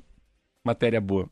matéria 0.63 0.99
boa, 0.99 1.29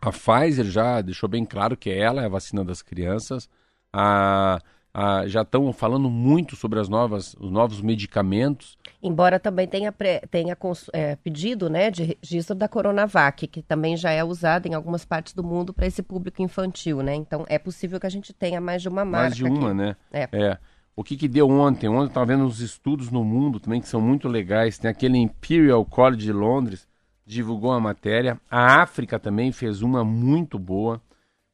a 0.00 0.10
Pfizer 0.10 0.64
já 0.64 1.00
deixou 1.00 1.28
bem 1.28 1.44
claro 1.44 1.76
que 1.76 1.88
ela 1.88 2.22
é 2.22 2.26
a 2.26 2.28
vacina 2.28 2.64
das 2.64 2.82
crianças. 2.82 3.48
A, 3.92 4.60
ah, 4.94 5.26
já 5.26 5.40
estão 5.40 5.72
falando 5.72 6.10
muito 6.10 6.54
sobre 6.54 6.78
as 6.78 6.88
novas, 6.88 7.34
os 7.40 7.50
novos 7.50 7.80
medicamentos. 7.80 8.76
Embora 9.02 9.40
também 9.40 9.66
tenha, 9.66 9.92
tenha 10.30 10.56
é, 10.92 11.16
pedido 11.16 11.70
né, 11.70 11.90
de 11.90 12.16
registro 12.22 12.54
da 12.54 12.68
Coronavac, 12.68 13.46
que 13.46 13.62
também 13.62 13.96
já 13.96 14.10
é 14.10 14.22
usada 14.22 14.68
em 14.68 14.74
algumas 14.74 15.04
partes 15.04 15.32
do 15.32 15.42
mundo 15.42 15.72
para 15.72 15.86
esse 15.86 16.02
público 16.02 16.42
infantil, 16.42 17.02
né? 17.02 17.14
Então 17.14 17.46
é 17.48 17.58
possível 17.58 17.98
que 17.98 18.06
a 18.06 18.10
gente 18.10 18.34
tenha 18.34 18.60
mais 18.60 18.82
de 18.82 18.88
uma 18.88 19.04
marca. 19.04 19.28
Mais 19.28 19.36
de 19.36 19.44
uma, 19.44 19.68
aqui. 19.68 19.74
né? 19.74 19.96
É. 20.12 20.28
é. 20.30 20.58
O 20.94 21.02
que, 21.02 21.16
que 21.16 21.26
deu 21.26 21.48
ontem? 21.48 21.88
Ontem 21.88 22.02
eu 22.02 22.06
estava 22.06 22.26
vendo 22.26 22.44
uns 22.44 22.60
estudos 22.60 23.10
no 23.10 23.24
mundo 23.24 23.58
também 23.58 23.80
que 23.80 23.88
são 23.88 24.00
muito 24.00 24.28
legais. 24.28 24.76
Tem 24.76 24.90
aquele 24.90 25.16
Imperial 25.16 25.84
College 25.86 26.22
de 26.22 26.32
Londres, 26.32 26.86
divulgou 27.24 27.70
uma 27.70 27.80
matéria. 27.80 28.38
A 28.50 28.82
África 28.82 29.18
também 29.18 29.52
fez 29.52 29.80
uma 29.80 30.04
muito 30.04 30.58
boa. 30.58 31.00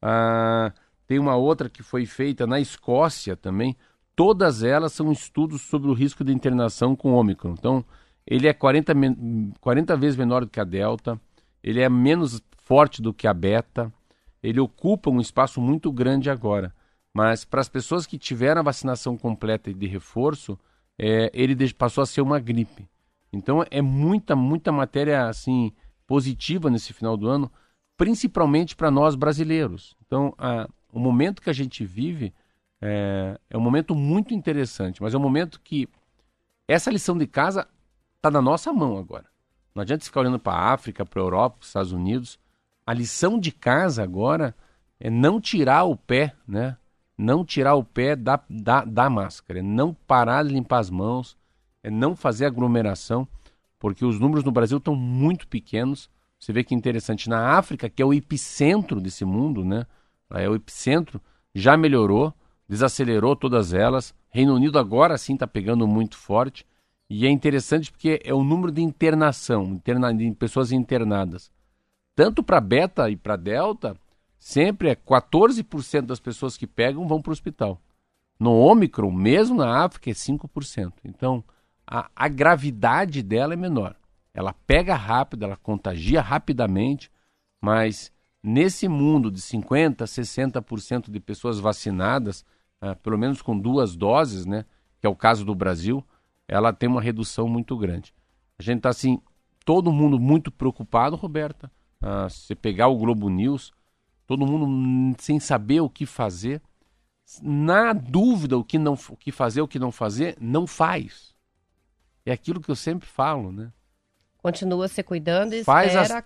Ah, 0.01 0.73
tem 1.09 1.17
uma 1.17 1.35
outra 1.35 1.67
que 1.67 1.81
foi 1.81 2.05
feita 2.05 2.45
na 2.45 2.59
Escócia 2.59 3.35
também. 3.35 3.75
Todas 4.15 4.61
elas 4.61 4.93
são 4.93 5.11
estudos 5.11 5.63
sobre 5.63 5.89
o 5.89 5.93
risco 5.93 6.23
de 6.23 6.31
internação 6.31 6.95
com 6.95 7.13
Ômicron. 7.13 7.55
Então, 7.57 7.83
ele 8.27 8.47
é 8.47 8.53
40, 8.53 8.93
40 9.59 9.97
vezes 9.97 10.15
menor 10.15 10.45
do 10.45 10.51
que 10.51 10.59
a 10.59 10.63
Delta, 10.63 11.19
ele 11.63 11.81
é 11.81 11.89
menos 11.89 12.39
forte 12.57 13.01
do 13.01 13.11
que 13.11 13.25
a 13.25 13.33
Beta, 13.33 13.91
ele 14.43 14.59
ocupa 14.59 15.09
um 15.09 15.19
espaço 15.19 15.59
muito 15.59 15.91
grande 15.91 16.29
agora. 16.29 16.71
Mas 17.11 17.43
para 17.43 17.59
as 17.59 17.67
pessoas 17.67 18.05
que 18.05 18.19
tiveram 18.19 18.61
a 18.61 18.65
vacinação 18.65 19.17
completa 19.17 19.71
e 19.71 19.73
de 19.73 19.87
reforço, 19.87 20.59
é, 20.95 21.31
ele 21.33 21.73
passou 21.73 22.03
a 22.03 22.05
ser 22.05 22.21
uma 22.21 22.39
gripe. 22.39 22.87
Então 23.33 23.65
é 23.71 23.81
muita, 23.81 24.35
muita 24.35 24.71
matéria 24.71 25.27
assim 25.27 25.73
positiva 26.05 26.69
nesse 26.69 26.93
final 26.93 27.17
do 27.17 27.27
ano, 27.27 27.51
principalmente 27.97 28.75
para 28.75 28.91
nós 28.91 29.15
brasileiros. 29.15 29.95
Então, 30.05 30.35
a, 30.37 30.69
o 30.91 30.99
momento 30.99 31.41
que 31.41 31.49
a 31.49 31.53
gente 31.53 31.85
vive 31.85 32.33
é, 32.81 33.39
é 33.49 33.57
um 33.57 33.61
momento 33.61 33.93
muito 33.93 34.33
interessante, 34.33 35.01
mas 35.01 35.13
é 35.13 35.17
um 35.17 35.21
momento 35.21 35.59
que 35.61 35.87
essa 36.67 36.91
lição 36.91 37.17
de 37.17 37.27
casa 37.27 37.67
está 38.17 38.29
na 38.29 38.41
nossa 38.41 38.71
mão 38.71 38.97
agora. 38.97 39.25
Não 39.73 39.81
adianta 39.81 40.05
ficar 40.05 40.21
olhando 40.21 40.39
para 40.39 40.53
a 40.53 40.73
África, 40.73 41.05
para 41.05 41.19
a 41.19 41.23
Europa, 41.23 41.57
para 41.57 41.63
os 41.63 41.67
Estados 41.67 41.91
Unidos. 41.91 42.39
A 42.85 42.93
lição 42.93 43.39
de 43.39 43.51
casa 43.51 44.03
agora 44.03 44.55
é 44.99 45.09
não 45.09 45.39
tirar 45.39 45.83
o 45.83 45.95
pé, 45.95 46.35
né? 46.47 46.77
Não 47.17 47.43
tirar 47.43 47.75
o 47.75 47.83
pé 47.83 48.15
da, 48.15 48.41
da, 48.49 48.85
da 48.85 49.09
máscara, 49.09 49.59
é 49.59 49.61
não 49.61 49.93
parar 49.93 50.43
de 50.43 50.53
limpar 50.53 50.79
as 50.79 50.89
mãos, 50.89 51.37
é 51.83 51.89
não 51.89 52.15
fazer 52.15 52.45
aglomeração, 52.45 53.27
porque 53.77 54.05
os 54.05 54.19
números 54.19 54.43
no 54.43 54.51
Brasil 54.51 54.77
estão 54.77 54.95
muito 54.95 55.47
pequenos. 55.47 56.09
Você 56.39 56.53
vê 56.53 56.63
que 56.63 56.73
interessante. 56.73 57.29
Na 57.29 57.57
África, 57.57 57.89
que 57.89 58.01
é 58.01 58.05
o 58.05 58.13
epicentro 58.13 59.01
desse 59.01 59.25
mundo, 59.25 59.65
né? 59.65 59.85
É 60.31 60.47
o 60.49 60.55
epicentro, 60.55 61.21
já 61.53 61.75
melhorou, 61.75 62.33
desacelerou 62.67 63.35
todas 63.35 63.73
elas. 63.73 64.13
Reino 64.29 64.53
Unido 64.53 64.77
agora 64.77 65.17
sim 65.17 65.33
está 65.33 65.47
pegando 65.47 65.87
muito 65.87 66.17
forte. 66.17 66.65
E 67.09 67.25
é 67.25 67.29
interessante 67.29 67.91
porque 67.91 68.21
é 68.23 68.33
o 68.33 68.43
número 68.43 68.71
de 68.71 68.81
internação, 68.81 69.65
interna, 69.65 70.13
de 70.13 70.31
pessoas 70.33 70.71
internadas. 70.71 71.51
Tanto 72.15 72.43
para 72.43 72.61
beta 72.61 73.09
e 73.09 73.15
para 73.15 73.35
delta, 73.35 73.97
sempre 74.37 74.89
é 74.89 74.95
14% 74.95 76.01
das 76.05 76.19
pessoas 76.19 76.55
que 76.55 76.67
pegam 76.67 77.07
vão 77.07 77.21
para 77.21 77.31
o 77.31 77.33
hospital. 77.33 77.81
No 78.39 78.55
Ômicron, 78.57 79.11
mesmo 79.11 79.57
na 79.57 79.83
África, 79.83 80.11
é 80.11 80.13
5%. 80.13 80.93
Então, 81.03 81.43
a, 81.85 82.09
a 82.15 82.27
gravidade 82.27 83.23
dela 83.23 83.53
é 83.53 83.57
menor. 83.57 83.95
Ela 84.33 84.53
pega 84.53 84.95
rápido, 84.95 85.43
ela 85.43 85.57
contagia 85.57 86.21
rapidamente, 86.21 87.11
mas 87.59 88.11
Nesse 88.41 88.87
mundo 88.87 89.29
de 89.29 89.41
50%, 89.41 89.97
60% 89.97 91.11
de 91.11 91.19
pessoas 91.19 91.59
vacinadas, 91.59 92.45
uh, 92.81 92.95
pelo 93.03 93.17
menos 93.17 93.41
com 93.41 93.57
duas 93.57 93.95
doses, 93.95 94.45
né, 94.45 94.65
que 94.99 95.05
é 95.05 95.09
o 95.09 95.15
caso 95.15 95.43
do 95.43 95.53
Brasil, 95.53 96.05
ela 96.47 96.71
tem 96.73 96.87
uma 96.87 97.01
redução 97.01 97.47
muito 97.47 97.77
grande. 97.77 98.13
A 98.57 98.63
gente 98.63 98.77
está 98.77 98.89
assim, 98.89 99.21
todo 99.65 99.91
mundo 99.91 100.19
muito 100.19 100.51
preocupado, 100.51 101.15
Roberta. 101.15 101.71
Uh, 102.01 102.29
se 102.29 102.55
pegar 102.55 102.87
o 102.87 102.97
Globo 102.97 103.29
News, 103.29 103.71
todo 104.25 104.45
mundo 104.45 105.15
sem 105.19 105.39
saber 105.39 105.81
o 105.81 105.89
que 105.89 106.05
fazer. 106.05 106.61
Na 107.41 107.93
dúvida 107.93 108.57
o 108.57 108.63
que, 108.63 108.79
não, 108.79 108.93
o 108.93 109.15
que 109.15 109.31
fazer, 109.31 109.61
o 109.61 109.67
que 109.67 109.77
não 109.77 109.91
fazer, 109.91 110.37
não 110.39 110.65
faz. 110.65 111.35
É 112.25 112.31
aquilo 112.31 112.61
que 112.61 112.71
eu 112.71 112.75
sempre 112.75 113.07
falo, 113.07 113.51
né? 113.51 113.71
Continua 114.37 114.87
se 114.87 115.03
cuidando 115.03 115.53
e 115.53 115.63
Faz 115.63 115.93
espera... 115.93 116.19
As 116.19 116.25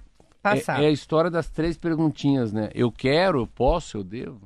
É, 0.79 0.83
é, 0.83 0.87
a 0.87 0.91
história 0.91 1.31
das 1.31 1.49
três 1.49 1.77
perguntinhas, 1.77 2.51
né? 2.51 2.69
Eu 2.75 2.91
quero, 2.91 3.39
eu 3.39 3.47
posso, 3.47 3.97
eu 3.97 4.03
devo. 4.03 4.41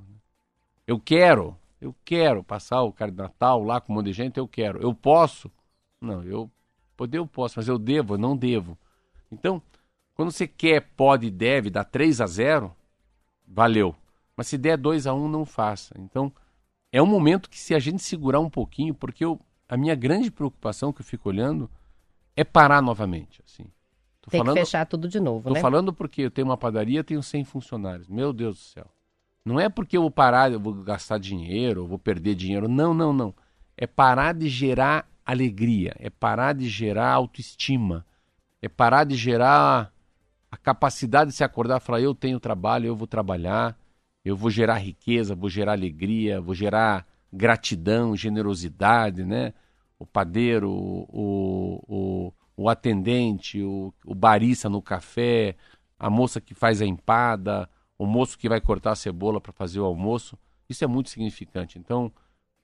Eu 0.85 0.99
quero, 0.99 1.57
eu 1.81 1.93
quero 2.05 2.43
passar 2.43 2.83
o 2.83 2.93
cara 2.93 3.11
de 3.11 3.17
Natal 3.17 3.63
lá 3.63 3.81
com 3.81 3.91
um 3.91 3.95
monte 3.95 4.05
de 4.07 4.13
gente, 4.13 4.37
eu 4.37 4.47
quero. 4.47 4.81
Eu 4.81 4.93
posso? 4.93 5.51
Não, 5.99 6.23
eu 6.23 6.49
poder 6.95 7.17
eu 7.17 7.27
posso, 7.27 7.55
mas 7.57 7.67
eu 7.67 7.77
devo, 7.77 8.13
eu 8.13 8.17
não 8.17 8.37
devo. 8.37 8.77
Então, 9.31 9.61
quando 10.13 10.31
você 10.31 10.47
quer, 10.47 10.81
pode 10.95 11.29
deve, 11.29 11.69
dá 11.69 11.83
3 11.83 12.21
a 12.21 12.27
0, 12.27 12.75
valeu. 13.47 13.95
Mas 14.35 14.47
se 14.47 14.57
der 14.57 14.77
2 14.77 15.07
a 15.07 15.13
1, 15.13 15.27
não 15.27 15.45
faça. 15.45 15.93
Então, 15.99 16.31
é 16.91 17.01
um 17.01 17.05
momento 17.05 17.49
que 17.49 17.59
se 17.59 17.75
a 17.75 17.79
gente 17.79 18.01
segurar 18.01 18.39
um 18.39 18.49
pouquinho, 18.49 18.93
porque 18.93 19.25
eu, 19.25 19.39
a 19.67 19.75
minha 19.75 19.95
grande 19.95 20.31
preocupação 20.31 20.93
que 20.93 21.01
eu 21.01 21.05
fico 21.05 21.29
olhando 21.29 21.69
é 22.35 22.43
parar 22.43 22.81
novamente, 22.81 23.41
assim. 23.45 23.65
Tô 24.27 24.31
Tem 24.31 24.41
falando, 24.41 24.55
que 24.55 24.59
fechar 24.59 24.85
tudo 24.85 25.07
de 25.07 25.21
novo, 25.21 25.47
tô 25.47 25.53
né? 25.53 25.61
falando 25.61 25.93
porque 25.93 26.23
eu 26.23 26.29
tenho 26.29 26.47
uma 26.49 26.57
padaria, 26.57 27.01
tenho 27.01 27.23
100 27.23 27.45
funcionários. 27.45 28.09
Meu 28.09 28.33
Deus 28.33 28.57
do 28.57 28.61
céu. 28.61 28.85
Não 29.45 29.57
é 29.57 29.69
porque 29.69 29.95
eu 29.95 30.01
vou 30.01 30.11
parar, 30.11 30.51
eu 30.51 30.59
vou 30.59 30.73
gastar 30.73 31.17
dinheiro, 31.17 31.81
eu 31.81 31.87
vou 31.87 31.97
perder 31.97 32.35
dinheiro. 32.35 32.67
Não, 32.67 32.93
não, 32.93 33.13
não. 33.13 33.33
É 33.77 33.87
parar 33.87 34.33
de 34.33 34.49
gerar 34.49 35.09
alegria, 35.25 35.95
é 35.97 36.09
parar 36.09 36.51
de 36.51 36.67
gerar 36.67 37.09
autoestima, 37.09 38.05
é 38.61 38.67
parar 38.67 39.05
de 39.05 39.15
gerar 39.15 39.93
a 40.51 40.57
capacidade 40.57 41.31
de 41.31 41.37
se 41.37 41.45
acordar 41.45 41.77
e 41.77 41.83
falar: 41.85 42.01
eu 42.01 42.13
tenho 42.13 42.37
trabalho, 42.37 42.87
eu 42.87 42.97
vou 42.97 43.07
trabalhar, 43.07 43.77
eu 44.25 44.35
vou 44.35 44.49
gerar 44.49 44.75
riqueza, 44.75 45.35
vou 45.35 45.49
gerar 45.49 45.71
alegria, 45.71 46.41
vou 46.41 46.53
gerar 46.53 47.07
gratidão, 47.31 48.13
generosidade, 48.13 49.23
né? 49.23 49.53
O 49.97 50.05
padeiro, 50.05 50.69
o, 50.69 51.81
o, 51.87 52.33
o 52.57 52.67
atendente, 52.67 53.61
o, 53.61 53.93
o 54.03 54.15
barista 54.15 54.67
no 54.67 54.81
café, 54.81 55.55
a 55.97 56.09
moça 56.09 56.41
que 56.41 56.53
faz 56.53 56.81
a 56.81 56.85
empada, 56.85 57.69
o 57.97 58.05
moço 58.05 58.37
que 58.37 58.49
vai 58.49 58.59
cortar 58.59 58.91
a 58.91 58.95
cebola 58.95 59.39
para 59.39 59.53
fazer 59.53 59.79
o 59.79 59.85
almoço. 59.85 60.37
Isso 60.67 60.83
é 60.83 60.87
muito 60.87 61.09
significante. 61.09 61.79
Então, 61.79 62.11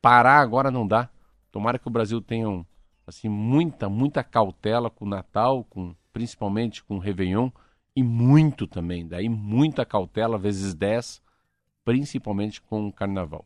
parar 0.01 0.39
agora 0.39 0.71
não 0.71 0.85
dá. 0.85 1.09
Tomara 1.51 1.79
que 1.79 1.87
o 1.87 1.91
Brasil 1.91 2.19
tenha 2.19 2.49
um, 2.49 2.65
assim 3.05 3.29
muita, 3.29 3.87
muita 3.87 4.23
cautela 4.23 4.89
com 4.89 5.05
o 5.05 5.07
Natal, 5.09 5.63
com 5.65 5.95
principalmente 6.11 6.83
com 6.83 6.95
o 6.95 6.99
Réveillon 6.99 7.49
e 7.95 8.03
muito 8.03 8.65
também, 8.65 9.07
daí 9.07 9.29
muita 9.29 9.85
cautela 9.85 10.37
vezes 10.37 10.73
10, 10.73 11.21
principalmente 11.85 12.61
com 12.61 12.87
o 12.87 12.93
Carnaval. 12.93 13.45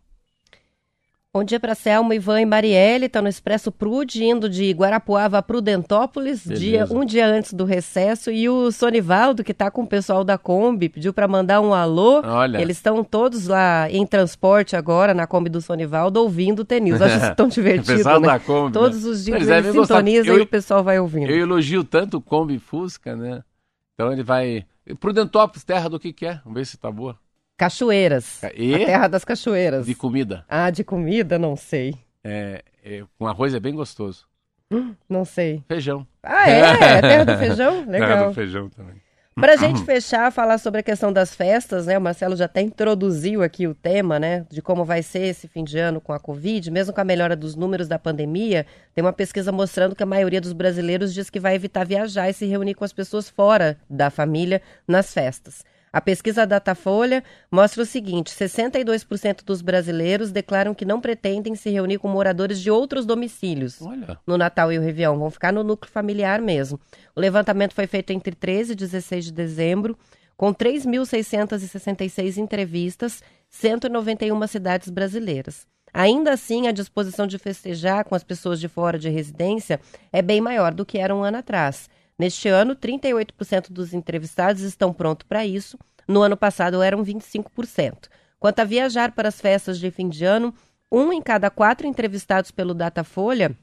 Bom 1.38 1.44
dia 1.44 1.60
para 1.60 1.76
Selma, 1.76 2.16
Ivan 2.16 2.42
e 2.42 2.46
Marielle, 2.48 3.06
está 3.06 3.22
no 3.22 3.28
Expresso 3.28 3.72
Prude, 3.72 4.26
indo 4.26 4.50
de 4.50 4.72
Guarapuava 4.72 5.38
a 5.38 5.42
Prudentópolis, 5.44 6.44
dia, 6.44 6.88
um 6.90 7.06
dia 7.06 7.28
antes 7.28 7.54
do 7.54 7.64
recesso. 7.64 8.32
E 8.32 8.50
o 8.50 8.72
Sonivaldo, 8.72 9.44
que 9.44 9.52
está 9.52 9.70
com 9.70 9.84
o 9.84 9.88
pessoal 9.88 10.24
da 10.24 10.36
Kombi, 10.36 10.90
pediu 10.90 11.14
para 11.14 11.28
mandar 11.28 11.62
um 11.62 11.76
alô. 11.76 12.24
Olha. 12.26 12.60
Eles 12.60 12.78
estão 12.78 13.04
todos 13.04 13.46
lá 13.46 13.88
em 13.92 14.04
transporte 14.04 14.76
agora, 14.76 15.14
na 15.14 15.28
Kombi 15.28 15.48
do 15.48 15.62
Sonivaldo, 15.62 16.20
ouvindo 16.20 16.62
o 16.62 16.66
Tenils. 16.66 17.00
Acho 17.00 17.20
que 17.20 17.36
tão 17.36 17.50
divertido, 17.54 17.94
o 17.94 17.98
pessoal 17.98 18.20
né? 18.20 18.28
da 18.30 18.40
Kombi, 18.40 18.74
Todos 18.74 19.04
né? 19.04 19.12
os 19.12 19.24
dias 19.24 19.48
eles, 19.48 19.66
eles 19.68 19.74
sintonizam 19.74 20.34
eu, 20.34 20.40
e 20.40 20.42
o 20.42 20.48
pessoal 20.48 20.84
vai 20.84 21.00
ouvindo. 21.00 21.30
Eu 21.30 21.38
elogio 21.38 21.84
tanto 21.84 22.18
o 22.18 22.22
Kombi 22.22 22.58
Fusca, 22.58 23.16
né? 23.16 23.44
Então 23.94 24.12
ele 24.12 24.24
vai... 24.24 24.66
Prudentópolis, 25.00 25.64
terra 25.64 25.88
do 25.88 26.00
que 26.00 26.12
que 26.12 26.26
é? 26.26 26.42
Vamos 26.44 26.58
ver 26.58 26.66
se 26.66 26.80
tá 26.80 26.90
boa. 26.90 27.16
Cachoeiras. 27.58 28.44
E? 28.56 28.76
A 28.76 28.86
terra 28.86 29.08
das 29.08 29.26
cachoeiras. 29.26 29.86
De 29.86 29.96
comida. 29.96 30.46
Ah, 30.48 30.70
de 30.70 30.84
comida? 30.84 31.40
Não 31.40 31.56
sei. 31.56 31.96
É, 32.24 32.64
é, 32.86 33.04
com 33.18 33.26
arroz 33.26 33.54
é 33.54 33.60
bem 33.60 33.74
gostoso. 33.74 34.28
Não 35.10 35.26
sei. 35.26 35.64
Feijão. 35.68 36.06
Ah, 36.22 36.50
é? 36.50 36.60
é 36.98 37.02
terra 37.02 37.24
do 37.24 37.38
feijão? 37.38 37.86
Legal. 37.88 38.10
Terra 38.10 38.28
do 38.28 38.34
feijão 38.34 38.70
também. 38.70 38.96
Para 39.40 39.54
a 39.54 39.56
gente 39.56 39.84
fechar, 39.84 40.32
falar 40.32 40.58
sobre 40.58 40.80
a 40.80 40.84
questão 40.84 41.14
das 41.14 41.36
festas, 41.36 41.86
né? 41.86 41.96
O 41.96 42.02
Marcelo 42.02 42.36
já 42.36 42.46
até 42.46 42.60
introduziu 42.60 43.44
aqui 43.44 43.68
o 43.68 43.76
tema, 43.76 44.20
né? 44.20 44.48
De 44.50 44.64
como 44.64 44.84
vai 44.84 45.04
ser 45.04 45.28
esse 45.28 45.48
fim 45.48 45.64
de 45.64 45.78
ano 45.78 46.02
com 46.02 46.12
a 46.12 46.20
Covid. 46.20 46.72
Mesmo 46.72 46.92
com 46.92 47.02
a 47.02 47.04
melhora 47.04 47.36
dos 47.36 47.56
números 47.56 47.88
da 47.88 48.00
pandemia, 48.00 48.66
tem 48.96 49.04
uma 49.04 49.14
pesquisa 49.14 49.52
mostrando 49.52 49.96
que 49.96 50.02
a 50.02 50.08
maioria 50.08 50.42
dos 50.42 50.54
brasileiros 50.54 51.14
diz 51.14 51.30
que 51.30 51.40
vai 51.40 51.54
evitar 51.54 51.86
viajar 51.86 52.28
e 52.30 52.34
se 52.34 52.48
reunir 52.48 52.74
com 52.74 52.84
as 52.84 52.92
pessoas 52.92 53.30
fora 53.30 53.78
da 53.88 54.10
família 54.10 54.60
nas 54.88 55.14
festas. 55.14 55.64
A 55.98 56.02
pesquisa 56.02 56.46
Datafolha 56.46 57.24
mostra 57.52 57.82
o 57.82 57.86
seguinte: 57.86 58.32
62% 58.32 59.44
dos 59.44 59.64
brasileiros 59.64 60.32
declaram 60.32 60.76
que 60.76 60.86
não 60.86 61.02
pretendem 61.02 61.56
se 61.56 61.72
reunir 61.72 61.98
com 61.98 62.08
moradores 62.08 62.60
de 62.60 62.70
outros 62.70 63.04
domicílios 63.04 63.82
Olha. 63.82 64.20
no 64.28 64.38
Natal 64.38 64.72
e 64.72 64.78
o 64.78 64.82
Réveillon, 64.82 65.18
vão 65.18 65.32
ficar 65.32 65.52
no 65.52 65.64
núcleo 65.64 65.92
familiar 65.92 66.40
mesmo. 66.40 66.80
O 67.16 67.20
levantamento 67.20 67.74
foi 67.74 67.88
feito 67.88 68.12
entre 68.12 68.36
13 68.36 68.74
e 68.74 68.76
16 68.76 69.26
de 69.26 69.32
dezembro, 69.32 69.98
com 70.38 70.54
3.666 70.54 72.38
entrevistas, 72.38 73.24
191 73.50 74.46
cidades 74.46 74.90
brasileiras. 74.90 75.66
ainda 75.92 76.32
assim 76.32 76.68
a 76.68 76.72
disposição 76.72 77.26
de 77.26 77.40
festejar 77.40 78.06
com 78.06 78.14
as 78.14 78.24
pessoas 78.24 78.60
de 78.60 78.68
fora 78.68 79.00
de 79.00 79.10
residência 79.10 79.80
é 80.14 80.22
bem 80.22 80.42
maior 80.42 80.76
do 80.76 80.86
que 80.86 81.00
era 81.00 81.16
um 81.16 81.24
ano 81.24 81.38
atrás. 81.40 81.90
Neste 82.18 82.48
ano, 82.48 82.76
38% 82.76 83.72
dos 83.72 83.94
entrevistados 83.94 84.62
estão 84.62 84.92
prontos 84.92 85.28
para 85.28 85.46
isso. 85.46 85.78
No 86.08 86.22
ano 86.22 86.36
passado 86.36 86.82
eram 86.82 87.04
25%. 87.04 88.08
Quanto 88.40 88.60
a 88.60 88.64
viajar 88.64 89.12
para 89.12 89.30
as 89.30 89.40
festas 89.40 89.80
de 89.80 89.92
fim 89.92 90.10
de 90.10 90.26
ano, 90.26 90.54
um 90.92 91.12
em 91.12 91.22
cada 91.22 91.50
quatro 91.50 91.86
entrevistados 91.86 92.50
pelo 92.52 92.74
Datafolha, 92.74 93.56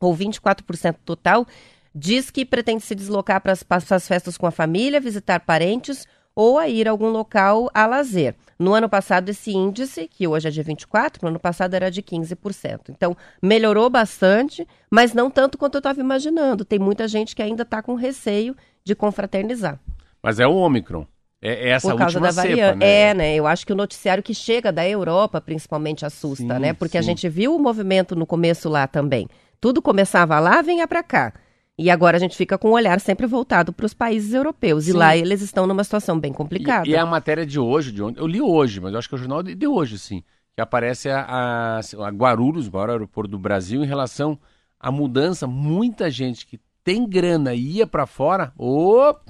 ou 0.00 0.14
24% 0.14 0.96
total, 1.04 1.46
diz 1.94 2.30
que 2.30 2.44
pretende 2.44 2.82
se 2.82 2.94
deslocar 2.94 3.40
para 3.40 3.52
as, 3.52 3.62
para 3.62 3.82
as 3.88 4.06
festas 4.06 4.36
com 4.36 4.46
a 4.46 4.50
família, 4.50 5.00
visitar 5.00 5.40
parentes 5.40 6.06
ou 6.36 6.58
a 6.58 6.68
ir 6.68 6.86
a 6.86 6.90
algum 6.90 7.08
local 7.08 7.70
a 7.72 7.86
lazer. 7.86 8.34
No 8.58 8.74
ano 8.74 8.88
passado, 8.88 9.30
esse 9.30 9.50
índice, 9.50 10.08
que 10.08 10.26
hoje 10.28 10.48
é 10.48 10.50
de 10.50 10.62
24%, 10.62 11.22
no 11.22 11.28
ano 11.28 11.40
passado 11.40 11.74
era 11.74 11.90
de 11.90 12.02
15%. 12.02 12.90
Então, 12.90 13.16
melhorou 13.42 13.88
bastante, 13.90 14.66
mas 14.90 15.12
não 15.12 15.30
tanto 15.30 15.58
quanto 15.58 15.74
eu 15.74 15.78
estava 15.80 16.00
imaginando. 16.00 16.64
Tem 16.64 16.78
muita 16.78 17.08
gente 17.08 17.34
que 17.34 17.42
ainda 17.42 17.62
está 17.62 17.82
com 17.82 17.94
receio 17.94 18.54
de 18.84 18.94
confraternizar. 18.94 19.80
Mas 20.22 20.38
é 20.38 20.46
o 20.46 20.54
Ômicron. 20.54 21.06
É, 21.40 21.68
é 21.68 21.68
essa 21.70 21.90
Por 21.90 21.98
causa 21.98 22.18
última 22.18 22.28
da 22.28 22.32
variante. 22.32 22.60
cepa, 22.60 22.76
né? 22.76 23.00
É, 23.00 23.14
né? 23.14 23.34
Eu 23.34 23.46
acho 23.46 23.66
que 23.66 23.72
o 23.72 23.76
noticiário 23.76 24.22
que 24.22 24.34
chega 24.34 24.72
da 24.72 24.88
Europa, 24.88 25.40
principalmente, 25.40 26.06
assusta, 26.06 26.54
Sim, 26.54 26.60
né? 26.60 26.72
Porque 26.72 26.96
a 26.96 27.02
sim. 27.02 27.08
gente 27.08 27.28
viu 27.28 27.54
o 27.54 27.58
movimento 27.58 28.16
no 28.16 28.26
começo 28.26 28.68
lá 28.68 28.86
também. 28.86 29.28
Tudo 29.60 29.82
começava 29.82 30.38
lá, 30.40 30.62
vinha 30.62 30.88
para 30.88 31.02
cá. 31.02 31.32
E 31.78 31.90
agora 31.90 32.16
a 32.16 32.20
gente 32.20 32.36
fica 32.36 32.56
com 32.56 32.68
o 32.68 32.72
olhar 32.72 32.98
sempre 33.00 33.26
voltado 33.26 33.72
para 33.72 33.84
os 33.84 33.92
países 33.92 34.32
europeus. 34.32 34.88
E 34.88 34.92
Sim. 34.92 34.96
lá 34.96 35.16
eles 35.16 35.42
estão 35.42 35.66
numa 35.66 35.84
situação 35.84 36.18
bem 36.18 36.32
complicada. 36.32 36.88
E, 36.88 36.92
e 36.92 36.94
é 36.94 36.98
a 36.98 37.06
matéria 37.06 37.44
de 37.44 37.60
hoje, 37.60 37.92
de 37.92 38.02
ontem, 38.02 38.20
eu 38.20 38.26
li 38.26 38.40
hoje, 38.40 38.80
mas 38.80 38.92
eu 38.92 38.98
acho 38.98 39.08
que 39.08 39.14
é 39.14 39.16
o 39.16 39.18
jornal 39.18 39.42
de, 39.42 39.54
de 39.54 39.66
hoje, 39.66 39.98
sim, 39.98 40.24
que 40.54 40.60
aparece 40.60 41.10
a, 41.10 41.20
a, 41.20 41.78
a 41.78 42.10
Guarulhos, 42.10 42.66
o 42.66 42.72
maior 42.72 42.90
aeroporto 42.90 43.30
do 43.30 43.38
Brasil, 43.38 43.84
em 43.84 43.86
relação 43.86 44.38
à 44.80 44.90
mudança. 44.90 45.46
Muita 45.46 46.10
gente 46.10 46.46
que 46.46 46.58
tem 46.82 47.06
grana 47.06 47.52
e 47.52 47.78
ia 47.78 47.86
para 47.86 48.06
fora, 48.06 48.52
op, 48.56 49.20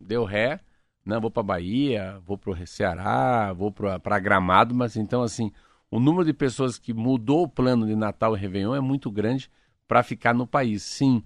deu 0.00 0.24
ré, 0.24 0.60
não, 1.04 1.20
vou 1.20 1.30
para 1.30 1.42
Bahia, 1.42 2.18
vou 2.24 2.38
para 2.38 2.50
o 2.50 2.66
Ceará, 2.66 3.52
vou 3.52 3.72
para 3.72 4.18
Gramado, 4.18 4.74
mas 4.74 4.96
então, 4.96 5.22
assim, 5.22 5.50
o 5.90 5.98
número 5.98 6.24
de 6.24 6.32
pessoas 6.32 6.78
que 6.78 6.94
mudou 6.94 7.42
o 7.42 7.48
plano 7.48 7.86
de 7.86 7.96
Natal 7.96 8.36
e 8.36 8.40
Réveillon 8.40 8.74
é 8.74 8.80
muito 8.80 9.10
grande 9.10 9.50
para 9.88 10.02
ficar 10.02 10.32
no 10.32 10.46
país, 10.46 10.82
sim. 10.82 11.22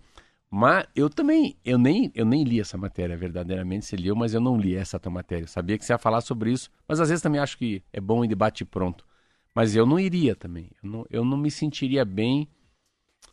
Mas 0.57 0.87
eu 0.95 1.11
também, 1.11 1.57
eu 1.65 1.77
nem, 1.77 2.13
eu 2.15 2.25
nem 2.25 2.45
li 2.45 2.61
essa 2.61 2.79
matéria 2.79 3.17
verdadeiramente, 3.17 3.87
você 3.87 3.97
leu, 3.97 4.15
mas 4.15 4.35
eu 4.35 4.41
não 4.41 4.57
li 4.57 4.77
essa 4.77 5.01
tua 5.01 5.11
matéria. 5.11 5.43
Eu 5.43 5.49
sabia 5.49 5.77
que 5.77 5.85
você 5.85 5.93
ia 5.93 5.99
falar 5.99 6.21
sobre 6.21 6.53
isso, 6.53 6.71
mas 6.87 7.01
às 7.01 7.09
vezes 7.09 7.21
também 7.21 7.41
acho 7.41 7.59
que 7.59 7.83
é 7.93 8.01
bom 8.01 8.25
em 8.25 8.29
debate 8.29 8.65
pronto. 8.65 9.05
Mas 9.53 9.75
eu 9.75 9.85
não 9.85 9.99
iria 9.99 10.37
também. 10.37 10.71
Eu 10.81 10.89
não, 10.89 11.07
eu 11.11 11.25
não 11.25 11.37
me 11.37 11.51
sentiria 11.51 12.05
bem 12.05 12.47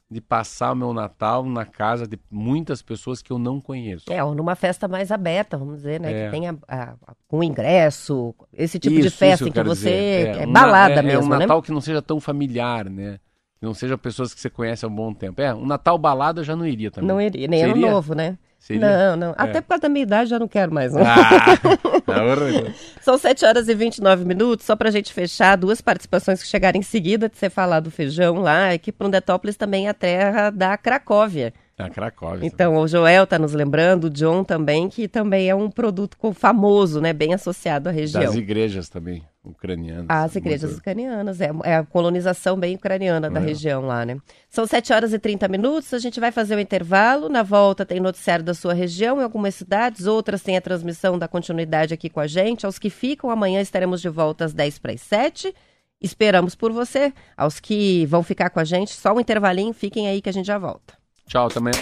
de 0.09 0.19
passar 0.19 0.72
o 0.72 0.76
meu 0.76 0.93
Natal 0.95 1.45
na 1.45 1.63
casa 1.63 2.07
de 2.07 2.19
muitas 2.32 2.82
pessoas 2.82 3.22
que 3.22 3.32
eu 3.32 3.38
não 3.38 3.61
conheço. 3.61 4.11
É, 4.11 4.24
ou 4.24 4.34
numa 4.34 4.55
festa 4.55 4.88
mais 4.88 5.11
aberta, 5.11 5.59
vamos 5.59 5.76
dizer, 5.76 6.01
né? 6.01 6.11
É. 6.11 6.26
Que 6.26 6.32
tenha 6.32 6.57
a- 6.67 6.95
a- 7.05 7.15
com 7.28 7.43
ingresso, 7.43 8.34
esse 8.51 8.80
tipo 8.80 8.95
Isso, 8.95 9.09
de 9.09 9.15
festa 9.15 9.47
em 9.47 9.51
que 9.51 9.61
você. 9.61 10.34
É, 10.36 10.47
um 10.47 10.51
balada 10.51 11.01
é, 11.01 11.03
mesmo, 11.03 11.22
É 11.22 11.26
um 11.26 11.30
né? 11.30 11.38
Natal 11.38 11.61
que 11.61 11.72
não 11.72 11.82
seja 11.82 12.01
tão 12.01 12.19
familiar, 12.19 12.89
né? 12.89 13.19
Não 13.62 13.76
seja 13.76 13.95
pessoas 13.95 14.34
que 14.34 14.41
você 14.41 14.49
conhece 14.49 14.84
há 14.84 14.88
um 14.88 14.95
bom 14.95 15.14
tempo. 15.14 15.39
É, 15.39 15.53
um 15.53 15.68
Natal 15.68 15.95
balada 15.97 16.41
eu 16.41 16.43
já 16.43 16.55
não 16.55 16.66
iria 16.66 16.89
também. 16.89 17.07
Não 17.07 17.22
iria, 17.22 17.47
nem 17.47 17.62
ano 17.64 17.76
Seria? 17.76 17.91
novo, 17.91 18.16
né? 18.16 18.38
Seria? 18.57 18.82
Não, 18.82 19.16
não. 19.16 19.36
Até 19.38 19.62
por 19.62 19.70
causa 19.70 19.82
da 19.84 19.89
minha 19.89 20.03
idade 20.03 20.30
já 20.32 20.39
não 20.39 20.47
quero 20.47 20.74
mais. 20.74 20.93
Não. 20.93 21.01
Ah, 21.01 21.57
tá. 21.57 22.22
São 23.01 23.18
7 23.18 23.45
horas 23.45 23.68
e 23.68 23.76
29 23.76 24.26
minutos, 24.26 24.66
só 24.66 24.76
pra 24.76 24.89
gente 24.89 25.14
fechar, 25.14 25.55
duas 25.55 25.80
participações 25.80 26.41
que 26.41 26.47
chegaram 26.47 26.80
em 26.80 26.84
seguida 26.84 27.30
de 27.30 27.38
você 27.38 27.49
falar 27.49 27.80
do 27.80 27.91
feijão 27.91 28.39
lá, 28.39 28.74
é 28.74 28.78
que 28.78 28.91
Prundetópolis 28.91 29.55
também 29.55 29.86
é 29.86 29.89
a 29.89 29.93
terra 29.93 30.49
da 30.49 30.76
Cracóvia. 30.78 31.53
Ah, 31.78 31.89
Cracóvia. 31.89 32.45
Então, 32.45 32.76
o 32.76 32.88
Joel 32.88 33.26
tá 33.26 33.39
nos 33.39 33.53
lembrando, 33.53 34.05
o 34.05 34.09
John 34.09 34.43
também, 34.43 34.89
que 34.89 35.07
também 35.07 35.49
é 35.49 35.55
um 35.55 35.70
produto 35.70 36.16
famoso, 36.34 37.01
né, 37.01 37.14
bem 37.14 37.34
associado 37.34 37.89
à 37.89 37.91
região. 37.91 38.24
Das 38.24 38.36
igrejas 38.36 38.89
também, 38.89 39.24
ucranianas. 39.44 40.06
As 40.10 40.36
igrejas 40.36 40.70
Muito- 40.72 40.80
ucranianas, 40.82 41.42
é, 41.42 41.50
é 41.64 41.76
a 41.76 41.84
colonização 41.84 42.58
bem 42.58 42.76
ucraniana 42.76 43.30
da 43.30 43.39
É. 43.39 43.44
região 43.44 43.82
lá, 43.86 44.06
né? 44.06 44.18
São 44.50 44.66
7 44.68 44.94
horas 44.94 45.14
e 45.14 45.20
30 45.20 45.48
minutos, 45.48 45.94
a 45.94 46.00
gente 46.00 46.20
vai 46.20 46.32
fazer 46.32 46.56
o 46.56 46.60
intervalo, 46.60 47.28
na 47.30 47.44
volta 47.44 47.86
tem 47.86 48.00
noticiário 48.00 48.46
da 48.46 48.54
sua 48.54 48.74
região 48.74 49.20
em 49.20 49.24
algumas 49.24 49.56
cidades, 49.56 50.06
outras 50.08 50.42
têm 50.42 50.58
a 50.58 50.62
transmissão 50.62 51.18
da 51.18 51.28
continuidade 51.28 51.94
aqui 51.94 52.10
com 52.10 52.20
a 52.20 52.28
gente. 52.28 52.66
Aos 52.66 52.78
que 52.80 52.89
ficam, 52.89 53.30
amanhã 53.30 53.62
estaremos 53.62 54.02
de 54.02 54.10
volta 54.10 54.46
às 54.46 54.54
10 54.54 54.78
para 54.80 54.92
as 54.94 55.02
7. 55.02 55.54
Esperamos 56.00 56.56
por 56.56 56.72
você. 56.72 57.14
Aos 57.38 57.60
que 57.60 58.06
vão 58.08 58.24
ficar 58.24 58.50
com 58.50 58.60
a 58.60 58.64
gente, 58.64 58.92
só 58.92 59.14
um 59.14 59.20
intervalinho, 59.20 59.74
fiquem 59.74 60.08
aí 60.08 60.22
que 60.22 60.30
a 60.30 60.34
gente 60.34 60.48
já 60.48 60.58
volta. 60.58 60.96
Tchau 61.28 61.48
também. 61.48 61.74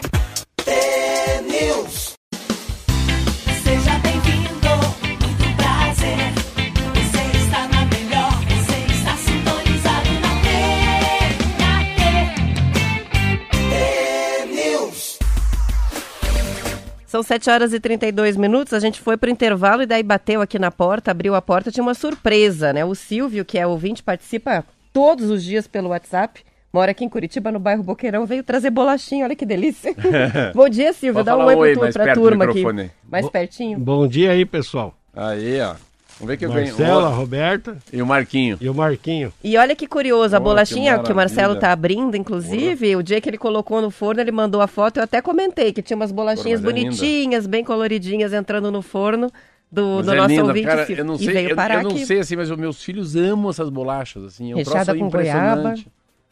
São 17.10 17.24
7 17.24 17.50
horas 17.50 17.74
e 17.74 17.80
32 17.80 18.38
minutos, 18.38 18.72
a 18.72 18.80
gente 18.80 19.02
foi 19.02 19.18
pro 19.18 19.32
intervalo 19.32 19.82
e 19.82 19.88
daí 19.88 20.04
bateu 20.04 20.42
aqui 20.42 20.60
na 20.60 20.70
porta, 20.70 21.10
abriu 21.10 21.34
a 21.34 21.42
porta, 21.42 21.72
tinha 21.72 21.82
uma 21.82 21.96
surpresa, 21.96 22.72
né? 22.72 22.86
O 22.86 22.94
Silvio, 22.94 23.44
que 23.44 23.58
é 23.58 23.66
ouvinte, 23.66 24.04
participa 24.04 24.64
todos 24.94 25.32
os 25.32 25.44
dias 25.44 25.66
pelo 25.66 25.90
WhatsApp, 25.90 26.44
mora 26.72 26.92
aqui 26.92 27.04
em 27.04 27.10
Curitiba, 27.10 27.52
no 27.52 27.58
bairro 27.58 27.82
Boqueirão, 27.82 28.28
veio 28.28 28.44
trazer 28.44 28.70
bolachinha, 28.70 29.26
olha 29.26 29.36
que 29.36 29.44
delícia. 29.44 29.96
Bom 30.54 30.70
dia, 30.70 30.94
Silvio, 30.94 31.16
Pode 31.16 31.26
dá 31.26 31.36
um 31.36 31.46
oi, 31.48 31.56
oi 31.56 31.92
perto 31.92 32.20
do 32.20 32.22
turma 32.22 32.46
aqui. 32.46 32.64
Mais 33.10 33.26
Bo- 33.26 33.32
pertinho. 33.32 33.80
Bom 33.80 34.08
dia 34.08 34.30
aí, 34.30 34.46
pessoal. 34.46 34.94
Aí, 35.12 35.60
ó. 35.62 35.74
Vamos 36.20 36.28
ver 36.32 36.38
que 36.38 36.46
eu 36.46 36.52
ganho. 36.52 36.68
Marcela, 36.68 37.10
Ó, 37.10 37.14
Roberta 37.14 37.78
E 37.94 38.02
o 38.02 38.06
Marquinho. 38.06 38.58
e 38.60 38.68
o 38.70 38.74
Marquinho. 38.74 39.32
E 39.44 39.56
olha 39.58 39.76
que 39.76 39.88
curioso, 39.88 40.36
a 40.36 40.38
Oh, 40.38 40.42
que 40.42 40.48
bolachinha 40.50 41.00
que, 41.00 41.12
o 41.12 41.16
Marcelo 41.16 41.56
tá 41.56 41.72
abrindo, 41.72 42.16
inclusive, 42.18 42.96
o 42.96 43.02
dia 43.04 43.22
que 43.22 43.30
ele 43.30 43.38
colocou 43.38 43.82
no 43.82 43.90
forno, 43.90 44.20
ele 44.20 44.32
mandou 44.32 44.62
a 44.62 44.68
foto, 44.68 44.98
eu 44.98 45.04
até 45.04 45.22
comentei 45.22 45.72
que 45.72 45.82
tinha 45.82 45.96
umas 45.96 46.12
bolachinhas 46.12 46.60
mas 46.62 46.70
é 46.70 46.74
bonitinhas, 46.74 47.48
bem 47.48 47.64
coloridinhas, 47.64 48.34
entrando 48.34 48.70
no 48.72 48.82
forno 48.82 49.32
do, 49.72 49.98
Mas 49.98 50.06
do 50.08 50.14
é 50.14 50.16
nosso 50.18 50.30
linda, 50.30 50.44
ouvinte. 50.46 50.66
cara, 50.68 50.86
Silvio. 50.86 51.02
eu 51.02 51.06
não 51.06 51.16
e 51.16 51.20
sei, 51.20 51.34
veio 51.34 51.50
eu, 51.52 51.56
parar 51.56 51.76
eu 51.76 51.84
não 51.84 51.92
aqui. 51.92 52.06
sei 52.06 52.20
assim, 52.20 52.36
mas 52.36 52.52
os 52.52 52.58
meus 52.58 52.84
filhos 52.84 53.16
amam 53.16 53.50
essas 53.50 53.70
bolachas, 53.70 54.24
assim, 54.24 54.52
é 54.52 54.56
um 54.56 54.58
Recheada 54.58 54.86
troço 54.86 55.00
com 55.00 55.08
impressionante. 55.08 55.88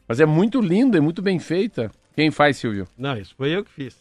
Mas 0.06 0.20
é 0.20 0.26
muito 0.26 0.60
linda 0.60 0.98
e 0.98 1.00
muito 1.00 1.22
bem 1.22 1.38
feita. 1.38 1.90
Quem 2.16 2.30
faz, 2.30 2.56
Silvio? 2.56 2.86
Não, 2.98 3.16
isso 3.16 3.34
foi 3.36 3.54
eu 3.56 3.64
que 3.64 3.70
fiz. 3.70 3.94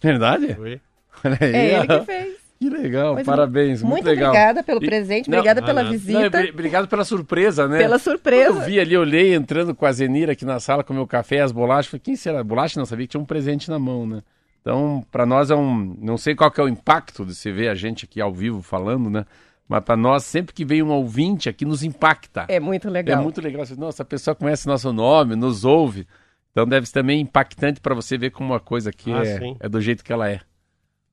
Verdade? 0.00 0.54
Foi. 0.54 0.80
Olha 1.24 1.38
aí, 1.40 1.52
É 1.54 1.74
ele 1.80 1.86
ó. 1.92 1.98
que 2.00 2.06
fez. 2.06 2.37
Que 2.58 2.68
legal, 2.68 3.14
Pois 3.14 3.24
parabéns, 3.26 3.82
muito, 3.82 3.92
Muito 3.94 4.06
legal. 4.06 4.30
obrigada 4.30 4.62
pelo 4.64 4.82
E- 4.82 4.86
presente, 4.86 5.30
Não, 5.30 5.38
obrigada 5.38 5.60
ah, 5.60 5.64
pela 5.64 5.82
não. 5.84 5.90
visita, 5.92 6.18
Não, 6.20 6.26
obri- 6.26 6.50
obrigado 6.50 6.88
pela 6.88 7.04
surpresa, 7.04 7.68
né? 7.68 7.78
pela 7.78 7.90
Quando 7.98 8.00
surpresa. 8.02 8.48
Eu 8.58 8.60
vi 8.62 8.80
ali, 8.80 8.96
olhei 8.96 9.32
entrando 9.34 9.74
com 9.74 9.86
a 9.86 9.92
Zenira 9.92 10.32
aqui 10.32 10.44
na 10.44 10.58
sala 10.58 10.82
com 10.82 10.92
o 10.92 10.96
meu 10.96 11.06
café 11.06 11.36
e 11.36 11.40
as 11.40 11.52
bolachas. 11.52 11.86
Falei, 11.86 12.00
quem 12.04 12.16
será? 12.16 12.42
Bolacha 12.42 12.78
não 12.80 12.84
sabia 12.86 13.06
que 13.06 13.12
tinha 13.12 13.20
um 13.20 13.24
presente 13.24 13.70
na 13.70 13.78
mão, 13.78 14.06
né? 14.06 14.22
Então, 14.60 15.04
para 15.10 15.24
nós 15.24 15.50
é 15.50 15.54
um. 15.54 15.96
Não 16.00 16.18
sei 16.18 16.34
qual 16.34 16.50
que 16.50 16.60
é 16.60 16.64
o 16.64 16.68
impacto 16.68 17.24
de 17.24 17.32
você 17.34 17.52
ver 17.52 17.68
a 17.68 17.74
gente 17.76 18.04
aqui 18.04 18.20
ao 18.20 18.32
vivo 18.32 18.60
falando, 18.60 19.08
né? 19.08 19.24
Mas 19.68 19.84
para 19.84 19.96
nós, 19.96 20.24
sempre 20.24 20.52
que 20.52 20.64
vem 20.64 20.82
um 20.82 20.90
ouvinte 20.90 21.48
aqui, 21.48 21.64
nos 21.64 21.82
impacta. 21.84 22.44
É 22.48 22.58
muito 22.58 22.88
É 22.88 22.90
legal. 22.90 23.22
muito 23.22 23.40
legal. 23.40 23.64
Você, 23.64 23.76
Nossa, 23.76 24.02
a 24.02 24.06
pessoa 24.06 24.34
conhece 24.34 24.66
nosso 24.66 24.92
nome, 24.92 25.36
nos 25.36 25.64
ouve. 25.64 26.06
Então 26.50 26.66
deve 26.66 26.86
ser 26.86 26.94
também 26.94 27.20
impactante 27.20 27.80
para 27.80 27.94
você 27.94 28.18
ver 28.18 28.30
como 28.30 28.52
uma 28.52 28.58
coisa 28.60 28.90
aqui 28.90 29.12
Ah, 29.12 29.22
é, 29.24 29.54
é 29.60 29.68
do 29.68 29.80
jeito 29.80 30.02
que 30.02 30.12
ela 30.12 30.28
é. 30.28 30.40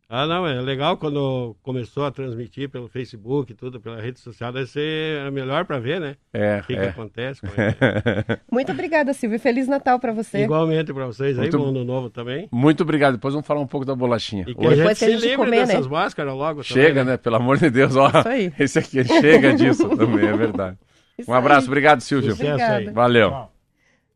Ah, 0.08 0.28
não, 0.28 0.46
é 0.46 0.62
legal 0.62 0.98
quando 0.98 1.56
começou 1.64 2.06
a 2.06 2.12
transmitir 2.12 2.70
pelo 2.70 2.88
Facebook 2.88 3.52
e 3.52 3.56
tudo, 3.56 3.82
pela 3.82 4.00
rede 4.00 4.20
social, 4.20 4.54
deve 4.54 4.68
ser 4.68 5.20
a 5.26 5.32
melhor 5.32 5.66
pra 5.66 5.80
ver, 5.80 6.00
né? 6.00 6.16
É, 6.32 6.60
O 6.60 6.68
que, 6.68 6.76
que 6.76 6.80
é. 6.80 6.90
acontece 6.90 7.42
com 7.42 7.48
ele. 7.60 8.40
Muito 8.52 8.72
obrigada, 8.72 9.14
Silvio. 9.14 9.40
Feliz 9.40 9.68
Natal 9.68 10.00
para 10.00 10.14
você. 10.14 10.44
Igualmente 10.44 10.94
pra 10.94 11.08
vocês 11.08 11.38
aí, 11.40 11.44
Muito- 11.46 11.58
bom 11.58 11.70
ano 11.70 11.84
novo 11.84 12.10
também. 12.12 12.48
Muito 12.52 12.82
obrigado. 12.84 13.14
Depois 13.16 13.34
vamos 13.34 13.48
falar 13.48 13.62
um 13.62 13.68
pouco 13.68 13.84
da 13.86 13.96
bolachinha. 13.96 14.46
E 14.48 14.54
que 14.54 14.60
Hoje- 14.62 14.74
a 14.74 14.76
Depois 14.76 15.00
gente 15.00 15.10
que 15.10 15.16
a 15.16 15.20
se 15.20 15.28
livre 15.28 15.38
comer, 15.44 15.60
né? 15.62 15.66
dessas 15.66 15.88
máscaras 15.88 16.34
logo 16.36 16.62
Chega, 16.62 16.88
também, 17.00 17.06
né? 17.06 17.18
Pelo 17.18 17.36
amor 17.38 17.58
de 17.58 17.70
Deus, 17.72 17.96
ó. 17.96 18.08
Isso 18.10 18.28
aí. 18.30 18.54
Esse 18.60 18.78
aqui 18.80 19.04
chega 19.04 19.54
disso 19.56 19.90
também, 19.90 20.28
é 20.28 20.38
verdade. 20.38 20.78
Isso 21.18 21.32
Um 21.32 21.34
abraço, 21.34 21.62
aí. 21.62 21.68
obrigado, 21.70 22.02
Silvio. 22.02 22.34
Obrigada. 22.34 22.76
aí. 22.76 22.90
Valeu. 22.92 23.30
Tchau. 23.32 23.55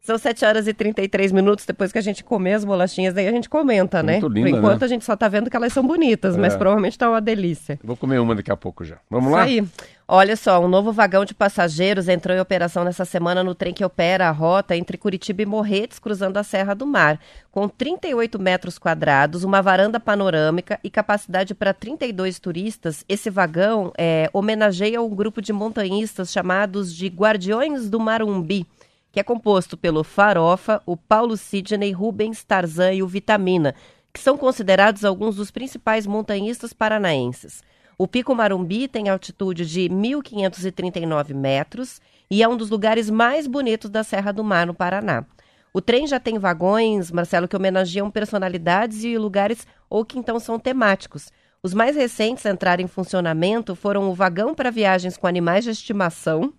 São 0.01 0.17
7 0.17 0.45
horas 0.45 0.65
e 0.67 0.73
33 0.73 1.31
minutos 1.31 1.65
depois 1.65 1.91
que 1.91 1.97
a 1.97 2.01
gente 2.01 2.23
comer 2.23 2.53
as 2.53 2.63
bolachinhas, 2.65 3.13
daí 3.13 3.27
a 3.27 3.31
gente 3.31 3.49
comenta, 3.49 4.01
né? 4.01 4.13
Muito 4.13 4.29
linda, 4.29 4.49
Por 4.49 4.57
enquanto 4.57 4.79
né? 4.81 4.85
a 4.85 4.89
gente 4.89 5.05
só 5.05 5.15
tá 5.15 5.27
vendo 5.27 5.49
que 5.49 5.55
elas 5.55 5.73
são 5.73 5.85
bonitas, 5.85 6.35
mas 6.37 6.53
É. 6.53 6.57
provavelmente 6.57 6.97
tá 6.97 7.09
uma 7.09 7.21
delícia. 7.21 7.77
Vou 7.83 7.97
comer 7.97 8.17
uma 8.19 8.33
daqui 8.33 8.49
a 8.51 8.55
pouco 8.57 8.83
já. 8.85 8.97
Vamos 9.09 9.27
Isso 9.27 9.35
lá? 9.35 9.43
aí. 9.43 9.63
Olha 10.07 10.35
só, 10.35 10.59
um 10.59 10.67
novo 10.67 10.91
vagão 10.91 11.23
de 11.23 11.35
passageiros 11.35 12.07
entrou 12.07 12.35
em 12.35 12.39
operação 12.39 12.83
nessa 12.83 13.05
semana 13.05 13.43
no 13.43 13.53
trem 13.53 13.71
que 13.73 13.85
opera 13.85 14.27
a 14.27 14.31
rota 14.31 14.75
entre 14.75 14.97
Curitiba 14.97 15.43
e 15.43 15.45
Morretes, 15.45 15.99
cruzando 15.99 16.37
a 16.37 16.43
Serra 16.43 16.73
do 16.73 16.87
Mar. 16.87 17.19
Com 17.51 17.67
38 17.69 18.39
metros 18.39 18.79
quadrados, 18.79 19.43
uma 19.43 19.61
varanda 19.61 19.99
panorâmica 19.99 20.79
e 20.83 20.89
capacidade 20.89 21.53
para 21.53 21.73
32 21.75 22.39
turistas, 22.39 23.05
esse 23.07 23.29
vagão 23.29 23.91
é, 23.97 24.27
homenageia 24.33 24.99
um 24.99 25.09
grupo 25.13 25.41
de 25.43 25.53
montanhistas 25.53 26.31
chamados 26.31 26.95
de 26.95 27.05
Guardiões 27.07 27.87
do 27.87 27.99
Marumbi, 27.99 28.65
que 29.11 29.19
é 29.19 29.23
composto 29.23 29.75
pelo 29.75 30.03
Farofa, 30.03 30.81
o 30.85 30.95
Paulo 30.95 31.35
Sidney, 31.35 31.91
Rubens, 31.91 32.43
Tarzan 32.43 32.93
e 32.93 33.03
o 33.03 33.07
Vitamina, 33.07 33.73
que 34.13 34.19
são 34.19 34.37
considerados 34.37 35.05
alguns 35.05 35.35
dos 35.35 35.51
principais 35.51 36.05
montanhistas 36.05 36.73
paranaenses. 36.73 37.61
O 37.97 38.07
Pico 38.07 38.33
Marumbi 38.33 38.87
tem 38.87 39.09
altitude 39.09 39.65
de 39.65 39.81
1.539 39.89 41.33
metros 41.33 41.99
e 42.31 42.41
é 42.41 42.47
um 42.47 42.55
dos 42.55 42.69
lugares 42.69 43.09
mais 43.09 43.45
bonitos 43.45 43.89
da 43.89 44.03
Serra 44.03 44.31
do 44.31 44.43
Mar, 44.43 44.65
no 44.65 44.73
Paraná. 44.73 45.25
O 45.73 45.81
trem 45.81 46.07
já 46.07 46.19
tem 46.19 46.39
vagões, 46.39 47.11
Marcelo, 47.11 47.47
que 47.47 47.55
homenageiam 47.55 48.09
personalidades 48.09 49.03
e 49.03 49.17
lugares 49.17 49.67
ou 49.89 50.05
que 50.05 50.17
então 50.17 50.39
são 50.39 50.57
temáticos. 50.57 51.31
Os 51.61 51.73
mais 51.73 51.95
recentes 51.95 52.45
a 52.45 52.51
entrar 52.51 52.79
em 52.79 52.87
funcionamento 52.87 53.75
foram 53.75 54.09
o 54.09 54.13
vagão 54.13 54.55
para 54.55 54.71
viagens 54.71 55.17
com 55.17 55.27
animais 55.27 55.65
de 55.65 55.71
estimação 55.71 56.53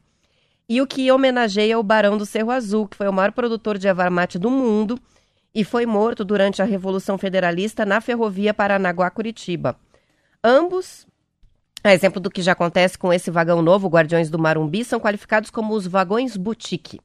e 0.71 0.81
o 0.81 0.87
que 0.87 1.11
homenageia 1.11 1.77
o 1.77 1.83
Barão 1.83 2.17
do 2.17 2.25
Cerro 2.25 2.53
Azul, 2.53 2.87
que 2.87 2.97
foi 2.97 3.09
o 3.09 3.13
maior 3.13 3.33
produtor 3.33 3.77
de 3.77 3.89
erva 3.89 4.09
mate 4.09 4.39
do 4.39 4.49
mundo 4.49 4.97
e 5.53 5.65
foi 5.65 5.85
morto 5.85 6.25
durante 6.25 6.63
a 6.63 6.65
Revolução 6.65 7.19
Federalista 7.19 7.85
na 7.85 8.01
ferrovia 8.01 8.55
Paranaguá-Curitiba. 8.55 9.75
Ambos, 10.45 11.09
a 11.83 11.93
exemplo 11.93 12.21
do 12.21 12.31
que 12.31 12.41
já 12.41 12.53
acontece 12.53 12.97
com 12.97 13.13
esse 13.13 13.33
vagão 13.33 13.61
novo, 13.61 13.89
Guardiões 13.89 14.31
do 14.31 14.39
Marumbi, 14.39 14.85
são 14.85 15.01
qualificados 15.01 15.51
como 15.51 15.75
os 15.75 15.89
vagões 15.89 16.37
boutique. 16.37 17.01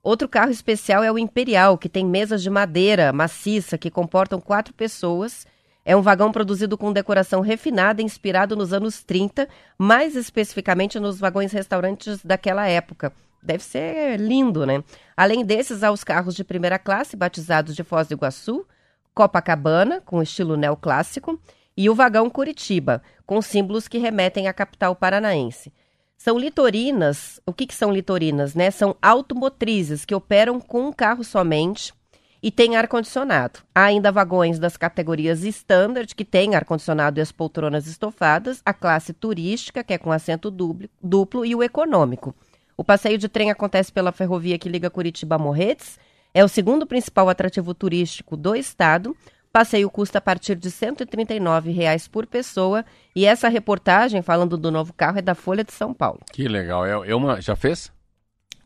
Outro 0.00 0.28
carro 0.28 0.52
especial 0.52 1.02
é 1.02 1.10
o 1.10 1.18
Imperial, 1.18 1.76
que 1.76 1.88
tem 1.88 2.06
mesas 2.06 2.40
de 2.40 2.48
madeira 2.48 3.12
maciça 3.12 3.76
que 3.76 3.90
comportam 3.90 4.40
quatro 4.40 4.72
pessoas. 4.72 5.44
É 5.84 5.96
um 5.96 6.02
vagão 6.02 6.30
produzido 6.30 6.76
com 6.76 6.92
decoração 6.92 7.40
refinada, 7.40 8.02
inspirado 8.02 8.54
nos 8.54 8.72
anos 8.72 9.02
30, 9.02 9.48
mais 9.78 10.14
especificamente 10.14 11.00
nos 11.00 11.18
vagões 11.18 11.52
restaurantes 11.52 12.22
daquela 12.22 12.66
época. 12.66 13.12
Deve 13.42 13.62
ser 13.62 14.18
lindo, 14.18 14.66
né? 14.66 14.82
Além 15.16 15.44
desses, 15.44 15.82
há 15.82 15.90
os 15.90 16.04
carros 16.04 16.34
de 16.34 16.44
primeira 16.44 16.78
classe, 16.78 17.16
batizados 17.16 17.74
de 17.74 17.84
Foz 17.84 18.08
do 18.08 18.14
Iguaçu, 18.14 18.66
Copacabana, 19.14 20.00
com 20.00 20.22
estilo 20.22 20.56
neoclássico, 20.56 21.40
e 21.76 21.88
o 21.88 21.94
vagão 21.94 22.28
Curitiba, 22.28 23.02
com 23.24 23.40
símbolos 23.40 23.86
que 23.86 23.98
remetem 23.98 24.48
à 24.48 24.52
capital 24.52 24.96
paranaense. 24.96 25.72
São 26.16 26.36
litorinas. 26.36 27.40
O 27.46 27.52
que, 27.52 27.66
que 27.66 27.74
são 27.74 27.92
litorinas, 27.92 28.54
né? 28.54 28.72
São 28.72 28.96
automotrizes 29.00 30.04
que 30.04 30.14
operam 30.14 30.60
com 30.60 30.88
um 30.88 30.92
carro 30.92 31.22
somente 31.22 31.94
e 32.42 32.50
têm 32.50 32.76
ar-condicionado. 32.76 33.60
Há 33.74 33.84
ainda 33.84 34.12
vagões 34.12 34.58
das 34.58 34.76
categorias 34.76 35.42
Standard, 35.42 36.14
que 36.14 36.24
têm 36.24 36.54
ar-condicionado 36.54 37.18
e 37.18 37.22
as 37.22 37.32
poltronas 37.32 37.86
estofadas, 37.86 38.62
a 38.64 38.72
classe 38.72 39.12
turística, 39.12 39.82
que 39.82 39.92
é 39.92 39.98
com 39.98 40.12
assento 40.12 40.50
duplo, 40.50 40.88
duplo, 41.02 41.44
e 41.44 41.54
o 41.54 41.62
econômico. 41.62 42.34
O 42.76 42.84
passeio 42.84 43.18
de 43.18 43.28
trem 43.28 43.50
acontece 43.50 43.92
pela 43.92 44.12
ferrovia 44.12 44.58
que 44.58 44.68
liga 44.68 44.90
Curitiba 44.90 45.34
a 45.34 45.38
Morretes, 45.38 45.98
é 46.32 46.44
o 46.44 46.48
segundo 46.48 46.86
principal 46.86 47.28
atrativo 47.28 47.74
turístico 47.74 48.36
do 48.36 48.54
estado, 48.54 49.16
passeio 49.52 49.90
custa 49.90 50.18
a 50.18 50.20
partir 50.20 50.54
de 50.54 50.70
139 50.70 51.72
reais 51.72 52.06
por 52.06 52.26
pessoa. 52.26 52.84
E 53.16 53.24
essa 53.24 53.48
reportagem, 53.48 54.22
falando 54.22 54.56
do 54.56 54.70
novo 54.70 54.92
carro, 54.92 55.18
é 55.18 55.22
da 55.22 55.34
Folha 55.34 55.64
de 55.64 55.72
São 55.72 55.92
Paulo. 55.92 56.20
Que 56.32 56.46
legal. 56.46 56.86
É, 56.86 57.10
é 57.10 57.14
uma, 57.14 57.40
já 57.40 57.56
fez? 57.56 57.90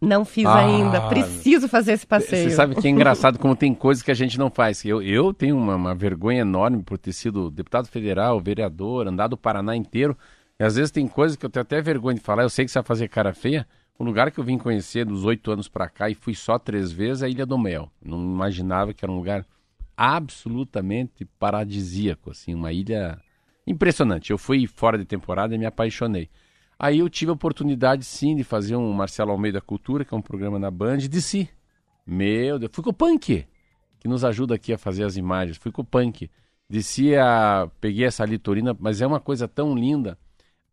Não 0.02 0.24
fiz 0.24 0.44
Ah, 0.46 0.56
ainda. 0.56 1.00
Preciso 1.08 1.68
fazer 1.68 1.92
esse 1.92 2.04
passeio. 2.06 2.50
Você 2.50 2.56
sabe 2.56 2.74
que 2.74 2.88
é 2.88 2.90
engraçado 2.90 3.38
como 3.38 3.54
tem 3.54 3.72
coisas 3.74 4.02
que 4.02 4.10
a 4.10 4.14
gente 4.14 4.36
não 4.36 4.50
faz. 4.50 4.84
Eu, 4.84 5.00
eu 5.00 5.32
tenho 5.32 5.56
uma, 5.56 5.76
uma 5.76 5.94
vergonha 5.94 6.40
enorme 6.40 6.82
por 6.82 6.98
ter 6.98 7.12
sido 7.12 7.48
deputado 7.48 7.86
federal, 7.86 8.40
vereador, 8.40 9.06
andado 9.06 9.34
o 9.34 9.36
Paraná 9.36 9.76
inteiro. 9.76 10.18
E 10.58 10.64
às 10.64 10.74
vezes 10.74 10.90
tem 10.90 11.06
coisas 11.06 11.36
que 11.36 11.46
eu 11.46 11.50
tenho 11.50 11.62
até 11.62 11.80
vergonha 11.80 12.16
de 12.16 12.20
falar. 12.20 12.42
Eu 12.42 12.50
sei 12.50 12.64
que 12.64 12.72
você 12.72 12.78
vai 12.80 12.84
fazer 12.84 13.06
cara 13.08 13.32
feia. 13.32 13.64
O 13.96 14.02
lugar 14.02 14.32
que 14.32 14.40
eu 14.40 14.44
vim 14.44 14.58
conhecer 14.58 15.04
dos 15.04 15.24
oito 15.24 15.52
anos 15.52 15.68
pra 15.68 15.88
cá 15.88 16.10
e 16.10 16.14
fui 16.14 16.34
só 16.34 16.58
três 16.58 16.90
vezes 16.90 17.22
é 17.22 17.26
a 17.26 17.28
Ilha 17.28 17.46
do 17.46 17.56
Mel. 17.56 17.88
Não 18.04 18.18
imaginava 18.20 18.92
que 18.92 19.04
era 19.04 19.12
um 19.12 19.16
lugar 19.16 19.46
absolutamente 19.96 21.24
paradisíaco, 21.38 22.30
assim, 22.30 22.54
uma 22.54 22.72
ilha 22.72 23.20
impressionante. 23.66 24.32
Eu 24.32 24.38
fui 24.38 24.66
fora 24.66 24.98
de 24.98 25.04
temporada 25.04 25.54
e 25.54 25.58
me 25.58 25.66
apaixonei. 25.66 26.28
Aí 26.82 26.98
eu 26.98 27.08
tive 27.08 27.30
a 27.30 27.34
oportunidade, 27.34 28.04
sim, 28.04 28.34
de 28.34 28.42
fazer 28.42 28.74
um 28.74 28.92
Marcelo 28.92 29.30
Almeida 29.30 29.60
Cultura, 29.60 30.04
que 30.04 30.12
é 30.12 30.16
um 30.16 30.20
programa 30.20 30.58
na 30.58 30.68
Band, 30.68 30.98
de 30.98 31.22
si. 31.22 31.48
Meu 32.04 32.58
Deus, 32.58 32.72
fui 32.74 32.82
com 32.82 32.90
o 32.90 32.92
Punk, 32.92 33.46
que 34.00 34.08
nos 34.08 34.24
ajuda 34.24 34.56
aqui 34.56 34.72
a 34.72 34.78
fazer 34.78 35.04
as 35.04 35.16
imagens. 35.16 35.56
Fui 35.56 35.70
com 35.70 35.82
o 35.82 35.84
Punk. 35.84 36.28
Desci 36.68 37.14
a... 37.14 37.70
Peguei 37.80 38.04
essa 38.04 38.24
litorina, 38.24 38.76
mas 38.80 39.00
é 39.00 39.06
uma 39.06 39.20
coisa 39.20 39.46
tão 39.46 39.76
linda. 39.76 40.18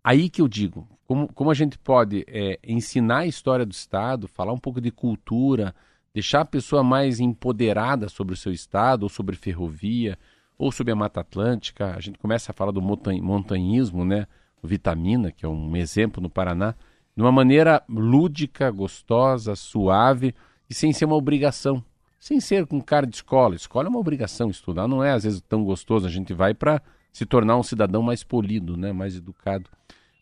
Aí 0.04 0.32
que 0.32 0.42
eu 0.42 0.48
digo, 0.48 0.90
como, 1.06 1.32
como 1.32 1.52
a 1.52 1.54
gente 1.54 1.78
pode 1.78 2.26
é, 2.28 2.58
ensinar 2.64 3.20
a 3.20 3.28
história 3.28 3.64
do 3.64 3.72
Estado, 3.72 4.28
falar 4.28 4.52
um 4.52 4.58
pouco 4.58 4.82
de 4.82 4.90
cultura, 4.90 5.76
deixar 6.12 6.42
a 6.42 6.46
pessoa 6.46 6.82
mais 6.82 7.20
empoderada 7.20 8.10
sobre 8.10 8.34
o 8.34 8.38
seu 8.38 8.52
Estado, 8.52 9.04
ou 9.04 9.10
sobre 9.10 9.36
ferrovia, 9.36 10.18
ou 10.58 10.72
sobre 10.72 10.92
a 10.92 10.96
Mata 10.96 11.20
Atlântica. 11.20 11.94
A 11.96 12.00
gente 12.00 12.18
começa 12.18 12.52
a 12.52 12.56
falar 12.56 12.72
do 12.72 12.82
montan 12.82 13.22
montanhismo, 13.22 14.04
né? 14.04 14.26
Vitamina, 14.68 15.32
que 15.32 15.46
é 15.46 15.50
um 15.50 15.76
exemplo 15.76 16.22
no 16.22 16.30
Paraná, 16.30 16.76
de 17.16 17.22
uma 17.22 17.32
maneira 17.32 17.84
lúdica, 17.90 18.70
gostosa, 18.72 19.56
suave 19.56 20.34
e 20.70 20.74
sem 20.74 20.94
ser 20.94 21.06
uma 21.06 21.16
obrigação. 21.16 21.84
Sem 22.20 22.40
ser 22.40 22.66
com 22.68 22.82
cara 22.82 23.08
de 23.08 23.16
escola. 23.16 23.56
Escola 23.56 23.88
é 23.88 23.90
uma 23.90 24.00
obrigação, 24.00 24.50
estudar 24.50 24.88
não 24.88 25.04
é 25.04 25.12
às 25.12 25.24
vezes 25.24 25.42
tão 25.42 25.64
gostoso. 25.64 26.06
A 26.06 26.10
gente 26.10 26.34
vai 26.34 26.54
para 26.54 26.82
se 27.12 27.26
tornar 27.26 27.58
um 27.58 27.64
cidadão 27.64 28.02
mais 28.02 28.24
polido, 28.24 28.76
né? 28.76 28.92
mais 28.92 29.16
educado. 29.16 29.70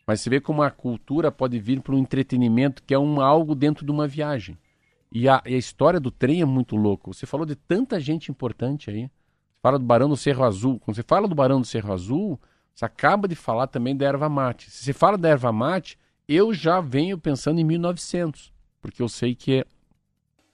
Mas 0.06 0.20
você 0.20 0.30
vê 0.30 0.40
como 0.40 0.62
a 0.62 0.70
cultura 0.70 1.30
pode 1.30 1.58
vir 1.58 1.80
para 1.80 1.94
um 1.94 1.98
entretenimento 1.98 2.82
que 2.82 2.94
é 2.94 2.98
um 2.98 3.20
algo 3.20 3.54
dentro 3.54 3.84
de 3.84 3.90
uma 3.90 4.06
viagem. 4.06 4.56
E 5.12 5.28
a, 5.28 5.42
e 5.44 5.54
a 5.54 5.58
história 5.58 6.00
do 6.00 6.10
trem 6.10 6.40
é 6.40 6.44
muito 6.44 6.76
louca. 6.76 7.12
Você 7.12 7.26
falou 7.26 7.44
de 7.44 7.54
tanta 7.54 8.00
gente 8.00 8.30
importante 8.30 8.90
aí. 8.90 9.02
Você 9.02 9.60
fala 9.62 9.78
do 9.78 9.84
Barão 9.84 10.08
do 10.08 10.16
Cerro 10.16 10.44
Azul. 10.44 10.78
Quando 10.78 10.96
você 10.96 11.02
fala 11.02 11.28
do 11.28 11.34
Barão 11.34 11.60
do 11.60 11.66
Cerro 11.66 11.92
Azul, 11.92 12.40
você 12.78 12.84
acaba 12.84 13.26
de 13.26 13.34
falar 13.34 13.66
também 13.66 13.96
da 13.96 14.06
erva 14.06 14.28
mate. 14.28 14.70
Se 14.70 14.84
você 14.84 14.92
fala 14.92 15.18
da 15.18 15.28
erva 15.28 15.50
mate, 15.50 15.98
eu 16.28 16.54
já 16.54 16.80
venho 16.80 17.18
pensando 17.18 17.58
em 17.58 17.64
1900, 17.64 18.52
porque 18.80 19.02
eu 19.02 19.08
sei 19.08 19.34
que 19.34 19.66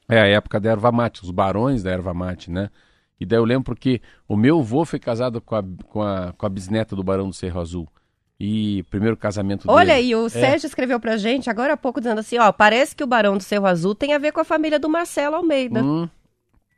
é, 0.08 0.16
é 0.16 0.20
a 0.22 0.26
época 0.28 0.58
da 0.58 0.70
erva 0.70 0.90
mate, 0.90 1.22
os 1.22 1.30
barões 1.30 1.82
da 1.82 1.90
erva 1.90 2.14
mate, 2.14 2.50
né? 2.50 2.70
E 3.20 3.26
daí 3.26 3.38
eu 3.38 3.44
lembro 3.44 3.64
porque 3.64 4.00
o 4.26 4.38
meu 4.38 4.60
avô 4.60 4.86
foi 4.86 4.98
casado 4.98 5.38
com 5.38 5.54
a, 5.54 5.62
com 5.86 6.02
a, 6.02 6.32
com 6.32 6.46
a 6.46 6.48
bisneta 6.48 6.96
do 6.96 7.04
Barão 7.04 7.28
do 7.28 7.34
Cerro 7.34 7.60
Azul. 7.60 7.86
E 8.40 8.80
o 8.80 8.84
primeiro 8.90 9.18
casamento 9.18 9.70
Olha 9.70 9.94
dele. 9.94 10.14
aí, 10.14 10.14
o 10.14 10.30
Sérgio 10.30 10.66
escreveu 10.66 10.98
pra 10.98 11.18
gente 11.18 11.50
agora 11.50 11.74
há 11.74 11.76
pouco 11.76 12.00
dizendo 12.00 12.20
assim, 12.20 12.38
ó, 12.38 12.50
parece 12.52 12.96
que 12.96 13.04
o 13.04 13.06
Barão 13.06 13.36
do 13.36 13.42
Cerro 13.42 13.66
Azul 13.66 13.94
tem 13.94 14.14
a 14.14 14.18
ver 14.18 14.32
com 14.32 14.40
a 14.40 14.44
família 14.44 14.78
do 14.78 14.88
Marcelo 14.88 15.36
Almeida. 15.36 15.84
Hum, 15.84 16.08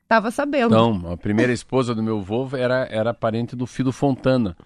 Tava 0.09 0.33
sabendo. 0.33 0.75
Então, 0.75 1.13
a 1.13 1.17
primeira 1.17 1.53
esposa 1.53 1.95
do 1.95 2.03
meu 2.03 2.19
avô 2.19 2.49
era, 2.57 2.89
era 2.91 3.15
parente 3.15 3.55
do 3.55 3.65
Fido 3.65 3.93
Fontana. 3.93 4.57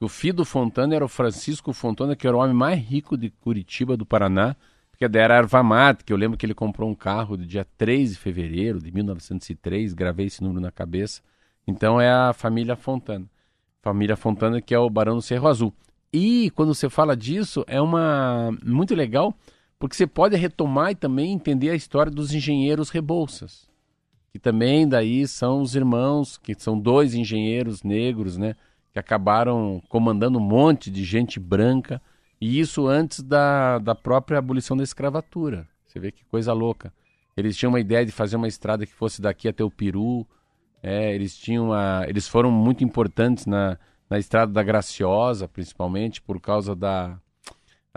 O 0.00 0.08
Fido 0.08 0.44
Fontana 0.44 0.94
era 0.94 1.04
o 1.04 1.08
Francisco 1.08 1.72
Fontana, 1.72 2.14
que 2.14 2.26
era 2.26 2.36
o 2.36 2.40
homem 2.40 2.54
mais 2.54 2.80
rico 2.80 3.16
de 3.16 3.30
Curitiba, 3.30 3.96
do 3.96 4.06
Paraná, 4.06 4.54
porque 4.90 5.04
era 5.04 5.36
erva 5.36 5.62
que 6.04 6.12
eu 6.12 6.16
lembro 6.16 6.38
que 6.38 6.46
ele 6.46 6.54
comprou 6.54 6.88
um 6.88 6.94
carro 6.94 7.36
do 7.36 7.44
dia 7.44 7.66
3 7.76 8.12
de 8.12 8.18
fevereiro 8.18 8.80
de 8.80 8.92
1903, 8.92 9.94
gravei 9.94 10.26
esse 10.26 10.42
número 10.42 10.60
na 10.60 10.70
cabeça. 10.70 11.20
Então 11.66 12.00
é 12.00 12.10
a 12.10 12.32
família 12.32 12.76
Fontana. 12.76 13.26
Família 13.82 14.16
Fontana, 14.16 14.60
que 14.60 14.74
é 14.74 14.78
o 14.78 14.88
Barão 14.88 15.16
do 15.16 15.22
Cerro 15.22 15.48
Azul. 15.48 15.74
E 16.12 16.50
quando 16.50 16.74
você 16.74 16.88
fala 16.88 17.16
disso, 17.16 17.64
é 17.66 17.80
uma 17.80 18.50
muito 18.64 18.94
legal, 18.94 19.34
porque 19.78 19.96
você 19.96 20.06
pode 20.06 20.36
retomar 20.36 20.92
e 20.92 20.94
também 20.94 21.32
entender 21.32 21.70
a 21.70 21.74
história 21.74 22.10
dos 22.10 22.32
engenheiros 22.32 22.90
Rebouças 22.90 23.68
que 24.30 24.38
também 24.38 24.86
daí 24.86 25.26
são 25.26 25.62
os 25.62 25.74
irmãos, 25.74 26.38
que 26.38 26.54
são 26.54 26.78
dois 26.78 27.14
engenheiros 27.14 27.82
negros, 27.82 28.36
né, 28.36 28.54
que 28.98 29.14
acabaram 29.14 29.80
comandando 29.88 30.38
um 30.38 30.42
monte 30.42 30.90
de 30.90 31.04
gente 31.04 31.38
branca, 31.38 32.02
e 32.40 32.58
isso 32.58 32.86
antes 32.86 33.22
da, 33.22 33.78
da 33.78 33.94
própria 33.94 34.38
abolição 34.38 34.76
da 34.76 34.82
escravatura. 34.82 35.66
Você 35.86 35.98
vê 35.98 36.12
que 36.12 36.24
coisa 36.24 36.52
louca. 36.52 36.92
Eles 37.36 37.56
tinham 37.56 37.70
uma 37.70 37.80
ideia 37.80 38.04
de 38.04 38.12
fazer 38.12 38.36
uma 38.36 38.48
estrada 38.48 38.84
que 38.84 38.92
fosse 38.92 39.22
daqui 39.22 39.48
até 39.48 39.62
o 39.62 39.70
Peru, 39.70 40.26
é, 40.82 41.14
eles 41.14 41.36
tinham 41.36 41.72
a, 41.72 42.04
eles 42.08 42.28
foram 42.28 42.50
muito 42.50 42.84
importantes 42.84 43.46
na, 43.46 43.78
na 44.08 44.18
estrada 44.18 44.52
da 44.52 44.62
Graciosa, 44.62 45.48
principalmente 45.48 46.22
por 46.22 46.40
causa 46.40 46.74
da 46.74 47.18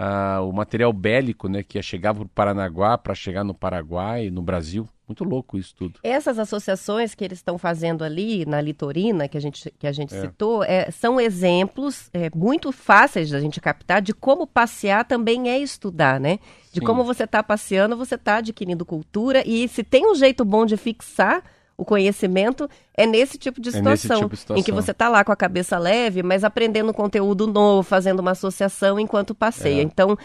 a, 0.01 0.41
o 0.41 0.51
material 0.51 0.91
bélico, 0.91 1.47
né, 1.47 1.61
que 1.61 1.77
ia 1.77 1.81
chegar 1.83 2.13
para 2.15 2.23
o 2.23 2.27
Paranaguá 2.27 2.97
para 2.97 3.13
chegar 3.13 3.43
no 3.43 3.53
Paraguai, 3.53 4.31
no 4.31 4.41
Brasil. 4.41 4.87
Muito 5.07 5.23
louco 5.23 5.57
isso 5.57 5.75
tudo. 5.75 5.99
Essas 6.01 6.39
associações 6.39 7.13
que 7.13 7.23
eles 7.23 7.37
estão 7.39 7.57
fazendo 7.57 8.03
ali 8.03 8.45
na 8.45 8.61
Litorina, 8.61 9.27
que 9.27 9.37
a 9.37 9.41
gente, 9.41 9.69
que 9.77 9.85
a 9.85 9.91
gente 9.91 10.15
É. 10.15 10.21
citou, 10.21 10.63
é, 10.63 10.89
são 10.89 11.19
exemplos 11.19 12.09
é, 12.13 12.31
muito 12.33 12.71
fáceis 12.71 13.29
da 13.29 13.39
gente 13.39 13.59
captar 13.61 14.01
de 14.01 14.13
como 14.13 14.47
passear 14.47 15.05
também 15.05 15.49
é 15.49 15.59
estudar, 15.59 16.19
né? 16.19 16.39
De 16.71 16.79
Sim. 16.79 16.85
como 16.85 17.03
você 17.03 17.25
está 17.25 17.43
passeando, 17.43 17.97
você 17.97 18.15
está 18.15 18.37
adquirindo 18.37 18.85
cultura 18.85 19.43
e 19.45 19.67
se 19.67 19.83
tem 19.83 20.09
um 20.09 20.15
jeito 20.15 20.43
bom 20.45 20.65
de 20.65 20.77
fixar 20.77 21.43
O 21.77 21.85
conhecimento 21.85 22.69
é 22.95 23.07
nesse 23.07 23.37
tipo 23.39 23.59
de 23.59 23.69
É 23.69 23.71
situação, 23.71 24.17
tipo 24.21 24.29
de 24.35 24.37
situação. 24.37 24.59
em 24.59 24.63
que 24.63 24.71
você 24.71 24.91
está 24.91 25.09
lá 25.09 25.23
com 25.23 25.31
a 25.31 25.35
cabeça 25.35 25.79
leve, 25.79 26.21
mas 26.21 26.43
aprendendo 26.43 26.93
conteúdo 26.93 27.47
novo, 27.47 27.81
fazendo 27.81 28.19
uma 28.19 28.31
associação 28.31 28.99
enquanto 28.99 29.33
passeia. 29.33 29.79
É. 29.79 29.83
Então, 29.83 30.15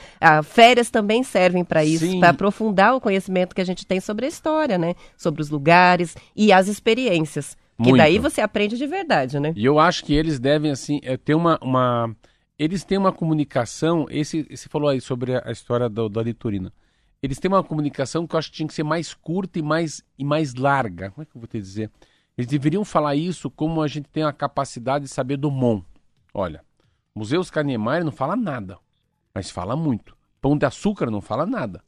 férias 0.44 0.90
também 0.90 1.22
servem 1.22 1.64
para 1.64 1.82
isso, 1.84 2.18
para 2.20 2.30
aprofundar 2.30 2.94
o 2.94 3.00
conhecimento 3.00 3.54
que 3.54 3.60
a 3.60 3.64
gente 3.64 3.86
tem 3.86 4.00
sobre 4.00 4.26
a 4.26 4.28
história, 4.28 4.76
né? 4.76 4.94
Sobre 5.16 5.40
os 5.40 5.48
lugares 5.48 6.14
e 6.34 6.52
as 6.52 6.68
experiências. 6.68 7.56
Que 7.78 7.90
Muito. 7.90 7.98
daí 7.98 8.18
você 8.18 8.40
aprende 8.40 8.76
de 8.76 8.86
verdade, 8.86 9.38
né? 9.38 9.52
E 9.54 9.64
eu 9.64 9.78
acho 9.78 10.02
que 10.04 10.14
eles 10.14 10.38
devem, 10.38 10.70
assim, 10.70 10.98
é, 11.02 11.16
ter 11.16 11.34
uma, 11.34 11.58
uma. 11.62 12.14
Eles 12.58 12.84
têm 12.84 12.96
uma 12.96 13.12
comunicação. 13.12 14.06
Esse, 14.10 14.46
você 14.50 14.66
falou 14.68 14.88
aí 14.88 15.00
sobre 15.00 15.34
a, 15.36 15.42
a 15.44 15.52
história 15.52 15.88
do- 15.88 16.08
da 16.08 16.22
litorina. 16.22 16.72
Eles 17.22 17.38
têm 17.38 17.50
uma 17.50 17.64
comunicação 17.64 18.26
que 18.26 18.34
eu 18.34 18.38
acho 18.38 18.50
que 18.50 18.56
tinha 18.58 18.68
que 18.68 18.74
ser 18.74 18.82
mais 18.82 19.14
curta 19.14 19.58
e 19.58 19.62
mais, 19.62 20.02
e 20.18 20.24
mais 20.24 20.54
larga. 20.54 21.10
Como 21.10 21.22
é 21.22 21.24
que 21.24 21.36
eu 21.36 21.40
vou 21.40 21.48
te 21.48 21.58
dizer? 21.58 21.90
Eles 22.36 22.48
deveriam 22.48 22.84
falar 22.84 23.16
isso 23.16 23.50
como 23.50 23.80
a 23.80 23.88
gente 23.88 24.08
tem 24.08 24.22
a 24.22 24.32
capacidade 24.32 25.06
de 25.06 25.10
saber 25.10 25.36
do 25.36 25.50
MON. 25.50 25.82
Olha, 26.34 26.62
Museus 27.14 27.50
Canemar 27.50 28.04
não 28.04 28.12
fala 28.12 28.36
nada, 28.36 28.78
mas 29.34 29.50
fala 29.50 29.74
muito. 29.74 30.14
Pão 30.40 30.56
de 30.56 30.66
Açúcar 30.66 31.10
não 31.10 31.22
fala 31.22 31.46
nada, 31.46 31.82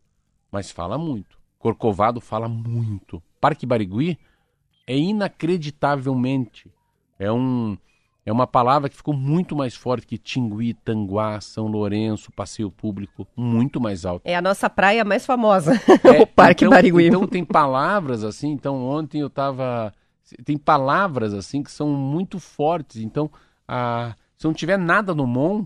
mas 0.51 0.71
fala 0.71 0.97
muito. 0.97 1.39
Corcovado 1.59 2.21
fala 2.21 2.49
muito. 2.49 3.23
Parque 3.39 3.67
Barigui 3.67 4.19
é 4.87 4.97
inacreditavelmente. 4.97 6.73
É, 7.19 7.31
um, 7.31 7.77
é 8.29 8.33
uma 8.33 8.47
palavra 8.47 8.91
que 8.91 8.97
ficou 8.97 9.15
muito 9.15 9.57
mais 9.57 9.75
forte 9.75 10.07
que 10.07 10.19
Tingui, 10.19 10.75
Tanguá, 10.75 11.41
São 11.41 11.67
Lourenço, 11.67 12.31
Passeio 12.31 12.71
Público, 12.71 13.27
muito 13.35 13.81
mais 13.81 14.05
alto. 14.05 14.21
É 14.27 14.37
a 14.37 14.43
nossa 14.43 14.69
praia 14.69 15.03
mais 15.03 15.25
famosa, 15.25 15.73
É, 16.05 16.21
o 16.21 16.27
Parque 16.27 16.65
então, 16.65 16.77
Barigui. 16.77 17.07
Então 17.07 17.27
tem 17.27 17.43
palavras 17.43 18.23
assim, 18.23 18.51
então 18.51 18.85
ontem 18.85 19.23
eu 19.23 19.31
tava. 19.31 19.95
Tem 20.45 20.59
palavras 20.59 21.33
assim 21.33 21.63
que 21.63 21.73
são 21.73 21.89
muito 21.89 22.39
fortes. 22.39 23.01
Então, 23.01 23.31
ah, 23.67 24.15
se 24.37 24.47
não 24.47 24.53
tiver 24.53 24.77
nada 24.77 25.15
no 25.15 25.27
Mon, 25.27 25.65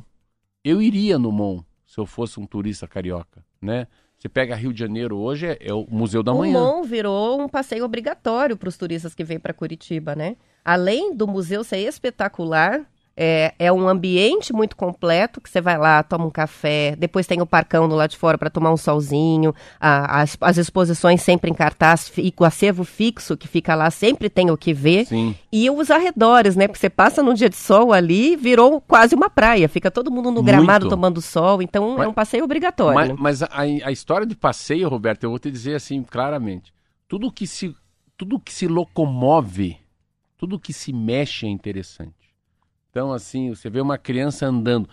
eu 0.63 0.81
iria 0.81 1.19
no 1.19 1.33
Mon, 1.33 1.65
se 1.85 1.99
eu 1.99 2.07
fosse 2.07 2.39
um 2.39 2.47
turista 2.47 2.87
carioca, 2.87 3.45
né? 3.61 3.89
Você 4.23 4.29
pega 4.29 4.55
Rio 4.55 4.73
de 4.73 4.79
Janeiro 4.79 5.17
hoje, 5.19 5.49
é, 5.49 5.59
é 5.61 5.75
o 5.75 5.85
Museu 5.91 6.23
da 6.23 6.33
o 6.33 6.39
Manhã. 6.39 6.53
MON 6.53 6.85
virou 6.85 7.41
um 7.41 7.49
passeio 7.49 7.85
obrigatório 7.85 8.57
para 8.57 8.69
os 8.69 8.77
turistas 8.77 9.17
que 9.17 9.25
vêm 9.25 9.41
para 9.41 9.53
Curitiba, 9.53 10.15
né? 10.15 10.37
Além 10.65 11.13
do 11.13 11.27
museu 11.27 11.65
ser 11.65 11.79
espetacular, 11.79 12.83
é, 13.25 13.55
é 13.59 13.73
um 13.73 13.87
ambiente 13.89 14.53
muito 14.53 14.75
completo, 14.77 15.41
que 15.41 15.49
você 15.49 15.61
vai 15.61 15.79
lá, 15.79 16.03
toma 16.03 16.25
um 16.27 16.31
café, 16.31 16.97
depois 16.99 17.25
tem 17.27 17.41
o 17.41 17.47
parcão 17.47 17.89
do 17.89 17.95
lado 17.95 18.11
de 18.11 18.17
fora 18.17 18.37
para 18.37 18.51
tomar 18.51 18.73
um 18.73 18.77
solzinho, 18.77 19.55
a- 19.81 20.21
as, 20.23 20.37
as 20.41 20.57
exposições 20.57 21.23
sempre 21.23 21.49
em 21.51 21.55
cartaz, 21.55 22.09
fi- 22.09 22.35
o 22.37 22.45
acervo 22.45 22.83
fixo 22.83 23.37
que 23.37 23.47
fica 23.47 23.75
lá 23.77 23.91
sempre 23.93 24.29
tem 24.29 24.51
o 24.51 24.57
que 24.57 24.75
ver. 24.75 25.07
Sim. 25.07 25.37
E 25.53 25.71
os 25.71 25.91
arredores, 25.91 26.57
né? 26.57 26.67
Porque 26.67 26.81
você 26.81 26.91
passa 26.91 27.23
num 27.23 27.35
dia 27.35 27.49
de 27.49 27.57
sol 27.57 27.93
ali, 27.93 28.35
virou 28.35 28.81
quase 28.81 29.15
uma 29.15 29.31
praia. 29.31 29.69
Fica 29.69 29.91
todo 29.91 30.11
mundo 30.11 30.31
no 30.33 30.43
gramado 30.43 30.87
Muito. 30.87 30.91
tomando 30.97 31.21
sol. 31.23 31.63
Então 31.63 31.95
Mas- 31.97 32.07
é 32.07 32.09
um 32.09 32.13
passeio 32.15 32.43
obrigatório. 32.45 33.17
Mas, 33.17 33.41
mas 33.41 33.43
a, 33.45 33.61
a 33.61 33.93
história 33.93 34.27
de 34.27 34.35
passeio, 34.35 34.89
Roberto, 34.89 35.23
eu 35.25 35.31
vou 35.31 35.39
te 35.39 35.51
dizer 35.51 35.77
assim 35.77 36.03
claramente. 36.03 36.73
Tudo 37.07 37.31
que 37.31 37.47
se, 37.47 37.75
tudo 38.17 38.41
que 38.41 38.53
se 38.53 38.67
locomove, 38.67 39.77
tudo 40.39 40.59
que 40.59 40.73
se 40.73 40.93
mexe 40.93 41.47
é 41.47 41.49
interessante. 41.51 42.22
Então, 42.93 43.11
assim, 43.11 43.49
você 43.49 43.71
vê 43.71 43.81
uma 43.81 43.97
criança 43.97 44.45
andando, 44.47 44.87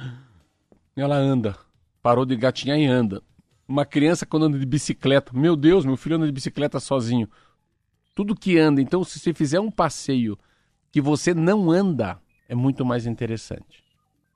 ela 0.95 1.17
anda, 1.17 1.53
parou 2.01 2.25
de 2.25 2.33
gatinhar 2.37 2.79
e 2.79 2.85
anda. 2.85 3.21
Uma 3.67 3.85
criança 3.85 4.25
quando 4.25 4.45
anda 4.45 4.57
de 4.57 4.65
bicicleta, 4.65 5.33
meu 5.33 5.53
Deus, 5.53 5.83
meu 5.85 5.97
filho 5.97 6.15
anda 6.15 6.25
de 6.25 6.31
bicicleta 6.31 6.79
sozinho. 6.79 7.29
Tudo 8.15 8.33
que 8.33 8.57
anda. 8.57 8.81
Então, 8.81 9.03
se 9.03 9.19
você 9.19 9.33
fizer 9.33 9.59
um 9.59 9.69
passeio 9.69 10.39
que 10.93 11.01
você 11.01 11.33
não 11.33 11.69
anda, 11.69 12.17
é 12.47 12.55
muito 12.55 12.85
mais 12.85 13.05
interessante. 13.05 13.83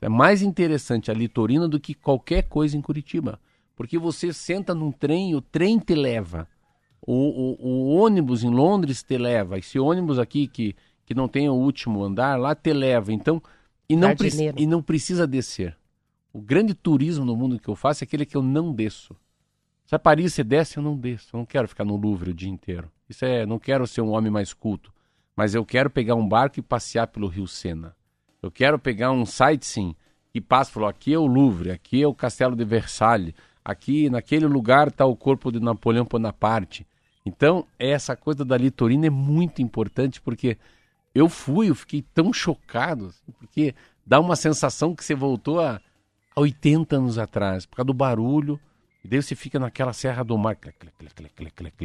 É 0.02 0.10
mais 0.10 0.42
interessante 0.42 1.10
a 1.10 1.14
litorina 1.14 1.66
do 1.66 1.80
que 1.80 1.94
qualquer 1.94 2.44
coisa 2.44 2.76
em 2.76 2.82
Curitiba. 2.82 3.40
Porque 3.78 3.98
você 3.98 4.34
senta 4.34 4.76
num 4.76 4.92
trem 4.92 5.36
o 5.36 5.42
trem 5.42 5.80
te 5.80 5.96
leva. 5.96 6.50
O, 7.02 7.14
o- 7.14 7.66
o 7.66 7.96
ônibus 7.96 8.44
em 8.44 8.50
Londres 8.50 9.02
te 9.04 9.18
leva. 9.18 9.58
Esse 9.58 9.80
ônibus 9.80 10.20
aqui 10.20 10.48
que, 10.48 10.76
que 11.06 11.14
não 11.14 11.28
tem 11.28 11.50
o 11.50 11.54
último 11.54 12.04
andar, 12.04 12.40
lá 12.40 12.56
te 12.56 12.74
leva. 12.74 13.12
Então, 13.12 13.42
e 13.88 13.96
não, 13.96 14.10
e 14.58 14.66
não 14.66 14.82
precisa 14.82 15.28
descer. 15.28 15.78
O 16.32 16.42
grande 16.42 16.74
turismo 16.74 17.26
no 17.26 17.36
mundo 17.36 17.60
que 17.60 17.68
eu 17.68 17.76
faço 17.76 18.04
é 18.04 18.06
aquele 18.06 18.26
que 18.26 18.36
eu 18.36 18.42
não 18.42 18.74
desço. 18.74 19.16
Se 19.86 19.94
a 19.94 20.00
Paris 20.00 20.34
você 20.34 20.44
desce, 20.44 20.78
eu 20.78 20.84
não 20.84 20.98
desço. 20.98 21.36
Eu 21.36 21.40
não 21.40 21.46
quero 21.46 21.68
ficar 21.68 21.84
no 21.84 21.96
Louvre 21.96 22.32
o 22.32 22.34
dia 22.34 22.50
inteiro. 22.50 22.92
Isso 23.08 23.24
é, 23.26 23.46
não 23.46 23.60
quero 23.60 23.86
ser 23.86 24.02
um 24.02 24.12
homem 24.12 24.32
mais 24.32 24.54
culto. 24.54 24.92
Mas 25.36 25.54
eu 25.54 25.66
quero 25.66 25.90
pegar 25.90 26.16
um 26.16 26.28
barco 26.28 26.60
e 26.60 26.64
passear 26.64 27.08
pelo 27.08 27.28
Rio 27.28 27.48
Sena. 27.48 27.96
Eu 28.42 28.52
quero 28.52 28.80
pegar 28.80 29.12
um 29.12 29.26
sightseeing 29.26 29.96
e 30.34 30.42
passo 30.42 30.72
e 30.72 30.74
falar, 30.74 30.90
aqui 30.90 31.14
é 31.14 31.18
o 31.18 31.28
Louvre, 31.28 31.72
aqui 31.72 32.02
é 32.02 32.08
o 32.08 32.14
Castelo 32.14 32.56
de 32.56 32.66
Versalhes, 32.66 33.34
aqui 33.64 34.10
naquele 34.10 34.48
lugar 34.48 34.88
está 34.88 35.06
o 35.06 35.16
corpo 35.16 35.52
de 35.52 35.60
Napoleão 35.60 36.06
Bonaparte. 36.06 36.88
Então, 37.26 37.66
essa 37.78 38.16
coisa 38.16 38.44
da 38.44 38.58
litorina 38.58 39.08
é 39.08 39.10
muito 39.10 39.62
importante 39.62 40.20
porque 40.20 40.58
eu 41.14 41.30
fui, 41.30 41.70
eu 41.70 41.76
fiquei 41.76 42.02
tão 42.14 42.34
chocado, 42.34 43.08
assim, 43.08 43.32
porque 43.40 43.76
dá 44.06 44.20
uma 44.20 44.36
sensação 44.36 44.96
que 44.96 45.04
você 45.04 45.16
voltou 45.16 45.60
a, 45.60 45.80
a 46.36 46.42
80 46.42 46.96
anos 46.96 47.18
atrás, 47.18 47.66
por 47.66 47.78
causa 47.78 47.88
do 47.88 47.94
barulho, 47.94 48.60
e 49.04 49.08
daí 49.08 49.22
você 49.22 49.36
fica 49.36 49.60
naquela 49.60 49.94
Serra 49.94 50.24
do 50.24 50.38
Mar, 50.38 50.56
clec, 50.56 50.76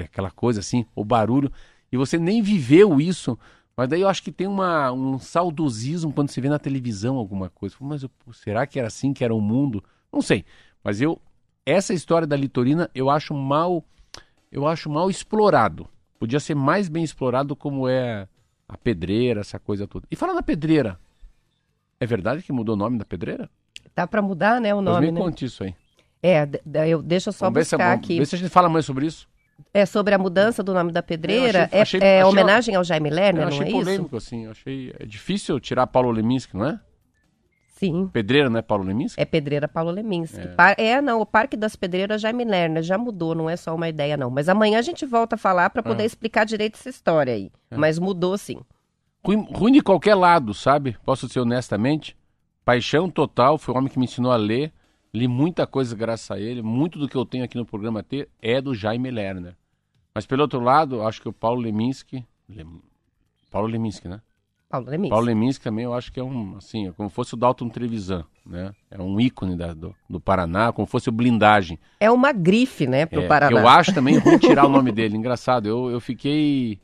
aquela 0.02 0.30
coisa 0.30 0.60
assim, 0.60 0.86
o 0.94 1.04
barulho, 1.04 1.52
e 1.90 1.96
você 1.96 2.18
nem 2.18 2.42
viveu 2.42 3.00
isso, 3.00 3.38
mas 3.76 3.88
daí 3.88 4.00
eu 4.00 4.08
acho 4.08 4.22
que 4.22 4.32
tem 4.32 4.46
uma, 4.46 4.90
um 4.90 5.20
saudosismo 5.20 6.12
quando 6.12 6.30
você 6.30 6.40
vê 6.40 6.48
na 6.48 6.58
televisão 6.58 7.16
alguma 7.16 7.48
coisa. 7.48 7.76
Mas 7.80 8.02
eu- 8.02 8.10
será 8.32 8.66
que 8.66 8.76
era 8.76 8.88
assim 8.88 9.12
que 9.12 9.22
era 9.22 9.32
o 9.32 9.40
mundo? 9.40 9.84
Não 10.12 10.20
sei. 10.20 10.44
Mas 10.82 11.00
eu 11.00 11.20
essa 11.64 11.94
história 11.94 12.26
da 12.26 12.34
litorina 12.34 12.90
eu 12.92 13.08
acho 13.08 13.32
mal 13.34 13.84
eu 14.50 14.66
acho 14.66 14.90
mal 14.90 15.08
explorado. 15.08 15.86
Podia 16.18 16.40
ser 16.40 16.56
mais 16.56 16.88
bem 16.88 17.04
explorado 17.04 17.54
como 17.54 17.86
é 17.86 18.26
a 18.68 18.76
pedreira, 18.76 19.40
essa 19.40 19.58
coisa 19.58 19.86
toda. 19.86 20.06
E 20.10 20.16
fala 20.16 20.34
da 20.34 20.42
pedreira. 20.42 20.98
É 22.00 22.06
verdade 22.06 22.42
que 22.42 22.52
mudou 22.52 22.74
o 22.74 22.78
nome 22.78 22.98
da 22.98 23.04
pedreira? 23.04 23.48
Dá 23.96 24.06
para 24.06 24.22
mudar, 24.22 24.60
né, 24.60 24.72
o 24.74 24.76
Mas 24.82 24.84
nome, 24.84 25.06
me 25.06 25.12
né? 25.12 25.20
conte 25.20 25.44
isso 25.46 25.64
aí. 25.64 25.74
É, 26.22 26.48
eu, 26.86 27.00
deixa 27.02 27.28
eu 27.30 27.32
só 27.32 27.46
Vamos 27.46 27.58
ver 27.60 27.64
se, 27.64 27.74
é 27.74 27.78
buscar 27.78 27.96
bom. 27.96 28.02
aqui. 28.02 28.18
Vê 28.18 28.26
se 28.26 28.34
a 28.34 28.38
gente 28.38 28.50
fala 28.50 28.68
mais 28.68 28.84
sobre 28.84 29.06
isso. 29.06 29.28
É 29.74 29.84
sobre 29.86 30.14
a 30.14 30.18
mudança 30.18 30.62
do 30.62 30.72
nome 30.72 30.92
da 30.92 31.02
pedreira. 31.02 31.64
Achei- 31.64 31.78
é 31.78 31.82
achei- 31.82 32.00
é 32.00 32.20
achei- 32.20 32.24
homenagem 32.30 32.74
ao 32.76 32.84
Jaime 32.84 33.10
Lerner, 33.10 33.42
não 33.42 33.48
achei 33.48 33.62
é 33.66 33.68
isso? 33.68 33.78
polêmico, 33.78 34.16
assim. 34.16 34.46
Achei. 34.46 34.94
É 34.98 35.04
difícil 35.06 35.58
tirar 35.58 35.86
Paulo 35.88 36.10
Leminski, 36.12 36.56
não 36.56 36.64
é? 36.66 36.80
Sim. 37.78 38.08
Pedreira 38.12 38.50
não 38.50 38.58
é 38.58 38.62
Paulo 38.62 38.82
Leminski? 38.84 39.20
É 39.20 39.24
Pedreira 39.24 39.68
Paulo 39.68 39.90
Leminski. 39.92 40.40
É. 40.40 40.46
Par- 40.48 40.74
É. 40.76 41.00
não, 41.00 41.20
o 41.20 41.26
Parque 41.26 41.56
das 41.56 41.76
Pedreiras 41.76 42.20
Jaime 42.20 42.44
Lerner 42.44 42.82
já 42.82 42.98
mudou, 42.98 43.34
não 43.36 43.48
é 43.48 43.56
só 43.56 43.72
uma 43.74 43.88
ideia, 43.88 44.16
não. 44.16 44.30
Mas 44.30 44.48
amanhã 44.48 44.78
a 44.80 44.82
gente 44.82 45.06
volta 45.06 45.36
a 45.36 45.38
falar 45.38 45.70
para 45.70 45.82
poder 45.82 46.02
Ah. 46.02 46.06
explicar 46.06 46.44
direito 46.44 46.74
essa 46.74 46.88
história 46.88 47.32
aí. 47.34 47.52
Mas 47.70 47.98
mudou 47.98 48.36
sim. 48.36 48.58
Ruim, 49.24 49.46
ruim 49.54 49.72
de 49.72 49.80
qualquer 49.80 50.14
lado, 50.16 50.52
sabe? 50.54 50.96
Posso 51.04 51.26
dizer 51.28 51.40
honestamente. 51.40 52.16
Paixão 52.64 53.08
total, 53.08 53.58
foi 53.58 53.74
o 53.74 53.78
homem 53.78 53.90
que 53.90 53.98
me 53.98 54.04
ensinou 54.06 54.32
a 54.32 54.36
ler. 54.36 54.72
Li 55.14 55.26
muita 55.28 55.66
coisa 55.66 55.94
graças 55.96 56.30
a 56.30 56.38
ele. 56.40 56.60
Muito 56.62 56.98
do 56.98 57.08
que 57.08 57.16
eu 57.16 57.24
tenho 57.24 57.44
aqui 57.44 57.56
no 57.56 57.64
programa 57.64 58.02
T 58.02 58.28
é 58.42 58.60
do 58.60 58.74
Jaime 58.74 59.10
Lerner. 59.10 59.54
Mas 60.14 60.26
pelo 60.26 60.42
outro 60.42 60.60
lado, 60.60 61.00
acho 61.02 61.22
que 61.22 61.28
o 61.28 61.32
Paulo 61.32 61.60
Leminski. 61.60 62.26
Lem- 62.48 62.82
Paulo 63.50 63.68
Leminski, 63.68 64.08
né? 64.08 64.20
Paulo 64.68 64.86
Leminski. 64.90 65.10
Paulo 65.10 65.26
Leminski 65.26 65.64
também 65.64 65.84
eu 65.84 65.94
acho 65.94 66.12
que 66.12 66.20
é 66.20 66.22
um, 66.22 66.56
assim, 66.58 66.88
é 66.88 66.92
como 66.92 67.08
fosse 67.08 67.32
o 67.34 67.36
Dalton 67.36 67.68
Trevisan, 67.70 68.24
né? 68.44 68.72
É 68.90 69.00
um 69.00 69.18
ícone 69.18 69.56
da- 69.56 69.72
do, 69.72 69.94
do 70.08 70.20
Paraná, 70.20 70.72
como 70.72 70.86
fosse 70.86 71.08
o 71.08 71.12
Blindagem. 71.12 71.78
É 71.98 72.10
uma 72.10 72.32
grife, 72.32 72.86
né, 72.86 73.06
pro 73.06 73.22
É, 73.22 73.26
Paraná. 73.26 73.60
Eu 73.60 73.66
acho 73.68 73.94
também 73.94 74.18
ruim 74.18 74.36
tirar 74.38 74.66
o 74.66 74.68
nome 74.68 74.92
dele. 74.92 75.16
Engraçado, 75.16 75.66
eu, 75.66 75.90
eu 75.90 76.00
fiquei 76.00 76.78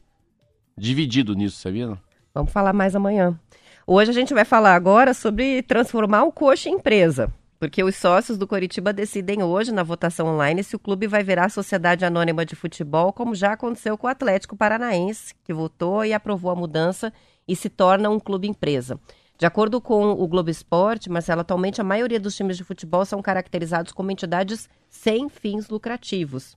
dividido 0.76 1.35
nisso, 1.35 1.59
sabia? 1.61 1.97
Vamos 2.35 2.51
falar 2.53 2.72
mais 2.72 2.97
amanhã. 2.97 3.39
Hoje 3.87 4.11
a 4.11 4.14
gente 4.14 4.32
vai 4.32 4.45
falar 4.47 4.74
agora 4.74 5.12
sobre 5.12 5.62
transformar 5.62 6.24
o 6.24 6.32
coxa 6.32 6.70
em 6.70 6.74
empresa. 6.76 7.30
Porque 7.61 7.85
os 7.85 7.97
sócios 7.97 8.37
do 8.37 8.47
Coritiba 8.47 8.93
decidem 8.93 9.43
hoje, 9.43 9.72
na 9.72 9.82
votação 9.82 10.26
online, 10.26 10.62
se 10.64 10.74
o 10.74 10.78
clube 10.78 11.07
vai 11.07 11.22
virar 11.22 11.49
Sociedade 11.51 12.05
Anônima 12.05 12.45
de 12.45 12.57
Futebol, 12.57 13.12
como 13.12 13.35
já 13.35 13.53
aconteceu 13.53 13.97
com 13.97 14.07
o 14.07 14.11
Atlético 14.11 14.57
Paranaense, 14.57 15.35
que 15.45 15.53
votou 15.53 16.05
e 16.05 16.12
aprovou 16.12 16.51
a 16.51 16.57
mudança 16.57 17.12
e 17.47 17.55
se 17.55 17.68
torna 17.68 18.11
um 18.11 18.20
clube 18.20 18.49
empresa. 18.49 18.99
De 19.36 19.47
acordo 19.47 19.80
com 19.80 20.12
o 20.12 20.26
Globo 20.28 20.49
Esporte, 20.49 21.11
Marcelo, 21.11 21.40
atualmente 21.40 21.80
a 21.80 21.84
maioria 21.84 22.20
dos 22.20 22.36
times 22.36 22.57
de 22.57 22.64
futebol 22.64 23.05
são 23.05 23.20
caracterizados 23.20 23.92
como 23.92 24.11
entidades 24.11 24.68
sem 24.88 25.28
fins 25.28 25.68
lucrativos. 25.68 26.57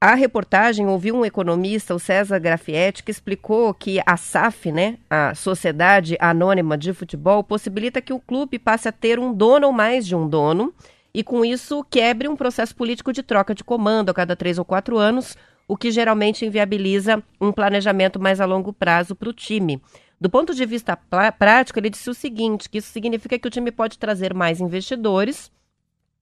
A 0.00 0.14
reportagem 0.14 0.86
ouviu 0.86 1.16
um 1.16 1.24
economista, 1.24 1.94
o 1.94 1.98
César 1.98 2.38
Grafietti, 2.38 3.02
que 3.02 3.10
explicou 3.10 3.72
que 3.72 4.00
a 4.04 4.16
SAF, 4.16 4.70
né, 4.70 4.98
a 5.08 5.34
Sociedade 5.34 6.16
Anônima 6.20 6.76
de 6.76 6.92
Futebol, 6.92 7.42
possibilita 7.42 8.02
que 8.02 8.12
o 8.12 8.20
clube 8.20 8.58
passe 8.58 8.86
a 8.86 8.92
ter 8.92 9.18
um 9.18 9.32
dono 9.32 9.66
ou 9.66 9.72
mais 9.72 10.06
de 10.06 10.14
um 10.14 10.28
dono 10.28 10.74
e, 11.14 11.24
com 11.24 11.42
isso, 11.42 11.82
quebre 11.88 12.28
um 12.28 12.36
processo 12.36 12.76
político 12.76 13.12
de 13.12 13.22
troca 13.22 13.54
de 13.54 13.64
comando 13.64 14.10
a 14.10 14.14
cada 14.14 14.36
três 14.36 14.58
ou 14.58 14.64
quatro 14.64 14.98
anos, 14.98 15.38
o 15.66 15.76
que 15.76 15.90
geralmente 15.90 16.44
inviabiliza 16.44 17.22
um 17.40 17.52
planejamento 17.52 18.20
mais 18.20 18.40
a 18.40 18.44
longo 18.44 18.72
prazo 18.72 19.14
para 19.14 19.28
o 19.28 19.32
time. 19.32 19.80
Do 20.20 20.30
ponto 20.30 20.54
de 20.54 20.64
vista 20.64 20.96
prático, 21.38 21.78
ele 21.78 21.90
disse 21.90 22.08
o 22.08 22.14
seguinte: 22.14 22.68
que 22.68 22.78
isso 22.78 22.92
significa 22.92 23.38
que 23.38 23.48
o 23.48 23.50
time 23.50 23.70
pode 23.70 23.98
trazer 23.98 24.32
mais 24.32 24.60
investidores 24.60 25.50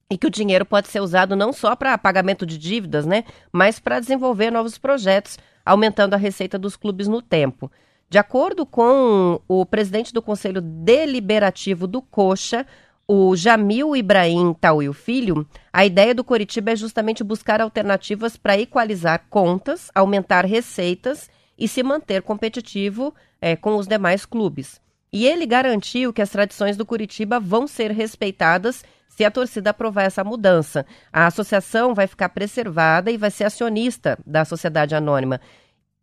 e 0.09 0.17
que 0.17 0.27
o 0.27 0.31
dinheiro 0.31 0.65
pode 0.65 0.87
ser 0.87 0.99
usado 0.99 1.35
não 1.35 1.53
só 1.53 1.75
para 1.75 1.97
pagamento 1.97 2.45
de 2.45 2.57
dívidas, 2.57 3.05
né, 3.05 3.23
mas 3.51 3.79
para 3.79 3.99
desenvolver 3.99 4.51
novos 4.51 4.77
projetos, 4.77 5.37
aumentando 5.65 6.13
a 6.13 6.17
receita 6.17 6.59
dos 6.59 6.75
clubes 6.75 7.07
no 7.07 7.21
tempo. 7.21 7.71
De 8.09 8.17
acordo 8.19 8.65
com 8.65 9.41
o 9.47 9.65
presidente 9.65 10.13
do 10.13 10.21
Conselho 10.21 10.61
Deliberativo 10.61 11.87
do 11.87 12.01
Coxa, 12.01 12.65
o 13.07 13.35
Jamil 13.35 13.95
Ibrahim 13.95 14.53
Tauil 14.53 14.93
Filho, 14.93 15.47
a 15.71 15.85
ideia 15.85 16.15
do 16.15 16.23
Coritiba 16.23 16.71
é 16.71 16.75
justamente 16.75 17.23
buscar 17.23 17.61
alternativas 17.61 18.37
para 18.37 18.57
equalizar 18.57 19.25
contas, 19.29 19.91
aumentar 19.93 20.45
receitas 20.45 21.29
e 21.57 21.67
se 21.67 21.83
manter 21.83 22.21
competitivo 22.21 23.13
eh, 23.41 23.55
com 23.55 23.75
os 23.75 23.87
demais 23.87 24.25
clubes. 24.25 24.81
E 25.11 25.27
ele 25.27 25.45
garantiu 25.45 26.11
que 26.11 26.21
as 26.21 26.29
tradições 26.29 26.75
do 26.75 26.85
Curitiba 26.85 27.39
vão 27.39 27.67
ser 27.67 27.91
respeitadas 27.91 28.83
se 29.07 29.23
a 29.23 29.29
torcida 29.29 29.69
aprovar 29.69 30.03
essa 30.03 30.23
mudança. 30.23 30.85
A 31.11 31.27
associação 31.27 31.93
vai 31.93 32.07
ficar 32.07 32.29
preservada 32.29 33.11
e 33.11 33.17
vai 33.17 33.29
ser 33.29 33.43
acionista 33.43 34.17
da 34.25 34.43
sociedade 34.43 34.95
anônima. 34.95 35.39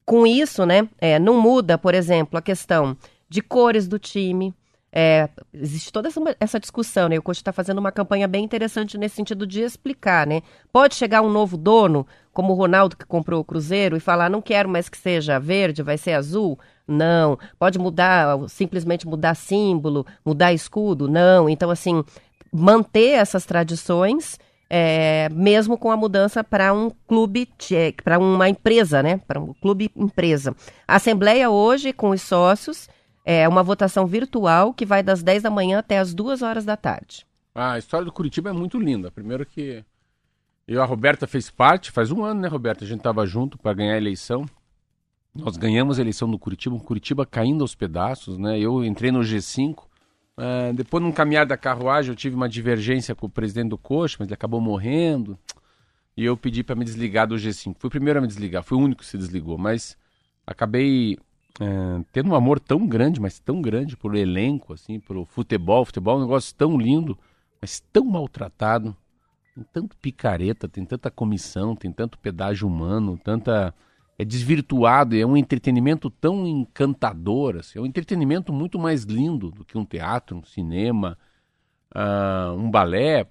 Com 0.04 0.26
isso, 0.26 0.64
né, 0.64 0.88
é, 0.98 1.18
não 1.18 1.40
muda, 1.40 1.76
por 1.76 1.94
exemplo, 1.94 2.38
a 2.38 2.42
questão 2.42 2.96
de 3.28 3.40
cores 3.40 3.88
do 3.88 3.98
time. 3.98 4.54
É, 4.92 5.28
existe 5.54 5.92
toda 5.92 6.08
essa, 6.08 6.20
essa 6.40 6.60
discussão, 6.60 7.08
né? 7.08 7.16
O 7.18 7.22
coach 7.22 7.36
está 7.36 7.52
fazendo 7.52 7.78
uma 7.78 7.92
campanha 7.92 8.26
bem 8.26 8.44
interessante 8.44 8.98
nesse 8.98 9.16
sentido 9.16 9.46
de 9.46 9.60
explicar, 9.60 10.26
né? 10.26 10.42
Pode 10.72 10.96
chegar 10.96 11.22
um 11.22 11.30
novo 11.30 11.56
dono, 11.56 12.06
como 12.32 12.52
o 12.52 12.56
Ronaldo 12.56 12.96
que 12.96 13.06
comprou 13.06 13.40
o 13.40 13.44
Cruzeiro, 13.44 13.96
e 13.96 14.00
falar, 14.00 14.28
não 14.28 14.42
quero 14.42 14.68
mais 14.68 14.88
que 14.88 14.98
seja 14.98 15.38
verde, 15.38 15.82
vai 15.82 15.96
ser 15.96 16.12
azul? 16.12 16.58
Não. 16.88 17.38
Pode 17.56 17.78
mudar, 17.78 18.36
simplesmente 18.48 19.06
mudar 19.06 19.36
símbolo, 19.36 20.04
mudar 20.24 20.52
escudo? 20.52 21.08
Não. 21.08 21.48
Então, 21.48 21.70
assim, 21.70 22.02
manter 22.52 23.10
essas 23.10 23.46
tradições, 23.46 24.40
é, 24.68 25.28
mesmo 25.30 25.78
com 25.78 25.92
a 25.92 25.96
mudança 25.96 26.42
para 26.42 26.72
um 26.72 26.90
clube, 27.06 27.48
para 28.02 28.18
uma 28.18 28.48
empresa, 28.48 29.04
né? 29.04 29.20
Para 29.24 29.38
um 29.38 29.54
clube 29.54 29.88
empresa. 29.94 30.54
A 30.86 30.96
Assembleia 30.96 31.48
hoje, 31.48 31.92
com 31.92 32.10
os 32.10 32.22
sócios, 32.22 32.88
é 33.24 33.48
uma 33.48 33.62
votação 33.62 34.06
virtual 34.06 34.72
que 34.72 34.86
vai 34.86 35.02
das 35.02 35.22
10 35.22 35.42
da 35.42 35.50
manhã 35.50 35.78
até 35.78 35.98
as 35.98 36.14
2 36.14 36.42
horas 36.42 36.64
da 36.64 36.76
tarde. 36.76 37.26
Ah, 37.54 37.72
a 37.72 37.78
história 37.78 38.04
do 38.04 38.12
Curitiba 38.12 38.50
é 38.50 38.52
muito 38.52 38.78
linda. 38.78 39.10
Primeiro 39.10 39.44
que 39.44 39.84
eu 40.66 40.80
a 40.80 40.84
Roberta 40.84 41.26
fez 41.26 41.50
parte, 41.50 41.90
faz 41.90 42.12
um 42.12 42.22
ano, 42.22 42.40
né, 42.40 42.48
Roberta? 42.48 42.84
A 42.84 42.86
gente 42.86 42.98
estava 42.98 43.26
junto 43.26 43.58
para 43.58 43.74
ganhar 43.74 43.94
a 43.94 43.96
eleição. 43.96 44.46
Nós 45.34 45.56
ganhamos 45.56 45.98
a 45.98 46.02
eleição 46.02 46.28
no 46.28 46.38
Curitiba, 46.38 46.78
Curitiba 46.78 47.26
caindo 47.26 47.62
aos 47.62 47.74
pedaços, 47.74 48.38
né? 48.38 48.58
Eu 48.58 48.84
entrei 48.84 49.10
no 49.10 49.20
G5. 49.20 49.78
Uh, 49.80 50.72
depois, 50.74 51.02
num 51.02 51.10
caminhar 51.10 51.44
da 51.44 51.56
carruagem, 51.56 52.12
eu 52.12 52.16
tive 52.16 52.36
uma 52.36 52.48
divergência 52.48 53.16
com 53.16 53.26
o 53.26 53.30
presidente 53.30 53.70
do 53.70 53.78
Coxa, 53.78 54.16
mas 54.20 54.28
ele 54.28 54.34
acabou 54.34 54.60
morrendo. 54.60 55.36
E 56.16 56.24
eu 56.24 56.36
pedi 56.36 56.62
para 56.62 56.76
me 56.76 56.84
desligar 56.84 57.26
do 57.26 57.34
G5. 57.34 57.74
Fui 57.76 57.88
o 57.88 57.90
primeiro 57.90 58.18
a 58.18 58.22
me 58.22 58.28
desligar, 58.28 58.62
fui 58.62 58.78
o 58.78 58.80
único 58.80 59.02
que 59.02 59.08
se 59.08 59.18
desligou. 59.18 59.58
Mas 59.58 59.96
acabei 60.46 61.18
uh, 61.60 62.04
tendo 62.12 62.30
um 62.30 62.34
amor 62.34 62.60
tão 62.60 62.86
grande, 62.86 63.20
mas 63.20 63.38
tão 63.38 63.60
grande 63.60 63.96
pelo 63.96 64.16
elenco, 64.16 64.72
assim, 64.72 65.00
pelo 65.00 65.24
futebol. 65.24 65.84
Futebol 65.84 66.14
é 66.14 66.18
um 66.18 66.22
negócio 66.22 66.54
tão 66.54 66.78
lindo, 66.78 67.18
mas 67.60 67.80
tão 67.92 68.04
maltratado. 68.04 68.96
Tem 69.54 69.64
tanto 69.72 69.96
picareta, 69.96 70.68
tem 70.68 70.84
tanta 70.84 71.10
comissão, 71.10 71.74
tem 71.74 71.90
tanto 71.90 72.18
pedágio 72.18 72.68
humano, 72.68 73.18
tanta 73.18 73.74
é 74.18 74.24
desvirtuado, 74.24 75.16
é 75.16 75.24
um 75.24 75.34
entretenimento 75.34 76.10
tão 76.10 76.46
encantador, 76.46 77.56
assim, 77.56 77.78
é 77.78 77.82
um 77.82 77.86
entretenimento 77.86 78.52
muito 78.52 78.78
mais 78.78 79.04
lindo 79.04 79.50
do 79.50 79.64
que 79.64 79.78
um 79.78 79.84
teatro, 79.84 80.36
um 80.36 80.44
cinema, 80.44 81.16
uh, 81.94 82.52
um 82.54 82.70
balé, 82.70 83.26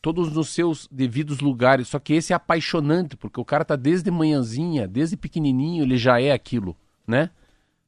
todos 0.00 0.32
nos 0.32 0.48
seus 0.48 0.88
devidos 0.90 1.40
lugares. 1.40 1.88
Só 1.88 1.98
que 1.98 2.14
esse 2.14 2.32
é 2.32 2.36
apaixonante, 2.36 3.14
porque 3.14 3.38
o 3.38 3.44
cara 3.44 3.64
tá 3.64 3.76
desde 3.76 4.10
manhãzinha, 4.10 4.88
desde 4.88 5.18
pequenininho, 5.18 5.84
ele 5.84 5.98
já 5.98 6.20
é 6.20 6.32
aquilo, 6.32 6.76
né? 7.06 7.30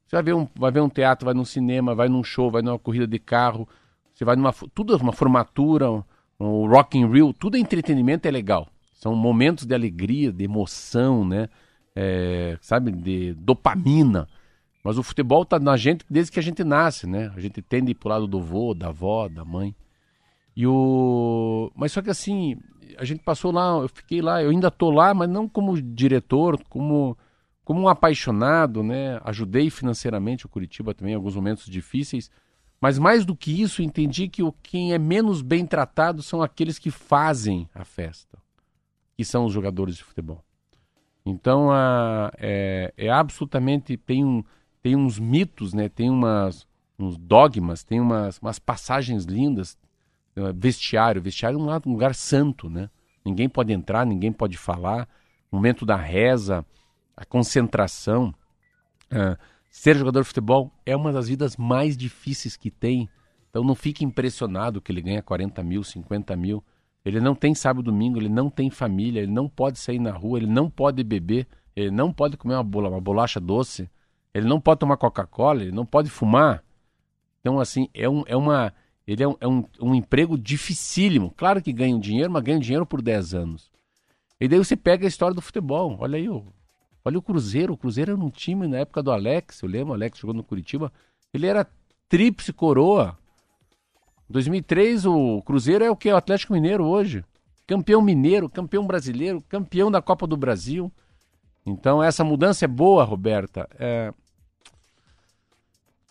Você 0.05 0.15
vai 0.15 0.23
ver 0.23 0.35
um, 0.35 0.47
vai 0.55 0.71
ver 0.71 0.81
um 0.81 0.89
teatro, 0.89 1.25
vai 1.25 1.33
num 1.33 1.45
cinema, 1.45 1.95
vai 1.95 2.07
num 2.07 2.23
show, 2.23 2.51
vai 2.51 2.61
numa 2.61 2.77
corrida 2.77 3.07
de 3.07 3.19
carro, 3.19 3.67
você 4.13 4.23
vai 4.23 4.35
numa 4.35 4.53
tudo 4.73 4.93
é 4.93 4.97
uma 4.97 5.13
formatura, 5.13 5.91
um, 5.91 6.03
um 6.39 6.67
rock 6.67 7.01
and 7.01 7.07
roll, 7.07 7.33
tudo 7.33 7.57
é 7.57 7.59
entretenimento, 7.59 8.27
é 8.27 8.31
legal. 8.31 8.67
São 8.93 9.15
momentos 9.15 9.65
de 9.65 9.73
alegria, 9.73 10.31
de 10.31 10.43
emoção, 10.43 11.25
né? 11.25 11.49
é, 11.95 12.57
sabe, 12.61 12.91
de 12.91 13.33
dopamina. 13.35 14.27
Mas 14.83 14.97
o 14.97 15.03
futebol 15.03 15.43
está 15.43 15.57
na 15.57 15.77
gente 15.77 16.05
desde 16.09 16.31
que 16.31 16.39
a 16.39 16.43
gente 16.43 16.63
nasce, 16.63 17.07
né? 17.07 17.31
A 17.35 17.39
gente 17.39 17.61
tende 17.61 17.95
pro 17.95 18.09
lado 18.09 18.27
do 18.27 18.39
vô, 18.39 18.73
da 18.73 18.89
avó, 18.89 19.27
da 19.27 19.45
mãe. 19.45 19.73
E 20.55 20.67
o... 20.67 21.71
Mas 21.75 21.91
só 21.91 22.01
que 22.01 22.09
assim, 22.09 22.57
a 22.97 23.03
gente 23.03 23.23
passou 23.23 23.51
lá, 23.51 23.79
eu 23.81 23.89
fiquei 23.89 24.21
lá, 24.21 24.43
eu 24.43 24.51
ainda 24.51 24.69
tô 24.69 24.91
lá, 24.91 25.13
mas 25.13 25.27
não 25.27 25.47
como 25.49 25.81
diretor, 25.81 26.61
como, 26.69 27.17
como 27.65 27.81
um 27.81 27.87
apaixonado, 27.87 28.83
né? 28.83 29.19
Ajudei 29.25 29.71
financeiramente 29.71 30.45
o 30.45 30.49
Curitiba 30.49 30.93
também 30.93 31.13
em 31.13 31.15
alguns 31.15 31.35
momentos 31.35 31.65
difíceis. 31.65 32.29
Mas 32.79 32.99
mais 32.99 33.25
do 33.25 33.35
que 33.35 33.61
isso, 33.61 33.81
entendi 33.81 34.27
que 34.27 34.43
o 34.43 34.51
quem 34.51 34.93
é 34.93 34.99
menos 34.99 35.41
bem 35.41 35.65
tratado 35.65 36.21
são 36.21 36.43
aqueles 36.43 36.77
que 36.77 36.91
fazem 36.91 37.67
a 37.73 37.83
festa, 37.83 38.37
que 39.17 39.25
são 39.25 39.45
os 39.45 39.53
jogadores 39.53 39.95
de 39.95 40.03
futebol. 40.03 40.43
Então 41.25 41.71
a, 41.71 42.31
é, 42.37 42.93
é, 42.95 43.09
absolutamente 43.09 43.97
tem, 43.97 44.23
um, 44.23 44.43
tem 44.83 44.95
uns 44.95 45.17
mitos, 45.17 45.73
né? 45.73 45.89
Tem 45.89 46.07
umas, 46.07 46.67
uns 46.99 47.17
dogmas, 47.17 47.83
tem 47.83 47.99
umas, 47.99 48.37
umas 48.37 48.59
passagens 48.59 49.25
lindas. 49.25 49.75
Vestiário, 50.53 51.21
vestiário 51.21 51.57
é 51.57 51.61
um, 51.61 51.89
um 51.89 51.93
lugar 51.93 52.13
santo, 52.13 52.69
né? 52.69 52.89
Ninguém 53.25 53.49
pode 53.49 53.73
entrar, 53.73 54.05
ninguém 54.05 54.31
pode 54.31 54.55
falar. 54.55 55.07
Momento 55.51 55.85
da 55.85 55.95
reza, 55.95 56.63
a 57.15 57.25
concentração. 57.25 58.33
Uh, 59.11 59.37
ser 59.69 59.95
jogador 59.95 60.21
de 60.21 60.27
futebol 60.27 60.71
é 60.85 60.95
uma 60.95 61.11
das 61.11 61.27
vidas 61.27 61.57
mais 61.57 61.95
difíceis 61.95 62.55
que 62.57 62.71
tem. 62.71 63.09
Então 63.49 63.63
não 63.63 63.75
fique 63.75 64.03
impressionado 64.03 64.81
que 64.81 64.91
ele 64.91 65.01
ganha 65.01 65.21
40 65.21 65.63
mil, 65.63 65.83
50 65.83 66.35
mil. 66.35 66.63
Ele 67.05 67.19
não 67.19 67.35
tem 67.35 67.53
sábado 67.53 67.83
domingo, 67.83 68.17
ele 68.17 68.29
não 68.29 68.49
tem 68.49 68.69
família, 68.69 69.21
ele 69.21 69.31
não 69.31 69.47
pode 69.47 69.77
sair 69.77 69.99
na 69.99 70.11
rua, 70.11 70.39
ele 70.39 70.47
não 70.47 70.69
pode 70.69 71.03
beber, 71.03 71.47
ele 71.75 71.91
não 71.91 72.11
pode 72.11 72.35
comer 72.35 72.55
uma, 72.55 72.63
bola, 72.63 72.89
uma 72.89 72.99
bolacha 72.99 73.39
doce, 73.39 73.87
ele 74.33 74.47
não 74.47 74.59
pode 74.59 74.79
tomar 74.79 74.97
Coca-Cola, 74.97 75.61
ele 75.61 75.71
não 75.71 75.85
pode 75.85 76.09
fumar. 76.09 76.63
Então, 77.39 77.59
assim, 77.59 77.87
é, 77.93 78.09
um, 78.09 78.23
é 78.25 78.35
uma. 78.35 78.73
Ele 79.05 79.23
é, 79.23 79.27
um, 79.27 79.35
é 79.39 79.47
um, 79.47 79.63
um 79.79 79.93
emprego 79.93 80.35
dificílimo. 80.35 81.31
Claro 81.37 81.61
que 81.61 81.71
ganha 81.71 81.97
dinheiro, 81.99 82.31
mas 82.31 82.43
ganha 82.43 82.59
dinheiro 82.59 82.87
por 82.87 83.03
10 83.03 83.35
anos. 83.35 83.71
E 84.41 84.47
daí 84.47 84.57
você 84.57 84.75
pega 84.75 85.05
a 85.05 85.07
história 85.07 85.35
do 85.35 85.41
futebol. 85.41 85.95
Olha 85.99 86.17
aí, 86.17 86.27
olha 87.05 87.19
o 87.19 87.21
Cruzeiro. 87.21 87.73
O 87.73 87.77
Cruzeiro 87.77 88.11
era 88.11 88.19
um 88.19 88.29
time 88.29 88.67
na 88.67 88.79
época 88.79 89.03
do 89.03 89.11
Alex, 89.11 89.61
eu 89.61 89.69
lembro, 89.69 89.91
o 89.91 89.93
Alex 89.93 90.17
jogou 90.19 90.33
no 90.33 90.43
Curitiba. 90.43 90.91
Ele 91.31 91.45
era 91.45 91.67
tríplice 92.09 92.51
coroa. 92.51 93.17
2003 94.27 95.05
o 95.05 95.41
Cruzeiro 95.43 95.85
é 95.85 95.91
o 95.91 95.95
que? 95.95 96.11
O 96.11 96.17
Atlético 96.17 96.53
Mineiro 96.53 96.83
hoje. 96.83 97.23
Campeão 97.67 98.01
mineiro, 98.01 98.49
campeão 98.49 98.85
brasileiro, 98.85 99.41
campeão 99.47 99.89
da 99.89 100.01
Copa 100.01 100.27
do 100.27 100.37
Brasil. 100.37 100.91
Então 101.65 102.01
essa 102.01 102.23
mudança 102.23 102.65
é 102.65 102.67
boa, 102.67 103.03
Roberta. 103.03 103.67
É... 103.79 104.13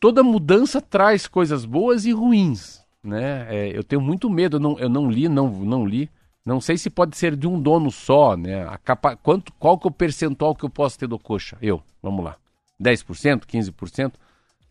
Toda 0.01 0.23
mudança 0.23 0.81
traz 0.81 1.27
coisas 1.27 1.65
boas 1.65 2.05
e 2.05 2.13
ruins, 2.13 2.85
né? 3.03 3.47
É, 3.49 3.77
eu 3.77 3.83
tenho 3.83 4.03
muito 4.03 4.29
medo. 4.29 4.57
Eu 4.57 4.61
não, 4.61 4.79
eu 4.79 4.89
não 4.89 5.11
li, 5.11 5.29
não, 5.29 5.49
não 5.49 5.87
li. 5.87 6.11
Não 6.45 6.61
sei 6.61 6.77
se 6.77 6.91
pode 6.91 7.17
ser 7.17 7.35
de 7.37 7.49
um 7.49 7.61
dono 7.61 7.91
só, 7.91 8.37
né? 8.37 8.67
A 8.69 8.77
capa... 8.77 9.17
Quanto, 9.17 9.53
qual 9.55 9.79
que 9.79 9.87
é 9.87 9.91
o 9.91 9.93
percentual 9.93 10.55
que 10.55 10.65
eu 10.65 10.71
posso 10.71 10.99
ter 10.99 11.07
do 11.07 11.19
coxa? 11.19 11.57
Eu, 11.63 11.83
vamos 12.03 12.23
lá. 12.23 12.37
10%, 12.83 13.47
15%? 13.47 14.13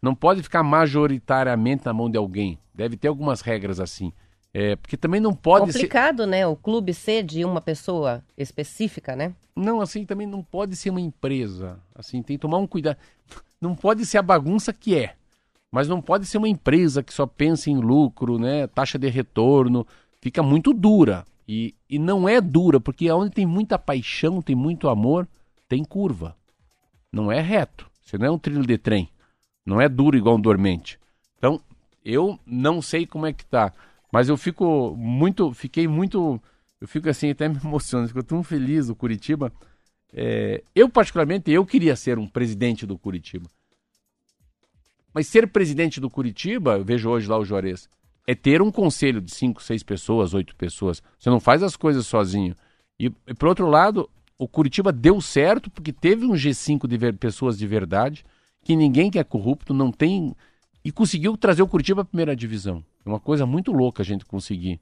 Não 0.01 0.13
pode 0.13 0.43
ficar 0.43 0.61
majoritariamente 0.61 1.85
na 1.85 1.93
mão 1.93 2.09
de 2.09 2.17
alguém. 2.17 2.59
Deve 2.75 2.95
ter 2.95 3.07
algumas 3.07 3.41
regras 3.41 3.79
assim. 3.79 4.13
É, 4.53 4.75
porque 4.75 4.95
também 4.95 5.19
não 5.19 5.33
pode 5.33 5.65
Complicado, 5.65 6.23
ser... 6.23 6.29
né? 6.29 6.45
O 6.45 6.55
clube 6.55 6.93
ser 6.93 7.23
de 7.23 7.43
uma 7.43 7.59
pessoa 7.59 8.23
específica, 8.37 9.15
né? 9.15 9.33
Não, 9.55 9.81
assim, 9.81 10.05
também 10.05 10.27
não 10.27 10.43
pode 10.43 10.75
ser 10.75 10.91
uma 10.91 11.01
empresa. 11.01 11.79
Assim, 11.95 12.21
tem 12.21 12.37
que 12.37 12.41
tomar 12.41 12.57
um 12.57 12.67
cuidado. 12.67 12.97
Não 13.61 13.75
pode 13.75 14.05
ser 14.05 14.17
a 14.17 14.21
bagunça 14.21 14.73
que 14.73 14.93
é. 14.93 15.15
Mas 15.71 15.87
não 15.87 16.01
pode 16.01 16.25
ser 16.25 16.37
uma 16.37 16.49
empresa 16.49 17.01
que 17.01 17.13
só 17.13 17.25
pensa 17.25 17.69
em 17.69 17.77
lucro, 17.77 18.37
né? 18.37 18.67
Taxa 18.67 18.99
de 18.99 19.07
retorno. 19.07 19.87
Fica 20.21 20.43
muito 20.43 20.73
dura. 20.73 21.23
E, 21.47 21.75
e 21.89 21.99
não 21.99 22.27
é 22.27 22.39
dura, 22.39 22.79
porque 22.79 23.11
onde 23.11 23.33
tem 23.33 23.45
muita 23.45 23.77
paixão, 23.77 24.41
tem 24.41 24.55
muito 24.55 24.87
amor, 24.87 25.27
tem 25.67 25.83
curva. 25.83 26.35
Não 27.11 27.31
é 27.31 27.39
reto. 27.41 27.89
Você 28.03 28.17
não 28.17 28.25
é 28.25 28.31
um 28.31 28.39
trilho 28.39 28.65
de 28.65 28.77
trem. 28.77 29.09
Não 29.65 29.79
é 29.79 29.87
duro 29.87 30.17
igual 30.17 30.35
um 30.35 30.41
dormente. 30.41 30.99
Então, 31.37 31.61
eu 32.03 32.39
não 32.45 32.81
sei 32.81 33.05
como 33.05 33.25
é 33.25 33.33
que 33.33 33.45
tá. 33.45 33.73
Mas 34.11 34.29
eu 34.29 34.37
fico 34.37 34.95
muito. 34.97 35.53
Fiquei 35.53 35.87
muito. 35.87 36.41
Eu 36.79 36.87
fico 36.87 37.09
assim, 37.09 37.29
até 37.29 37.47
me 37.47 37.57
emocionando. 37.63 38.09
Fico 38.09 38.23
tão 38.23 38.43
feliz 38.43 38.89
o 38.89 38.95
Curitiba. 38.95 39.51
é, 40.13 40.63
eu 40.75 40.89
particularmente, 40.89 41.51
eu 41.51 41.65
queria 41.65 41.95
ser 41.95 42.19
um 42.19 42.27
presidente 42.27 42.85
do 42.85 42.97
Curitiba. 42.97 43.49
Mas 45.13 45.27
ser 45.27 45.47
presidente 45.47 45.99
do 45.99 46.09
Curitiba, 46.09 46.77
eu 46.77 46.83
vejo 46.83 47.09
hoje 47.09 47.27
lá 47.27 47.37
o 47.37 47.45
Juarez, 47.45 47.87
é 48.25 48.33
ter 48.33 48.61
um 48.61 48.71
conselho 48.71 49.19
de 49.21 49.33
cinco, 49.33 49.61
seis 49.61 49.83
pessoas, 49.83 50.33
oito 50.33 50.55
pessoas. 50.55 51.01
Você 51.19 51.29
não 51.29 51.39
faz 51.39 51.61
as 51.61 51.75
coisas 51.75 52.05
sozinho. 52.07 52.55
E, 52.99 53.11
e 53.27 53.33
por 53.33 53.49
outro 53.49 53.67
lado, 53.67 54.09
o 54.37 54.47
Curitiba 54.47 54.91
deu 54.91 55.19
certo 55.19 55.69
porque 55.69 55.91
teve 55.91 56.25
um 56.25 56.33
G5 56.33 56.87
de 56.87 56.97
ver- 56.97 57.17
pessoas 57.17 57.57
de 57.57 57.67
verdade, 57.67 58.25
que 58.63 58.75
ninguém 58.75 59.11
que 59.11 59.19
é 59.19 59.23
corrupto 59.23 59.73
não 59.73 59.91
tem. 59.91 60.35
E 60.83 60.91
conseguiu 60.91 61.35
trazer 61.37 61.61
o 61.61 61.67
Curitiba 61.67 62.01
à 62.01 62.05
primeira 62.05 62.35
divisão. 62.35 62.83
É 63.05 63.09
uma 63.09 63.19
coisa 63.19 63.45
muito 63.45 63.71
louca 63.71 64.01
a 64.01 64.05
gente 64.05 64.25
conseguir 64.25 64.79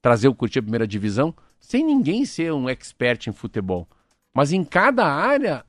trazer 0.00 0.28
o 0.28 0.34
Curitiba 0.34 0.64
à 0.64 0.66
primeira 0.66 0.86
divisão 0.86 1.34
sem 1.60 1.84
ninguém 1.84 2.26
ser 2.26 2.52
um 2.52 2.68
expert 2.68 3.26
em 3.26 3.32
futebol. 3.32 3.88
Mas 4.34 4.52
em 4.52 4.64
cada 4.64 5.06
área, 5.06 5.64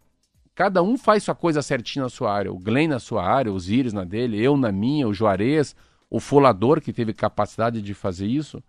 cada 0.53 0.81
um 0.81 0.97
faz 0.97 1.23
sua 1.23 1.35
coisa 1.35 1.61
certinho 1.61 2.03
na 2.03 2.09
sua 2.09 2.33
área. 2.33 2.51
O 2.51 2.59
Glenn 2.59 2.89
na 2.89 2.99
sua 2.99 3.23
área, 3.25 3.51
o 3.51 3.59
Zires 3.59 3.93
na 3.93 4.03
dele, 4.03 4.41
eu 4.41 4.57
na 4.57 4.71
minha, 4.71 5.07
o 5.07 5.13
Juarez, 5.13 5.75
o 6.09 6.19
Folador 6.19 6.81
que 6.81 6.93
teve 6.93 7.13
capacidade 7.13 7.81
de 7.81 7.93
fazer 7.93 8.27
isso. 8.27 8.63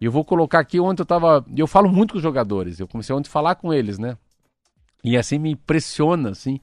E 0.00 0.04
eu 0.04 0.12
vou 0.12 0.24
colocar 0.24 0.58
aqui, 0.58 0.80
ontem 0.80 1.02
eu 1.02 1.06
tava. 1.06 1.44
e 1.48 1.60
Eu 1.60 1.66
falo 1.66 1.88
muito 1.90 2.12
com 2.12 2.16
os 2.18 2.22
jogadores, 2.22 2.80
eu 2.80 2.88
comecei 2.88 3.14
ontem 3.14 3.28
a 3.28 3.32
falar 3.32 3.54
com 3.54 3.72
eles, 3.72 3.98
né? 3.98 4.16
E 5.04 5.16
assim 5.16 5.38
me 5.38 5.50
impressiona, 5.50 6.30
assim, 6.30 6.60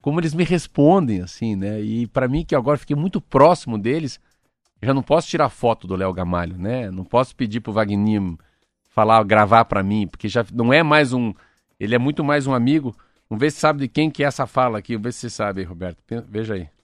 como 0.00 0.20
eles 0.20 0.34
me 0.34 0.44
respondem, 0.44 1.20
assim, 1.20 1.56
né? 1.56 1.80
E 1.80 2.06
pra 2.06 2.28
mim, 2.28 2.44
que 2.44 2.54
agora 2.54 2.78
fiquei 2.78 2.96
muito 2.96 3.20
próximo 3.20 3.78
deles, 3.78 4.20
já 4.82 4.94
não 4.94 5.02
posso 5.02 5.28
tirar 5.28 5.48
foto 5.48 5.86
do 5.86 5.96
Léo 5.96 6.12
Gamalho, 6.12 6.56
né? 6.58 6.90
Não 6.90 7.04
posso 7.04 7.34
pedir 7.34 7.60
pro 7.60 7.72
Wagninho 7.72 8.38
falar, 8.90 9.22
gravar 9.24 9.64
pra 9.64 9.82
mim, 9.82 10.06
porque 10.06 10.28
já 10.28 10.44
não 10.52 10.72
é 10.72 10.82
mais 10.82 11.12
um. 11.12 11.34
Ele 11.78 11.94
é 11.94 11.98
muito 11.98 12.22
mais 12.24 12.46
um 12.46 12.54
amigo. 12.54 12.96
Vamos 13.28 13.40
ver 13.40 13.50
se 13.50 13.58
sabe 13.58 13.80
de 13.80 13.88
quem 13.88 14.10
que 14.10 14.22
é 14.22 14.26
essa 14.26 14.46
fala 14.46 14.78
aqui. 14.78 14.94
Vamos 14.94 15.04
ver 15.04 15.12
se 15.12 15.20
você 15.20 15.30
sabe 15.30 15.62
Roberto. 15.64 15.98
Veja 16.28 16.54
aí. 16.54 16.75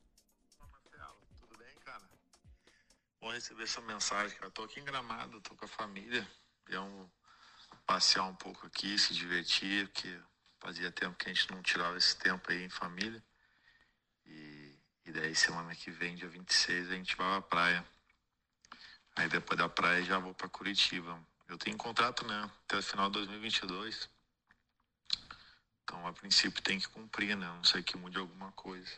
Receber 3.33 3.67
sua 3.67 3.83
mensagem, 3.83 4.37
cara. 4.37 4.51
Tô 4.51 4.65
aqui 4.65 4.81
em 4.81 4.85
Gramado, 4.85 5.41
tô 5.41 5.55
com 5.55 5.65
a 5.65 5.69
família. 5.69 6.27
Viemos 6.67 7.11
passear 7.87 8.25
um 8.25 8.35
pouco 8.35 8.67
aqui, 8.67 8.99
se 8.99 9.15
divertir, 9.15 9.89
porque 9.89 10.21
fazia 10.61 10.93
tempo 10.93 11.17
que 11.17 11.29
a 11.29 11.35
gente 11.35 11.51
não 11.51 11.63
tirava 11.63 11.97
esse 11.97 12.17
tempo 12.17 12.51
aí 12.51 12.63
em 12.63 12.69
família. 12.69 13.23
E, 14.25 14.79
e 15.05 15.13
daí 15.13 15.35
semana 15.35 15.75
que 15.75 15.91
vem, 15.91 16.15
dia 16.15 16.29
26, 16.29 16.91
a 16.91 16.95
gente 16.95 17.17
vai 17.17 17.41
pra 17.41 17.43
praia. 17.43 17.87
Aí 19.17 19.29
depois 19.29 19.59
da 19.59 19.69
praia 19.69 20.03
já 20.05 20.19
vou 20.19 20.35
pra 20.35 20.49
Curitiba. 20.49 21.21
Eu 21.49 21.59
tenho 21.59 21.77
contrato, 21.77 22.27
né? 22.27 22.51
Até 22.65 22.79
o 22.79 22.83
final 22.83 23.11
de 23.11 23.19
2022. 23.19 24.09
Então, 25.83 26.07
a 26.07 26.13
princípio, 26.13 26.63
tem 26.63 26.79
que 26.79 26.89
cumprir, 26.89 27.37
né? 27.37 27.47
A 27.47 27.55
não 27.55 27.65
sei 27.65 27.83
que 27.83 27.97
mude 27.97 28.17
alguma 28.17 28.51
coisa. 28.53 28.91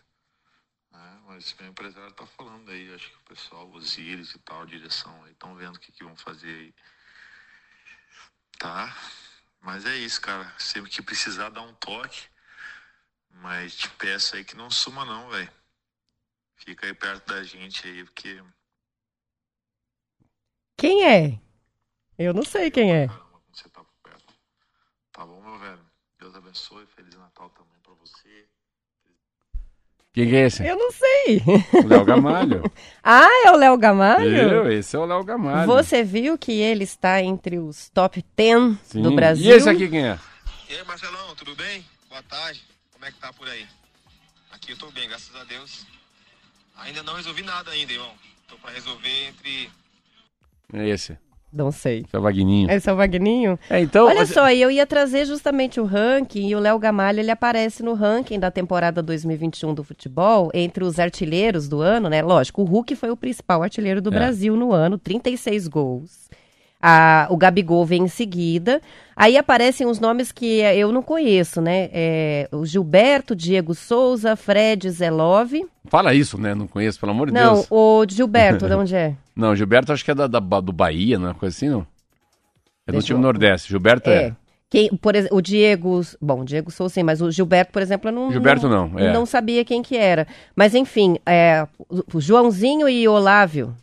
É, 0.94 1.18
mas 1.26 1.54
meu 1.58 1.68
empresário 1.70 2.12
tá 2.12 2.24
falando 2.26 2.70
aí, 2.70 2.94
acho 2.94 3.10
que 3.10 3.16
o 3.16 3.24
pessoal, 3.24 3.68
os 3.70 3.98
íris 3.98 4.34
e 4.34 4.38
tal, 4.38 4.62
a 4.62 4.66
direção 4.66 5.24
aí, 5.24 5.32
estão 5.32 5.54
vendo 5.56 5.76
o 5.76 5.80
que, 5.80 5.90
que 5.90 6.04
vão 6.04 6.16
fazer 6.16 6.48
aí. 6.48 6.74
Tá? 8.58 8.96
Mas 9.60 9.84
é 9.86 9.96
isso, 9.96 10.20
cara. 10.20 10.54
Sempre 10.58 10.90
que 10.90 11.02
precisar, 11.02 11.50
dá 11.50 11.62
um 11.62 11.74
toque. 11.74 12.28
Mas 13.28 13.74
te 13.76 13.88
peço 13.90 14.36
aí 14.36 14.44
que 14.44 14.56
não 14.56 14.70
suma 14.70 15.04
não, 15.04 15.28
velho. 15.30 15.52
Fica 16.56 16.86
aí 16.86 16.94
perto 16.94 17.26
da 17.26 17.42
gente 17.42 17.86
aí, 17.86 18.04
porque 18.04 18.42
Quem 20.76 21.04
é? 21.04 21.40
Eu 22.16 22.32
não 22.32 22.44
sei 22.44 22.70
quem 22.70 22.92
é. 22.92 23.08
caramba, 23.08 23.42
você 23.52 23.68
tá 23.68 23.82
por 23.82 23.94
perto. 24.02 24.34
Tá 25.10 25.26
bom, 25.26 25.42
meu 25.42 25.58
velho? 25.58 25.84
Deus 26.18 26.34
abençoe, 26.36 26.86
Feliz 26.86 27.14
Natal 27.16 27.50
também 27.50 27.78
pra 27.80 27.94
você. 27.94 28.48
Quem 30.14 30.28
que 30.28 30.36
é 30.36 30.46
esse? 30.46 30.64
Eu 30.64 30.78
não 30.78 30.92
sei. 30.92 31.42
O 31.82 31.88
Léo 31.88 32.04
Gamalho. 32.04 32.62
Ah, 33.06 33.28
é 33.44 33.50
o 33.50 33.56
Léo 33.56 33.76
Gamalho? 33.76 34.34
Eu, 34.34 34.72
esse 34.72 34.96
é 34.96 34.98
o 34.98 35.04
Léo 35.04 35.22
Gamalho. 35.24 35.66
Você 35.66 36.02
viu 36.02 36.38
que 36.38 36.52
ele 36.52 36.84
está 36.84 37.20
entre 37.20 37.58
os 37.58 37.90
top 37.90 38.24
10 38.34 38.78
Sim. 38.84 39.02
do 39.02 39.12
Brasil? 39.14 39.44
E 39.44 39.50
esse 39.50 39.68
aqui 39.68 39.86
quem 39.88 40.06
é? 40.08 40.18
E 40.70 40.74
aí, 40.74 40.84
Marcelão, 40.86 41.34
tudo 41.36 41.54
bem? 41.54 41.84
Boa 42.08 42.22
tarde. 42.22 42.62
Como 42.94 43.04
é 43.04 43.10
que 43.10 43.18
tá 43.18 43.30
por 43.34 43.46
aí? 43.46 43.66
Aqui 44.52 44.72
eu 44.72 44.78
tô 44.78 44.90
bem, 44.92 45.06
graças 45.06 45.34
a 45.36 45.44
Deus. 45.44 45.84
Ainda 46.78 47.02
não 47.02 47.14
resolvi 47.14 47.42
nada 47.42 47.72
ainda, 47.72 47.92
irmão. 47.92 48.12
Tô 48.48 48.56
pra 48.56 48.70
resolver 48.70 49.28
entre 49.28 49.70
É 50.72 50.88
esse. 50.88 51.18
Não 51.54 51.70
sei. 51.70 52.04
É 52.12 52.18
o 52.18 52.20
Vagninho. 52.20 52.68
É 52.68 52.92
o 52.92 52.96
Vagninho? 52.96 53.58
É, 53.70 53.80
então, 53.80 54.06
Olha 54.06 54.26
só, 54.26 54.50
eu 54.50 54.70
ia 54.70 54.84
trazer 54.84 55.24
justamente 55.24 55.78
o 55.80 55.84
ranking, 55.84 56.48
e 56.48 56.56
o 56.56 56.58
Léo 56.58 56.78
Gamalho, 56.78 57.20
ele 57.20 57.30
aparece 57.30 57.82
no 57.82 57.94
ranking 57.94 58.40
da 58.40 58.50
temporada 58.50 59.00
2021 59.00 59.72
do 59.72 59.84
futebol, 59.84 60.50
entre 60.52 60.82
os 60.82 60.98
artilheiros 60.98 61.68
do 61.68 61.80
ano, 61.80 62.08
né? 62.08 62.22
Lógico, 62.22 62.62
o 62.62 62.64
Hulk 62.64 62.96
foi 62.96 63.10
o 63.10 63.16
principal 63.16 63.62
artilheiro 63.62 64.02
do 64.02 64.10
É. 64.10 64.14
Brasil 64.14 64.56
no 64.56 64.72
ano, 64.72 64.98
36 64.98 65.68
gols. 65.68 66.23
Ah, 66.86 67.26
o 67.30 67.36
Gabigol 67.38 67.86
vem 67.86 68.02
em 68.02 68.08
seguida. 68.08 68.78
Aí 69.16 69.38
aparecem 69.38 69.86
os 69.86 69.98
nomes 69.98 70.30
que 70.30 70.60
eh, 70.60 70.76
eu 70.76 70.92
não 70.92 71.02
conheço, 71.02 71.60
né? 71.62 71.88
É, 71.92 72.48
o 72.52 72.66
Gilberto, 72.66 73.34
Diego 73.34 73.74
Souza, 73.74 74.36
Fred 74.36 74.90
Zelov. 74.90 75.52
Fala 75.86 76.12
isso, 76.12 76.36
né? 76.38 76.54
Não 76.54 76.66
conheço, 76.66 77.00
pelo 77.00 77.12
amor 77.12 77.28
de 77.28 77.32
Não, 77.32 77.54
Deus. 77.54 77.66
o 77.70 78.04
Gilberto, 78.08 78.66
de 78.68 78.74
onde 78.74 78.94
é? 78.94 79.14
Não, 79.34 79.56
Gilberto 79.56 79.92
acho 79.92 80.04
que 80.04 80.10
é 80.10 80.14
da, 80.14 80.26
da- 80.26 80.40
do 80.40 80.72
Bahia, 80.72 81.18
não 81.18 81.26
é 81.26 81.28
uma 81.30 81.34
coisa 81.34 81.56
assim, 81.56 81.68
não? 81.70 81.86
É 82.86 82.90
do 82.90 82.92
Deixa 82.92 83.06
time 83.06 83.18
eu- 83.18 83.22
Nordeste. 83.22 83.68
Gilberto 83.70 84.10
é. 84.10 84.14
É. 84.26 84.32
Quem, 84.68 84.88
por 84.96 85.14
o 85.30 85.40
Diego, 85.40 86.00
bom, 86.20 86.40
o 86.40 86.44
Diego 86.44 86.70
Souza 86.70 86.94
sim, 86.94 87.02
mas 87.04 87.22
o 87.22 87.30
Gilberto, 87.30 87.72
por 87.72 87.80
exemplo, 87.80 88.08
eu 88.10 88.12
não, 88.12 88.30
Gilberto 88.32 88.68
não, 88.68 88.98
é. 88.98 89.12
não 89.12 89.24
sabia 89.24 89.64
quem 89.64 89.80
que 89.82 89.96
era. 89.96 90.26
Mas 90.56 90.74
enfim, 90.74 91.16
é, 91.24 91.66
o 92.12 92.20
Joãozinho 92.20 92.88
e 92.88 93.06
Olávio, 93.06 93.74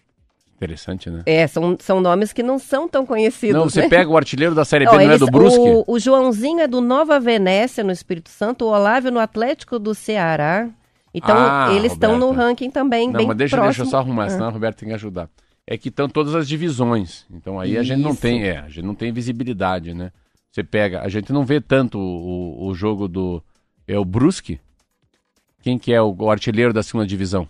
Interessante, 0.62 1.10
né? 1.10 1.24
é, 1.26 1.48
são, 1.48 1.76
são 1.80 2.00
nomes 2.00 2.32
que 2.32 2.44
não 2.44 2.60
são 2.60 2.88
tão 2.88 3.04
conhecidos, 3.04 3.56
Não, 3.56 3.68
você 3.68 3.82
né? 3.82 3.90
pega 3.90 4.08
o 4.10 4.16
artilheiro 4.16 4.54
da 4.54 4.64
Série 4.64 4.86
B, 4.86 4.92
não 4.92 5.00
é 5.00 5.06
eles- 5.06 5.20
do 5.20 5.26
Brusque? 5.26 5.60
O, 5.60 5.84
o 5.88 6.00
Joãozinho 6.00 6.60
é 6.60 6.68
do 6.68 6.80
Nova 6.80 7.20
Venécia, 7.20 7.84
no 7.84 7.92
Espírito 7.92 8.30
Santo, 8.30 8.66
o 8.66 8.68
Olávio 8.68 9.12
no 9.12 9.20
Atlético 9.20 9.80
do 9.80 9.96
Ceará. 9.96 10.70
Então, 11.14 11.36
Ah, 11.36 11.70
eles 11.74 11.94
estão 11.94 12.16
no 12.18 12.32
ranking 12.32 12.70
também, 12.70 13.08
Não, 13.08 13.18
bem 13.18 13.28
mas 13.28 13.36
deixa, 13.38 13.58
próximo. 13.58 13.72
deixa 13.74 13.82
eu 13.88 13.92
só 13.92 13.98
arrumar, 13.98 14.26
Ah. 14.26 14.30
senão 14.30 14.50
o 14.50 14.52
Roberto 14.52 14.78
tem 14.78 14.90
que 14.90 14.96
ajudar. 14.96 15.28
É 15.66 15.78
que 15.78 15.90
estão 15.90 16.08
todas 16.08 16.36
as 16.36 16.48
divisões. 16.48 17.26
Então 17.32 17.60
aí 17.60 17.76
a 17.78 17.82
gente 17.84 18.00
não 18.02 18.12
Isso. 18.12 18.22
tem, 18.22 18.44
é, 18.44 18.60
a 18.60 18.68
gente 18.70 18.86
não 18.86 18.94
tem 18.96 19.12
visibilidade, 19.12 19.94
né? 19.96 20.12
Você 20.52 20.64
pega, 20.64 21.02
a 21.02 21.10
gente 21.10 21.34
não 21.34 21.44
vê 21.44 21.60
tanto 21.60 21.98
o, 21.98 22.68
o 22.68 22.74
jogo 22.76 23.08
do 23.08 23.42
é 23.88 23.98
o 23.98 24.06
Brusque. 24.06 24.60
Quem 25.62 25.78
que 25.78 25.92
é 25.94 26.02
o, 26.02 26.16
o 26.18 26.30
artilheiro 26.30 26.72
da 26.74 26.84
segunda 26.84 27.06
divisão? 27.08 27.48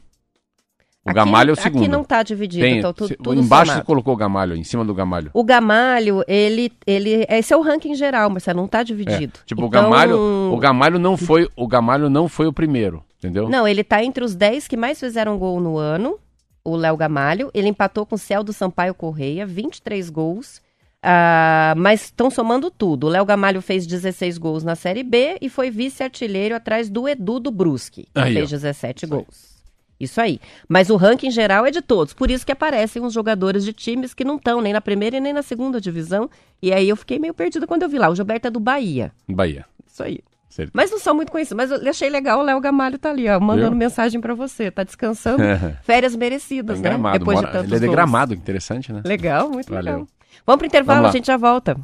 O 1.03 1.09
Aqui- 1.09 1.15
Gamalho 1.15 1.49
é 1.49 1.53
o 1.53 1.55
segundo. 1.55 1.81
Aqui 1.81 1.91
não 1.91 2.03
tá 2.03 2.21
dividido, 2.21 2.63
Tem, 2.63 2.77
então 2.77 2.93
tudo, 2.93 3.15
tudo 3.15 3.33
embaixo 3.41 3.65
você 3.65 3.71
somado. 3.71 3.85
colocou 3.87 4.13
o 4.13 4.17
Gamalho, 4.17 4.55
em 4.55 4.63
cima 4.63 4.85
do 4.85 4.93
Gamalho. 4.93 5.31
O 5.33 5.43
Gamalho, 5.43 6.23
ele, 6.27 6.71
ele, 6.85 7.25
esse 7.27 7.51
é 7.51 7.57
o 7.57 7.61
ranking 7.61 7.95
geral, 7.95 8.29
mas 8.29 8.45
não 8.55 8.67
tá 8.67 8.81
É, 8.81 8.83
dividido. 8.83 9.39
tipo, 9.45 9.63
o 9.63 9.65
Então, 9.65 9.81
Gamalho, 9.83 10.15
o 10.53 10.57
Gamalho 10.57 10.99
não 10.99 11.17
foi, 11.17 11.49
o 11.55 11.67
Gamalho 11.67 12.07
não 12.07 12.27
foi 12.29 12.45
o 12.45 12.53
primeiro, 12.53 13.03
entendeu? 13.17 13.49
Não, 13.49 13.67
ele 13.67 13.83
tá 13.83 14.03
entre 14.03 14.23
os 14.23 14.35
10 14.35 14.67
que 14.67 14.77
mais 14.77 14.99
fizeram 14.99 15.39
gol 15.39 15.59
no 15.59 15.75
ano, 15.75 16.19
o 16.63 16.75
Léo 16.75 16.95
Gamalho. 16.95 17.49
Ele 17.51 17.67
empatou 17.69 18.05
com 18.05 18.13
o 18.13 18.19
Celdo 18.19 18.53
Sampaio 18.53 18.93
Correia, 18.93 19.43
23 19.43 20.07
gols. 20.11 20.61
Ah, 21.01 21.73
mas 21.77 22.03
estão 22.05 22.29
somando 22.29 22.69
tudo. 22.69 23.07
O 23.07 23.09
Léo 23.09 23.25
Gamalho 23.25 23.59
fez 23.59 23.87
16 23.87 24.37
gols 24.37 24.63
na 24.63 24.75
Série 24.75 25.01
B 25.01 25.37
e 25.41 25.49
foi 25.49 25.71
vice-artilheiro 25.71 26.53
atrás 26.55 26.91
do 26.91 27.09
Edu 27.09 27.39
do 27.39 27.49
Brusque, 27.49 28.03
que 28.13 28.21
Aí, 28.21 28.33
fez 28.35 28.49
ó. 28.49 28.55
17 28.55 29.07
gols. 29.07 29.50
Isso 30.03 30.19
aí. 30.19 30.39
Mas 30.67 30.89
o 30.89 30.95
ranking 30.95 31.29
geral 31.31 31.65
é 31.65 31.71
de 31.71 31.81
todos. 31.81 32.13
Por 32.13 32.31
isso 32.31 32.45
que 32.45 32.51
aparecem 32.51 33.03
os 33.03 33.13
jogadores 33.13 33.63
de 33.63 33.71
times 33.73 34.13
que 34.13 34.23
não 34.23 34.37
estão 34.37 34.59
nem 34.61 34.73
na 34.73 34.81
primeira 34.81 35.17
e 35.17 35.19
nem 35.19 35.31
na 35.33 35.41
segunda 35.43 35.79
divisão. 35.79 36.29
E 36.61 36.73
aí 36.73 36.89
eu 36.89 36.95
fiquei 36.95 37.19
meio 37.19 37.33
perdida 37.33 37.67
quando 37.67 37.83
eu 37.83 37.89
vi 37.89 37.97
lá. 37.99 38.09
O 38.09 38.15
Gilberto 38.15 38.47
é 38.47 38.51
do 38.51 38.59
Bahia. 38.59 39.11
Bahia. 39.29 39.65
Isso 39.85 40.01
aí. 40.03 40.19
Certo. 40.49 40.71
Mas 40.73 40.91
não 40.91 40.99
são 40.99 41.13
muito 41.15 41.31
conhecidos. 41.31 41.55
Mas 41.55 41.71
eu 41.81 41.89
achei 41.89 42.09
legal 42.09 42.39
o 42.39 42.43
Léo 42.43 42.59
Gamalho 42.59 42.97
tá 42.97 43.09
ali, 43.09 43.29
ó, 43.29 43.39
mandando 43.39 43.69
Viu? 43.69 43.77
mensagem 43.77 44.19
pra 44.19 44.33
você. 44.33 44.69
Tá 44.71 44.83
descansando. 44.83 45.41
Férias 45.83 46.15
merecidas, 46.15 46.79
Em 46.79 46.81
né? 46.81 46.89
Gramado, 46.89 47.19
Depois 47.19 47.35
mora- 47.37 47.47
de 47.47 47.53
tantos 47.53 47.71
ele 47.71 47.85
é 47.85 47.87
de. 47.87 47.93
Gramado, 47.95 48.33
interessante, 48.33 48.91
né? 48.91 49.01
Legal, 49.05 49.49
muito 49.49 49.69
Valeu. 49.69 49.83
legal. 49.93 50.07
Vamos 50.45 50.57
pro 50.57 50.67
intervalo, 50.67 50.99
Vamos 51.03 51.15
a 51.15 51.17
gente 51.17 51.27
já 51.27 51.37
volta. 51.37 51.77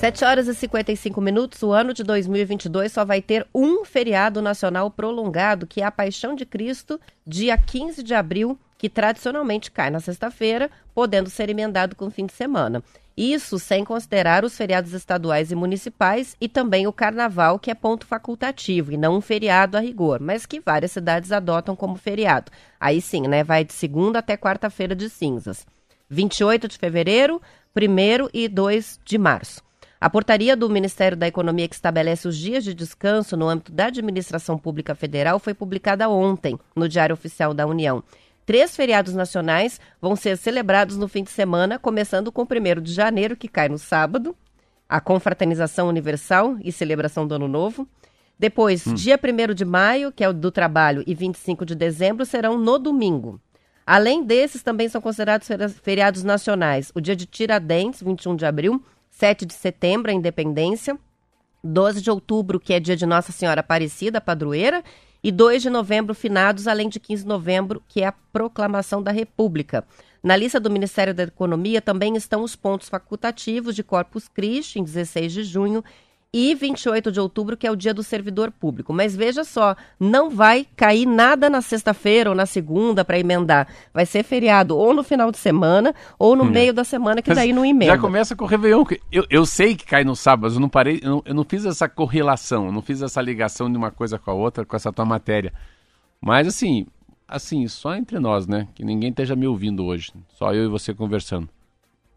7 0.00 0.24
horas 0.24 0.48
e 0.48 0.54
55 0.54 1.20
minutos. 1.20 1.62
O 1.62 1.72
ano 1.72 1.92
de 1.92 2.02
2022 2.02 2.90
só 2.90 3.04
vai 3.04 3.20
ter 3.20 3.46
um 3.54 3.84
feriado 3.84 4.40
nacional 4.40 4.90
prolongado, 4.90 5.66
que 5.66 5.82
é 5.82 5.84
a 5.84 5.90
Paixão 5.90 6.34
de 6.34 6.46
Cristo, 6.46 6.98
dia 7.26 7.58
15 7.58 8.02
de 8.02 8.14
abril, 8.14 8.58
que 8.78 8.88
tradicionalmente 8.88 9.70
cai 9.70 9.90
na 9.90 10.00
sexta-feira, 10.00 10.70
podendo 10.94 11.28
ser 11.28 11.50
emendado 11.50 11.94
com 11.94 12.10
fim 12.10 12.24
de 12.24 12.32
semana. 12.32 12.82
Isso 13.22 13.58
sem 13.58 13.84
considerar 13.84 14.46
os 14.46 14.56
feriados 14.56 14.94
estaduais 14.94 15.52
e 15.52 15.54
municipais 15.54 16.34
e 16.40 16.48
também 16.48 16.86
o 16.86 16.92
carnaval, 16.92 17.58
que 17.58 17.70
é 17.70 17.74
ponto 17.74 18.06
facultativo 18.06 18.92
e 18.92 18.96
não 18.96 19.18
um 19.18 19.20
feriado 19.20 19.76
a 19.76 19.80
rigor, 19.80 20.20
mas 20.20 20.46
que 20.46 20.58
várias 20.58 20.92
cidades 20.92 21.30
adotam 21.30 21.76
como 21.76 21.96
feriado. 21.96 22.50
Aí 22.80 22.98
sim, 22.98 23.28
né? 23.28 23.44
Vai 23.44 23.62
de 23.62 23.74
segunda 23.74 24.20
até 24.20 24.38
quarta-feira 24.38 24.96
de 24.96 25.10
cinzas. 25.10 25.66
28 26.08 26.66
de 26.66 26.78
fevereiro, 26.78 27.42
1 27.76 28.30
e 28.32 28.48
2 28.48 29.00
de 29.04 29.18
março. 29.18 29.62
A 30.00 30.08
portaria 30.08 30.56
do 30.56 30.70
Ministério 30.70 31.14
da 31.14 31.28
Economia 31.28 31.68
que 31.68 31.74
estabelece 31.74 32.26
os 32.26 32.38
dias 32.38 32.64
de 32.64 32.72
descanso 32.72 33.36
no 33.36 33.50
âmbito 33.50 33.70
da 33.70 33.88
administração 33.88 34.56
pública 34.56 34.94
federal 34.94 35.38
foi 35.38 35.52
publicada 35.52 36.08
ontem 36.08 36.58
no 36.74 36.88
Diário 36.88 37.12
Oficial 37.12 37.52
da 37.52 37.66
União. 37.66 38.02
Três 38.50 38.74
feriados 38.74 39.14
nacionais 39.14 39.80
vão 40.02 40.16
ser 40.16 40.36
celebrados 40.36 40.96
no 40.96 41.06
fim 41.06 41.22
de 41.22 41.30
semana, 41.30 41.78
começando 41.78 42.32
com 42.32 42.42
o 42.42 42.44
1 42.44 42.82
de 42.82 42.92
janeiro, 42.92 43.36
que 43.36 43.46
cai 43.46 43.68
no 43.68 43.78
sábado, 43.78 44.34
a 44.88 45.00
Confraternização 45.00 45.86
Universal 45.86 46.56
e 46.64 46.72
celebração 46.72 47.28
do 47.28 47.32
Ano 47.36 47.46
Novo. 47.46 47.86
Depois, 48.36 48.82
dia 48.96 49.16
1 49.16 49.54
de 49.54 49.64
maio, 49.64 50.10
que 50.10 50.24
é 50.24 50.28
o 50.28 50.32
do 50.32 50.50
trabalho, 50.50 51.04
e 51.06 51.14
25 51.14 51.64
de 51.64 51.76
dezembro 51.76 52.26
serão 52.26 52.58
no 52.58 52.76
domingo. 52.76 53.40
Além 53.86 54.24
desses, 54.24 54.64
também 54.64 54.88
são 54.88 55.00
considerados 55.00 55.46
feri- 55.46 55.68
feriados 55.68 56.24
nacionais 56.24 56.90
o 56.92 57.00
dia 57.00 57.14
de 57.14 57.26
Tiradentes, 57.26 58.02
21 58.02 58.34
de 58.34 58.46
abril, 58.46 58.84
7 59.10 59.46
de 59.46 59.54
setembro, 59.54 60.10
a 60.10 60.14
Independência, 60.14 60.98
12 61.62 62.02
de 62.02 62.10
outubro, 62.10 62.58
que 62.58 62.72
é 62.74 62.80
dia 62.80 62.96
de 62.96 63.06
Nossa 63.06 63.30
Senhora 63.30 63.60
Aparecida, 63.60 64.20
padroeira, 64.20 64.82
e 65.22 65.30
2 65.30 65.62
de 65.62 65.70
novembro, 65.70 66.14
finados, 66.14 66.66
além 66.66 66.88
de 66.88 66.98
15 66.98 67.22
de 67.22 67.28
novembro, 67.28 67.82
que 67.88 68.02
é 68.02 68.06
a 68.06 68.12
proclamação 68.12 69.02
da 69.02 69.10
República. 69.10 69.84
Na 70.22 70.36
lista 70.36 70.60
do 70.60 70.70
Ministério 70.70 71.14
da 71.14 71.22
Economia 71.22 71.80
também 71.80 72.16
estão 72.16 72.42
os 72.42 72.54
pontos 72.54 72.88
facultativos 72.88 73.74
de 73.74 73.82
Corpus 73.82 74.28
Christi, 74.28 74.78
em 74.78 74.84
16 74.84 75.32
de 75.32 75.44
junho, 75.44 75.84
e 76.32 76.54
28 76.54 77.10
de 77.10 77.18
outubro, 77.18 77.56
que 77.56 77.66
é 77.66 77.70
o 77.70 77.76
dia 77.76 77.92
do 77.92 78.02
servidor 78.02 78.52
público. 78.52 78.92
Mas 78.92 79.16
veja 79.16 79.42
só, 79.42 79.74
não 79.98 80.30
vai 80.30 80.66
cair 80.76 81.06
nada 81.06 81.50
na 81.50 81.60
sexta-feira 81.60 82.30
ou 82.30 82.36
na 82.36 82.46
segunda 82.46 83.04
para 83.04 83.18
emendar. 83.18 83.66
Vai 83.92 84.06
ser 84.06 84.22
feriado 84.22 84.76
ou 84.76 84.94
no 84.94 85.02
final 85.02 85.32
de 85.32 85.38
semana 85.38 85.94
ou 86.18 86.36
no 86.36 86.44
meio 86.44 86.72
da 86.72 86.84
semana, 86.84 87.20
que 87.20 87.30
Mas 87.30 87.38
daí 87.38 87.52
não 87.52 87.64
emenda. 87.64 87.94
Já 87.94 87.98
começa 87.98 88.36
com 88.36 88.44
o 88.44 88.48
Réveillon. 88.48 88.84
Eu, 89.10 89.26
eu 89.28 89.44
sei 89.44 89.74
que 89.74 89.84
cai 89.84 90.04
no 90.04 90.14
sábado, 90.14 90.42
mas 90.42 90.54
eu 90.54 90.60
não 90.60 90.68
parei, 90.68 91.00
eu 91.02 91.10
não, 91.10 91.22
eu 91.24 91.34
não 91.34 91.44
fiz 91.44 91.64
essa 91.66 91.88
correlação, 91.88 92.66
eu 92.66 92.72
não 92.72 92.82
fiz 92.82 93.02
essa 93.02 93.20
ligação 93.20 93.70
de 93.70 93.76
uma 93.76 93.90
coisa 93.90 94.18
com 94.18 94.30
a 94.30 94.34
outra, 94.34 94.64
com 94.64 94.76
essa 94.76 94.92
tua 94.92 95.04
matéria. 95.04 95.52
Mas 96.20 96.46
assim, 96.46 96.86
assim, 97.26 97.66
só 97.66 97.94
entre 97.96 98.20
nós, 98.20 98.46
né? 98.46 98.68
Que 98.74 98.84
ninguém 98.84 99.10
esteja 99.10 99.34
me 99.34 99.46
ouvindo 99.46 99.84
hoje. 99.84 100.12
Só 100.28 100.54
eu 100.54 100.64
e 100.64 100.68
você 100.68 100.94
conversando. 100.94 101.48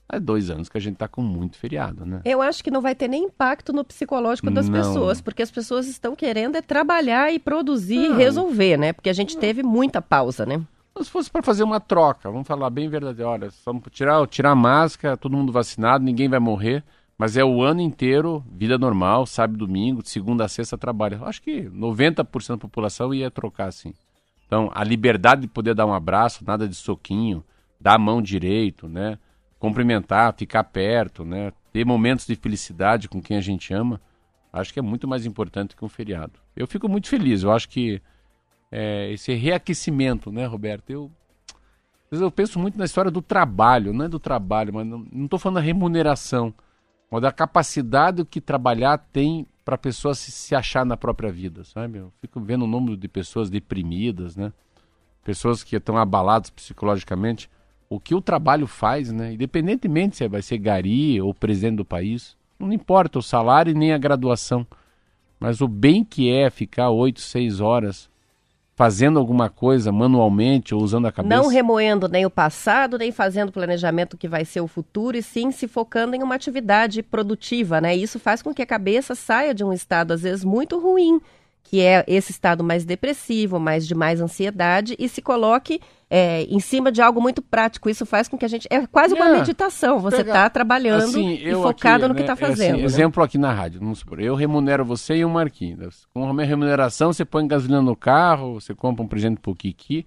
Há 0.07 0.19
dois 0.19 0.49
anos 0.49 0.69
que 0.69 0.77
a 0.77 0.81
gente 0.81 0.97
tá 0.97 1.07
com 1.07 1.21
muito 1.21 1.57
feriado, 1.57 2.05
né? 2.05 2.21
Eu 2.25 2.41
acho 2.41 2.63
que 2.63 2.69
não 2.69 2.81
vai 2.81 2.93
ter 2.93 3.07
nem 3.07 3.23
impacto 3.23 3.71
no 3.73 3.83
psicológico 3.83 4.51
das 4.51 4.69
Não. 4.69 4.77
pessoas, 4.79 5.21
porque 5.21 5.41
as 5.41 5.49
pessoas 5.49 5.87
estão 5.87 6.15
querendo 6.15 6.55
é 6.55 6.61
trabalhar 6.61 7.33
e 7.33 7.39
produzir 7.39 8.05
e 8.05 8.09
Não. 8.09 8.17
resolver, 8.17 8.77
né? 8.77 8.93
Porque 8.93 9.09
a 9.09 9.13
gente 9.13 9.37
teve 9.37 9.63
muita 9.63 10.01
pausa, 10.01 10.45
né? 10.45 10.61
Se 11.01 11.09
fosse 11.09 11.31
para 11.31 11.41
fazer 11.41 11.63
uma 11.63 11.79
troca, 11.79 12.29
vamos 12.29 12.47
falar 12.47 12.69
bem 12.69 12.87
verdade, 12.87 13.23
olha, 13.23 13.49
vamos 13.65 13.83
tirar, 13.91 14.25
tirar 14.27 14.51
a 14.51 14.55
máscara, 14.55 15.17
todo 15.17 15.35
mundo 15.35 15.51
vacinado, 15.51 16.03
ninguém 16.03 16.29
vai 16.29 16.39
morrer, 16.39 16.83
mas 17.17 17.35
é 17.35 17.43
o 17.43 17.63
ano 17.63 17.81
inteiro, 17.81 18.43
vida 18.51 18.77
normal, 18.77 19.25
sábado, 19.25 19.65
domingo, 19.65 20.03
de 20.03 20.09
segunda 20.09 20.45
a 20.45 20.47
sexta 20.47 20.77
trabalha. 20.77 21.19
Acho 21.23 21.41
que 21.41 21.63
90% 21.63 22.49
da 22.49 22.57
população 22.57 23.11
ia 23.11 23.31
trocar 23.31 23.69
assim. 23.69 23.93
Então, 24.45 24.69
a 24.73 24.83
liberdade 24.83 25.41
de 25.41 25.47
poder 25.47 25.73
dar 25.73 25.87
um 25.87 25.93
abraço, 25.93 26.43
nada 26.45 26.67
de 26.67 26.75
soquinho, 26.75 27.43
dar 27.81 27.95
a 27.95 27.99
mão 27.99 28.21
direito, 28.21 28.87
né? 28.87 29.17
Cumprimentar, 29.63 30.33
ficar 30.33 30.65
perto, 30.65 31.23
né? 31.23 31.53
Ter 31.71 31.85
momentos 31.85 32.27
de 32.27 32.35
felicidade 32.35 33.07
com 33.07 33.21
quem 33.21 33.37
a 33.37 33.41
gente 33.41 33.73
ama, 33.73 34.01
acho 34.51 34.73
que 34.73 34.79
é 34.79 34.81
muito 34.81 35.07
mais 35.07 35.25
importante 35.25 35.73
que 35.73 35.85
um 35.85 35.87
feriado. 35.87 36.33
Eu 36.53 36.67
fico 36.67 36.89
muito 36.89 37.07
feliz, 37.07 37.43
eu 37.43 37.51
acho 37.51 37.69
que 37.69 38.01
é, 38.69 39.09
esse 39.13 39.33
reaquecimento, 39.33 40.33
né, 40.33 40.45
Roberto? 40.45 40.89
Eu, 40.89 41.09
eu 42.11 42.29
penso 42.29 42.59
muito 42.59 42.77
na 42.77 42.83
história 42.83 43.09
do 43.09 43.21
trabalho, 43.21 43.93
não 43.93 44.03
é 44.03 44.09
do 44.09 44.19
trabalho, 44.19 44.73
mas 44.73 44.85
não 44.85 45.23
estou 45.23 45.39
falando 45.39 45.55
da 45.55 45.61
remuneração, 45.61 46.53
mas 47.09 47.21
da 47.21 47.31
capacidade 47.31 48.25
que 48.25 48.41
trabalhar 48.41 48.97
tem 48.97 49.47
para 49.63 49.75
a 49.75 49.77
pessoa 49.77 50.13
se, 50.13 50.29
se 50.29 50.53
achar 50.53 50.85
na 50.85 50.97
própria 50.97 51.31
vida, 51.31 51.63
sabe? 51.63 51.99
Eu 51.99 52.11
fico 52.19 52.41
vendo 52.41 52.65
o 52.65 52.67
número 52.67 52.97
de 52.97 53.07
pessoas 53.07 53.49
deprimidas, 53.49 54.35
né? 54.35 54.51
Pessoas 55.23 55.63
que 55.63 55.77
estão 55.77 55.97
abaladas 55.97 56.49
psicologicamente. 56.49 57.49
O 57.93 57.99
que 57.99 58.15
o 58.15 58.21
trabalho 58.21 58.65
faz, 58.65 59.11
né? 59.11 59.33
Independentemente 59.33 60.17
se 60.17 60.27
vai 60.27 60.41
ser 60.41 60.57
gari 60.57 61.21
ou 61.21 61.33
presidente 61.33 61.75
do 61.75 61.85
país, 61.85 62.35
não 62.57 62.73
importa 62.73 63.19
o 63.19 63.21
salário 63.21 63.75
nem 63.75 63.93
a 63.93 63.97
graduação. 63.97 64.65
Mas 65.39 65.61
o 65.61 65.67
bem 65.67 66.03
que 66.03 66.31
é 66.31 66.49
ficar 66.49 66.89
oito, 66.89 67.21
seis 67.21 67.59
horas 67.59 68.09
fazendo 68.75 69.19
alguma 69.19 69.49
coisa 69.49 69.91
manualmente 69.91 70.73
ou 70.73 70.81
usando 70.81 71.05
a 71.05 71.11
cabeça. 71.11 71.35
Não 71.35 71.47
remoendo 71.47 72.07
nem 72.07 72.25
o 72.25 72.29
passado, 72.29 72.97
nem 72.97 73.11
fazendo 73.11 73.51
planejamento 73.51 74.17
que 74.17 74.27
vai 74.27 74.43
ser 74.43 74.61
o 74.61 74.67
futuro, 74.67 75.15
e 75.15 75.21
sim 75.21 75.51
se 75.51 75.67
focando 75.67 76.15
em 76.15 76.23
uma 76.23 76.33
atividade 76.33 77.03
produtiva, 77.03 77.79
né? 77.79 77.95
Isso 77.95 78.19
faz 78.19 78.41
com 78.41 78.53
que 78.53 78.61
a 78.61 78.65
cabeça 78.65 79.13
saia 79.13 79.53
de 79.53 79.63
um 79.63 79.71
estado, 79.71 80.11
às 80.13 80.23
vezes, 80.23 80.43
muito 80.43 80.79
ruim, 80.79 81.21
que 81.63 81.81
é 81.81 82.03
esse 82.07 82.31
estado 82.31 82.63
mais 82.63 82.85
depressivo, 82.85 83.59
mais 83.59 83.87
de 83.87 83.95
mais 83.95 84.21
ansiedade, 84.21 84.95
e 84.99 85.09
se 85.09 85.21
coloque 85.21 85.79
é, 86.09 86.43
em 86.43 86.59
cima 86.59 86.91
de 86.91 87.01
algo 87.01 87.19
muito 87.19 87.41
prático. 87.41 87.89
Isso 87.89 88.05
faz 88.05 88.27
com 88.27 88.37
que 88.37 88.45
a 88.45 88.47
gente. 88.47 88.67
É 88.69 88.85
quase 88.85 89.15
uma 89.15 89.29
É, 89.29 89.33
meditação. 89.39 89.97
Você 89.99 90.21
está 90.21 90.47
trabalhando 90.49 91.03
Assim, 91.05 91.33
e 91.33 91.51
focado 91.55 92.05
aqui, 92.05 92.09
no 92.09 92.15
que 92.15 92.21
né, 92.21 92.31
está 92.31 92.45
é 92.45 92.49
assim, 92.49 92.55
fazendo. 92.55 92.77
né? 92.77 92.83
exemplo 92.83 93.23
aqui 93.23 93.37
na 93.37 93.51
rádio, 93.51 93.79
vamos 93.79 93.99
supor, 93.99 94.19
eu 94.19 94.35
remunero 94.35 94.85
você 94.85 95.15
e 95.15 95.25
o 95.25 95.29
Marquinhos. 95.29 96.05
Com 96.13 96.29
a 96.29 96.33
minha 96.33 96.45
remuneração, 96.45 97.11
você 97.11 97.25
põe 97.25 97.47
gasolina 97.47 97.81
no 97.81 97.95
carro, 97.95 98.59
você 98.59 98.75
compra 98.75 99.03
um 99.03 99.07
presente 99.07 99.39
pro 99.39 99.55
Kiki, 99.55 100.05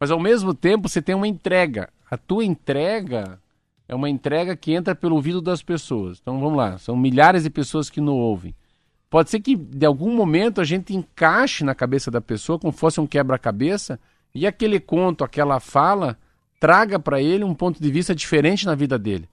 mas 0.00 0.10
ao 0.10 0.18
mesmo 0.18 0.52
tempo 0.54 0.88
você 0.88 1.00
tem 1.00 1.14
uma 1.14 1.28
entrega. 1.28 1.88
A 2.10 2.16
tua 2.16 2.44
entrega 2.44 3.38
é 3.88 3.94
uma 3.94 4.08
entrega 4.10 4.56
que 4.56 4.72
entra 4.72 4.94
pelo 4.94 5.14
ouvido 5.14 5.40
das 5.40 5.62
pessoas. 5.62 6.18
Então 6.20 6.40
vamos 6.40 6.56
lá, 6.56 6.78
são 6.78 6.96
milhares 6.96 7.44
de 7.44 7.50
pessoas 7.50 7.88
que 7.88 8.00
não 8.00 8.14
ouvem. 8.14 8.54
Pode 9.14 9.30
ser 9.30 9.38
que 9.38 9.54
de 9.54 9.86
algum 9.86 10.12
momento 10.12 10.60
a 10.60 10.64
gente 10.64 10.92
encaixe 10.92 11.62
na 11.62 11.72
cabeça 11.72 12.10
da 12.10 12.20
pessoa 12.20 12.58
como 12.58 12.72
fosse 12.72 13.00
um 13.00 13.06
quebra-cabeça 13.06 13.96
e 14.34 14.44
aquele 14.44 14.80
conto, 14.80 15.22
aquela 15.22 15.60
fala, 15.60 16.18
traga 16.58 16.98
para 16.98 17.22
ele 17.22 17.44
um 17.44 17.54
ponto 17.54 17.80
de 17.80 17.92
vista 17.92 18.12
diferente 18.12 18.66
na 18.66 18.74
vida 18.74 18.98
dele. 18.98 19.28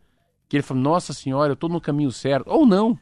Que 0.48 0.58
ele 0.58 0.62
fala, 0.62 0.80
nossa 0.80 1.14
senhora, 1.14 1.50
eu 1.50 1.54
estou 1.56 1.68
no 1.68 1.82
caminho 1.82 2.12
certo. 2.12 2.48
Ou 2.48 2.64
não. 2.64 2.96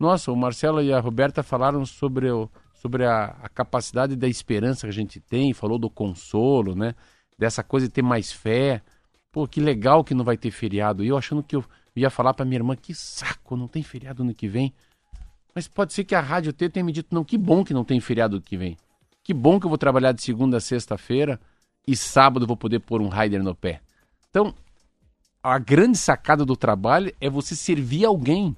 Nossa, 0.00 0.32
o 0.32 0.36
Marcelo 0.36 0.82
e 0.82 0.92
a 0.92 0.98
Roberta 0.98 1.44
falaram 1.44 1.86
sobre, 1.86 2.28
o, 2.28 2.50
sobre 2.74 3.04
a, 3.04 3.26
a 3.44 3.48
capacidade 3.48 4.16
da 4.16 4.26
esperança 4.26 4.80
que 4.80 4.90
a 4.90 4.92
gente 4.92 5.20
tem, 5.20 5.54
falou 5.54 5.78
do 5.78 5.88
consolo, 5.88 6.74
né? 6.74 6.96
Dessa 7.38 7.62
coisa 7.62 7.86
de 7.86 7.92
ter 7.92 8.02
mais 8.02 8.32
fé. 8.32 8.82
Pô, 9.30 9.46
que 9.46 9.60
legal 9.60 10.02
que 10.02 10.12
não 10.12 10.24
vai 10.24 10.36
ter 10.36 10.50
feriado. 10.50 11.04
E 11.04 11.06
eu 11.06 11.16
achando 11.16 11.40
que 11.40 11.54
eu 11.54 11.64
ia 11.94 12.10
falar 12.10 12.34
para 12.34 12.44
minha 12.44 12.58
irmã, 12.58 12.74
que 12.74 12.92
saco, 12.92 13.56
não 13.56 13.68
tem 13.68 13.84
feriado 13.84 14.24
ano 14.24 14.34
que 14.34 14.48
vem. 14.48 14.74
Mas 15.56 15.66
pode 15.66 15.94
ser 15.94 16.04
que 16.04 16.14
a 16.14 16.20
Rádio 16.20 16.52
T 16.52 16.68
tenha 16.68 16.84
me 16.84 16.92
dito, 16.92 17.14
não, 17.14 17.24
que 17.24 17.38
bom 17.38 17.64
que 17.64 17.72
não 17.72 17.82
tem 17.82 17.98
feriado 17.98 18.42
que 18.42 18.58
vem. 18.58 18.76
Que 19.24 19.32
bom 19.32 19.58
que 19.58 19.64
eu 19.64 19.70
vou 19.70 19.78
trabalhar 19.78 20.12
de 20.12 20.20
segunda 20.22 20.58
a 20.58 20.60
sexta-feira 20.60 21.40
e 21.88 21.96
sábado 21.96 22.46
vou 22.46 22.58
poder 22.58 22.80
pôr 22.80 23.00
um 23.00 23.08
rider 23.08 23.42
no 23.42 23.54
pé. 23.54 23.80
Então, 24.28 24.54
a 25.42 25.58
grande 25.58 25.96
sacada 25.96 26.44
do 26.44 26.54
trabalho 26.54 27.10
é 27.18 27.30
você 27.30 27.56
servir 27.56 28.04
alguém. 28.04 28.54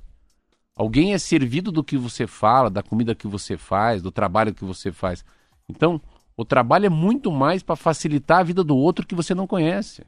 Alguém 0.74 1.14
é 1.14 1.18
servido 1.18 1.70
do 1.70 1.84
que 1.84 1.96
você 1.96 2.26
fala, 2.26 2.68
da 2.68 2.82
comida 2.82 3.14
que 3.14 3.28
você 3.28 3.56
faz, 3.56 4.02
do 4.02 4.10
trabalho 4.10 4.52
que 4.52 4.64
você 4.64 4.90
faz. 4.90 5.24
Então, 5.68 6.00
o 6.36 6.44
trabalho 6.44 6.86
é 6.86 6.90
muito 6.90 7.30
mais 7.30 7.62
para 7.62 7.76
facilitar 7.76 8.40
a 8.40 8.42
vida 8.42 8.64
do 8.64 8.76
outro 8.76 9.06
que 9.06 9.14
você 9.14 9.36
não 9.36 9.46
conhece, 9.46 10.02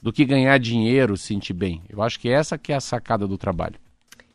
do 0.00 0.10
que 0.10 0.24
ganhar 0.24 0.56
dinheiro, 0.56 1.18
se 1.18 1.26
sentir 1.26 1.52
bem. 1.52 1.82
Eu 1.86 2.00
acho 2.00 2.18
que 2.18 2.30
essa 2.30 2.56
que 2.56 2.72
é 2.72 2.76
a 2.76 2.80
sacada 2.80 3.28
do 3.28 3.36
trabalho. 3.36 3.83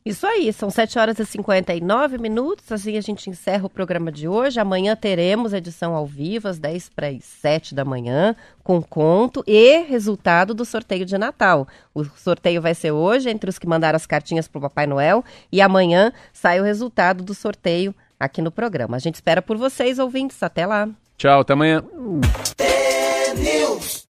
Isso 0.05 0.25
aí, 0.25 0.51
são 0.53 0.69
7 0.69 0.97
horas 0.97 1.19
e 1.19 1.25
59 1.25 2.17
minutos. 2.17 2.71
Assim 2.71 2.97
a 2.97 3.01
gente 3.01 3.29
encerra 3.29 3.65
o 3.65 3.69
programa 3.69 4.11
de 4.11 4.27
hoje. 4.27 4.59
Amanhã 4.59 4.95
teremos 4.95 5.53
edição 5.53 5.93
ao 5.93 6.05
vivo, 6.05 6.47
às 6.47 6.57
10 6.57 6.89
para 6.89 7.09
as 7.09 7.23
7 7.23 7.75
da 7.75 7.83
manhã, 7.83 8.35
com 8.63 8.81
conto 8.81 9.43
e 9.45 9.81
resultado 9.83 10.53
do 10.53 10.63
sorteio 10.63 11.05
de 11.05 11.17
Natal. 11.17 11.67
O 11.93 12.05
sorteio 12.05 12.61
vai 12.61 12.73
ser 12.73 12.91
hoje, 12.91 13.29
entre 13.29 13.49
os 13.49 13.59
que 13.59 13.67
mandaram 13.67 13.97
as 13.97 14.05
cartinhas 14.05 14.47
para 14.47 14.59
o 14.59 14.61
Papai 14.61 14.87
Noel, 14.87 15.23
e 15.51 15.61
amanhã 15.61 16.13
sai 16.31 16.61
o 16.61 16.63
resultado 16.63 17.23
do 17.23 17.33
sorteio 17.33 17.93
aqui 18.17 18.41
no 18.41 18.51
programa. 18.51 18.95
A 18.95 18.99
gente 18.99 19.15
espera 19.15 19.41
por 19.41 19.57
vocês, 19.57 19.99
ouvintes. 19.99 20.41
Até 20.41 20.65
lá. 20.65 20.87
Tchau, 21.17 21.41
até 21.41 21.53
amanhã. 21.53 21.83